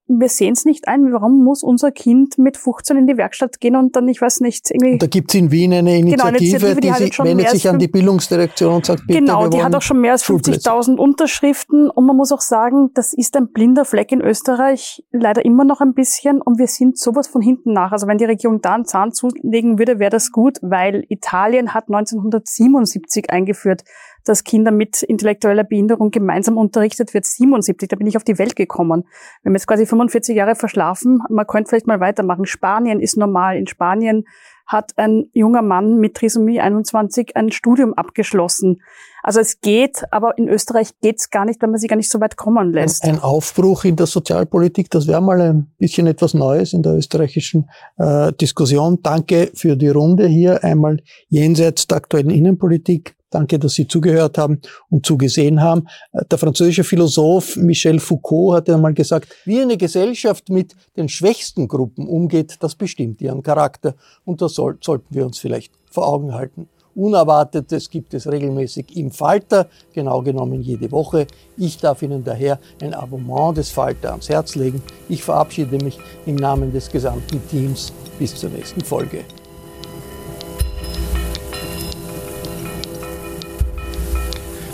wir 0.10 0.30
sehen 0.30 0.54
es 0.54 0.66
nicht 0.66 0.88
ein, 0.88 1.14
warum 1.14 1.44
muss 1.44 1.62
unser 1.62 1.92
Kind 1.92 2.38
mit 2.40 2.58
15 2.58 2.98
in 2.98 3.08
die 3.08 3.18
Werkstatt 3.18 3.60
gehen 3.60 3.76
und 3.76 3.96
dann, 3.96 4.08
ich 4.08 4.20
weiß 4.20 4.42
nicht, 4.42 4.72
irgendwie... 4.72 4.94
Und 4.94 5.04
da 5.04 5.08
gibt 5.08 5.30
es 5.30 5.36
in 5.40 5.52
Wien 5.52 5.72
eine 5.72 5.98
Initiative, 5.98 6.18
genau, 6.18 6.38
Initiative 6.38 6.76
die, 6.76 6.82
die 6.82 6.94
sich, 6.94 7.20
wendet 7.20 7.50
sich 7.50 7.70
an 7.70 7.78
die 7.78 7.88
Bildungsdirektion 7.88 8.74
und 8.74 8.86
sagt, 8.86 9.06
bitte, 9.06 9.20
Genau, 9.20 9.48
die 9.48 9.62
hat 9.62 9.76
auch 9.76 9.82
schon 9.82 10.02
mehr 10.02 10.14
als 10.14 10.26
50.000 10.26 10.98
Unterschriften 10.98 11.90
und 11.90 12.06
man 12.06 12.18
muss 12.18 12.32
auch 12.32 12.42
sagen, 12.42 12.90
das 12.96 13.14
ist 13.14 13.38
ein 13.38 13.52
blinder 13.52 13.86
Fleck 13.86 14.12
in 14.12 14.22
Österreich, 14.22 15.04
leider 15.12 15.46
immer 15.46 15.64
noch 15.64 15.80
ein 15.80 15.94
bisschen 15.94 16.42
und 16.42 16.58
wir 16.58 16.68
sind 16.68 16.98
sowas 16.98 17.28
von 17.28 17.42
hinten 17.42 17.74
nach. 17.74 17.92
Also 17.92 18.08
wenn 18.08 18.18
die 18.18 18.26
Regierung 18.26 18.62
da 18.62 18.74
einen 18.74 18.86
Zahn 18.86 19.12
zulegen 19.12 19.78
würde, 19.78 20.00
wäre 20.00 20.10
das 20.10 20.32
gut, 20.32 20.58
weil 20.62 21.06
Italien 21.10 21.74
hat 21.74 21.86
1977 21.88 23.30
eingeführt, 23.30 23.84
dass 24.26 24.44
Kinder 24.44 24.72
mit 24.72 25.02
intellektueller 25.02 25.64
Behinderung 25.64 26.12
gemeinsam 26.12 26.58
unterrichtet 26.58 27.14
wird. 27.14 27.26
77, 27.26 27.90
da 27.90 27.96
bin 27.96 28.08
ich 28.08 28.18
auf 28.18 28.24
die 28.24 28.38
Welt 28.38 28.56
gekommen. 28.56 29.04
Wir 29.42 29.50
haben 29.50 29.56
jetzt 29.56 29.68
quasi 29.68 29.86
45 29.86 30.36
Jahre 30.36 30.56
verschlafen. 30.56 31.20
Man 31.30 31.48
könnte 31.48 31.70
vielleicht 31.70 31.88
mal 31.88 32.00
weitermachen. 32.00 32.46
Spanien 32.46 33.00
ist 33.00 33.18
normal. 33.18 33.58
In 33.58 33.68
Spanien 33.68 34.26
hat 34.70 34.92
ein 34.98 35.26
junger 35.34 35.64
Mann 35.64 35.98
mit 35.98 36.16
Trisomie 36.16 36.62
21 36.62 37.36
ein 37.36 37.52
Studium 37.52 37.96
abgeschlossen. 37.96 38.82
Also 39.24 39.40
es 39.40 39.62
geht, 39.62 40.04
aber 40.12 40.38
in 40.38 40.48
Österreich 40.48 40.92
geht's 41.02 41.32
gar 41.32 41.46
nicht, 41.46 41.62
weil 41.62 41.70
man 41.70 41.80
sich 41.80 41.90
gar 41.90 41.96
nicht 41.96 42.12
so 42.12 42.22
weit 42.22 42.38
kommen 42.38 42.72
lässt. 42.72 43.04
Ein, 43.04 43.16
ein 43.16 43.20
Aufbruch 43.20 43.84
in 43.84 43.96
der 43.96 44.06
Sozialpolitik, 44.06 44.90
das 44.92 45.08
wäre 45.08 45.22
mal 45.22 45.42
ein 45.42 45.72
bisschen 45.80 46.08
etwas 46.08 46.36
Neues 46.36 46.74
in 46.74 46.84
der 46.84 46.94
österreichischen 46.94 47.70
äh, 47.98 48.32
Diskussion. 48.34 49.00
Danke 49.02 49.50
für 49.56 49.76
die 49.76 49.90
Runde 49.90 50.28
hier, 50.28 50.64
einmal 50.64 51.02
jenseits 51.28 51.88
der 51.88 51.98
aktuellen 51.98 52.30
Innenpolitik, 52.30 53.16
Danke, 53.30 53.60
dass 53.60 53.74
Sie 53.74 53.88
zugehört 53.88 54.38
haben 54.38 54.62
und 54.90 55.06
zugesehen 55.06 55.62
haben. 55.62 55.88
Äh, 56.12 56.26
der 56.26 56.38
französische 56.38 56.84
Philosoph 56.84 57.56
Michel 57.56 58.00
Foucault 58.00 58.58
hat 58.58 58.70
einmal 58.70 58.94
gesagt, 58.94 59.30
wie 59.46 59.62
eine 59.62 59.78
Gesellschaft 59.78 60.50
mit 60.50 60.76
den 60.98 61.10
schwächsten 61.10 61.68
Gruppen 61.68 62.08
umgeht, 62.08 62.58
das 62.60 62.76
bestimmt 62.76 63.22
ihren 63.22 63.44
Charakter. 63.44 63.96
Und 64.26 64.42
das 64.42 64.54
soll, 64.54 64.78
sollten 64.82 65.14
wir 65.14 65.26
uns 65.26 65.40
vielleicht 65.40 65.74
vor 65.90 66.08
Augen 66.08 66.34
halten. 66.34 66.68
Unerwartetes 66.96 67.90
gibt 67.90 68.14
es 68.14 68.28
regelmäßig 68.28 68.98
im 68.98 69.12
Falter, 69.12 69.68
genau 69.94 70.22
genommen 70.22 70.62
jede 70.62 70.92
Woche. 70.92 71.28
Ich 71.56 71.78
darf 71.78 72.02
Ihnen 72.02 72.24
daher 72.24 72.60
ein 72.82 72.94
Abonnement 72.94 73.58
des 73.58 73.70
Falter 73.70 74.12
ans 74.12 74.28
Herz 74.28 74.56
legen. 74.56 74.82
Ich 75.08 75.24
verabschiede 75.24 75.78
mich 75.84 75.98
im 76.26 76.36
Namen 76.36 76.74
des 76.74 76.92
gesamten 76.92 77.42
Teams. 77.48 77.94
Bis 78.18 78.36
zur 78.36 78.50
nächsten 78.50 78.82
Folge. 78.82 79.24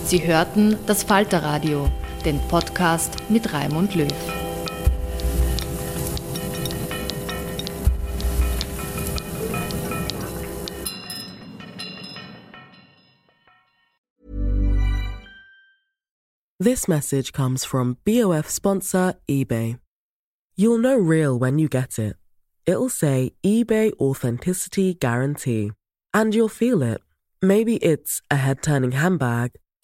Sie 0.06 0.24
hörten 0.24 0.78
das 0.86 1.02
Falterradio, 1.02 1.90
den 2.24 2.40
Podcast 2.48 3.16
mit 3.28 3.52
Raimund 3.52 3.96
Löw. 3.96 4.08
This 16.60 16.88
message 16.88 17.34
comes 17.34 17.66
from 17.66 17.98
BOF 18.06 18.48
sponsor 18.48 19.16
eBay. 19.28 19.80
You'll 20.56 20.78
know 20.78 20.98
real 20.98 21.36
when 21.36 21.58
you 21.58 21.68
get 21.68 21.98
it. 21.98 22.16
It'll 22.68 22.90
say 22.90 23.32
eBay 23.44 23.92
Authenticity 24.00 24.94
Guarantee. 24.94 25.72
And 26.14 26.36
you'll 26.36 26.48
feel 26.48 26.84
it. 26.84 27.02
Maybe 27.42 27.78
it's 27.78 28.22
a 28.30 28.36
head 28.36 28.62
turning 28.62 28.92
handbag 28.92 29.54